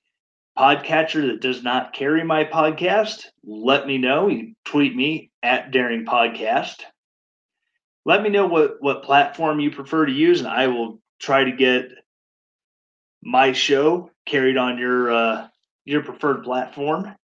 podcatcher 0.61 1.29
that 1.29 1.41
does 1.41 1.63
not 1.63 1.95
carry 1.95 2.23
my 2.23 2.45
podcast, 2.45 3.25
let 3.43 3.87
me 3.87 3.97
know. 3.97 4.29
You 4.29 4.55
tweet 4.67 4.95
me 4.95 5.31
at 5.43 5.71
Daring 5.71 6.05
Podcast. 6.05 6.83
Let 8.05 8.23
me 8.23 8.29
know 8.29 8.47
what, 8.47 8.77
what 8.81 9.03
platform 9.03 9.61
you 9.61 9.71
prefer 9.71 10.05
to 10.05 10.13
use, 10.13 10.41
and 10.41 10.49
I 10.49 10.67
will 10.67 11.01
try 11.19 11.45
to 11.45 11.53
get 11.53 11.89
my 13.23 13.53
show 13.53 14.11
carried 14.27 14.59
on 14.59 14.77
your 14.77 15.11
uh, 15.11 15.49
your 15.87 16.03
preferred 16.03 16.45
platform. 16.45 17.15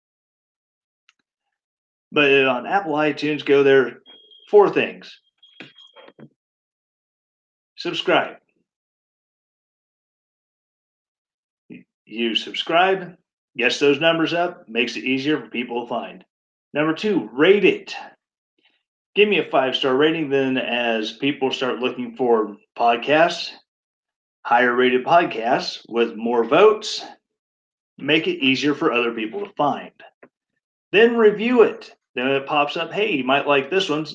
But 2.10 2.46
on 2.46 2.66
Apple 2.66 2.94
iTunes, 2.94 3.44
go 3.44 3.62
there. 3.62 4.00
Four 4.50 4.70
things. 4.70 5.14
Subscribe. 7.76 8.36
You 12.06 12.36
subscribe, 12.36 13.16
gets 13.56 13.78
those 13.78 14.00
numbers 14.00 14.32
up, 14.32 14.68
makes 14.68 14.96
it 14.96 15.04
easier 15.04 15.40
for 15.40 15.48
people 15.48 15.82
to 15.82 15.88
find. 15.88 16.24
Number 16.74 16.94
two, 16.94 17.28
rate 17.32 17.64
it. 17.64 17.94
Give 19.14 19.28
me 19.28 19.38
a 19.38 19.50
five 19.50 19.74
star 19.74 19.96
rating. 19.96 20.28
Then, 20.28 20.58
as 20.58 21.12
people 21.12 21.50
start 21.50 21.78
looking 21.78 22.16
for 22.16 22.56
podcasts, 22.78 23.50
higher 24.42 24.74
rated 24.74 25.04
podcasts 25.04 25.80
with 25.88 26.16
more 26.16 26.44
votes, 26.44 27.04
make 27.98 28.26
it 28.26 28.44
easier 28.44 28.74
for 28.74 28.92
other 28.92 29.12
people 29.12 29.40
to 29.40 29.52
find. 29.54 29.92
Then 30.92 31.16
review 31.16 31.62
it. 31.62 31.94
Then 32.14 32.28
it 32.28 32.46
pops 32.46 32.76
up, 32.76 32.92
hey, 32.92 33.12
you 33.12 33.24
might 33.24 33.46
like 33.46 33.70
this 33.70 33.88
one. 33.88 34.06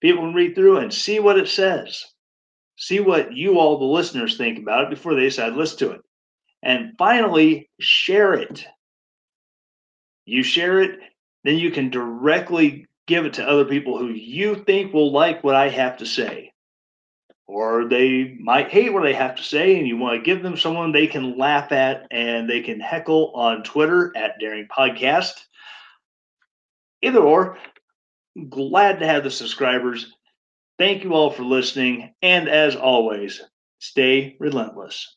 People 0.00 0.22
can 0.24 0.34
read 0.34 0.54
through 0.54 0.78
and 0.78 0.92
see 0.92 1.18
what 1.18 1.38
it 1.38 1.48
says. 1.48 2.04
See 2.76 3.00
what 3.00 3.34
you 3.36 3.58
all, 3.58 3.78
the 3.78 3.84
listeners, 3.84 4.36
think 4.36 4.58
about 4.58 4.84
it 4.84 4.90
before 4.90 5.14
they 5.14 5.22
decide 5.22 5.50
to 5.50 5.56
listen 5.56 5.78
to 5.78 5.90
it. 5.92 6.00
And 6.62 6.92
finally, 6.98 7.68
share 7.80 8.34
it. 8.34 8.64
You 10.30 10.44
share 10.44 10.80
it, 10.80 11.00
then 11.42 11.58
you 11.58 11.72
can 11.72 11.90
directly 11.90 12.86
give 13.08 13.26
it 13.26 13.34
to 13.34 13.48
other 13.48 13.64
people 13.64 13.98
who 13.98 14.10
you 14.10 14.54
think 14.54 14.92
will 14.92 15.10
like 15.10 15.42
what 15.42 15.56
I 15.56 15.68
have 15.68 15.96
to 15.96 16.06
say. 16.06 16.52
Or 17.48 17.88
they 17.88 18.36
might 18.38 18.70
hate 18.70 18.92
what 18.92 19.04
I 19.04 19.12
have 19.12 19.34
to 19.34 19.42
say, 19.42 19.76
and 19.76 19.88
you 19.88 19.96
want 19.96 20.20
to 20.20 20.24
give 20.24 20.44
them 20.44 20.56
someone 20.56 20.92
they 20.92 21.08
can 21.08 21.36
laugh 21.36 21.72
at 21.72 22.06
and 22.12 22.48
they 22.48 22.60
can 22.60 22.78
heckle 22.78 23.32
on 23.34 23.64
Twitter 23.64 24.12
at 24.16 24.38
Daring 24.38 24.68
Podcast. 24.68 25.32
Either 27.02 27.18
or, 27.18 27.58
glad 28.50 29.00
to 29.00 29.08
have 29.08 29.24
the 29.24 29.32
subscribers. 29.32 30.14
Thank 30.78 31.02
you 31.02 31.12
all 31.12 31.32
for 31.32 31.42
listening. 31.42 32.14
And 32.22 32.48
as 32.48 32.76
always, 32.76 33.42
stay 33.80 34.36
relentless. 34.38 35.16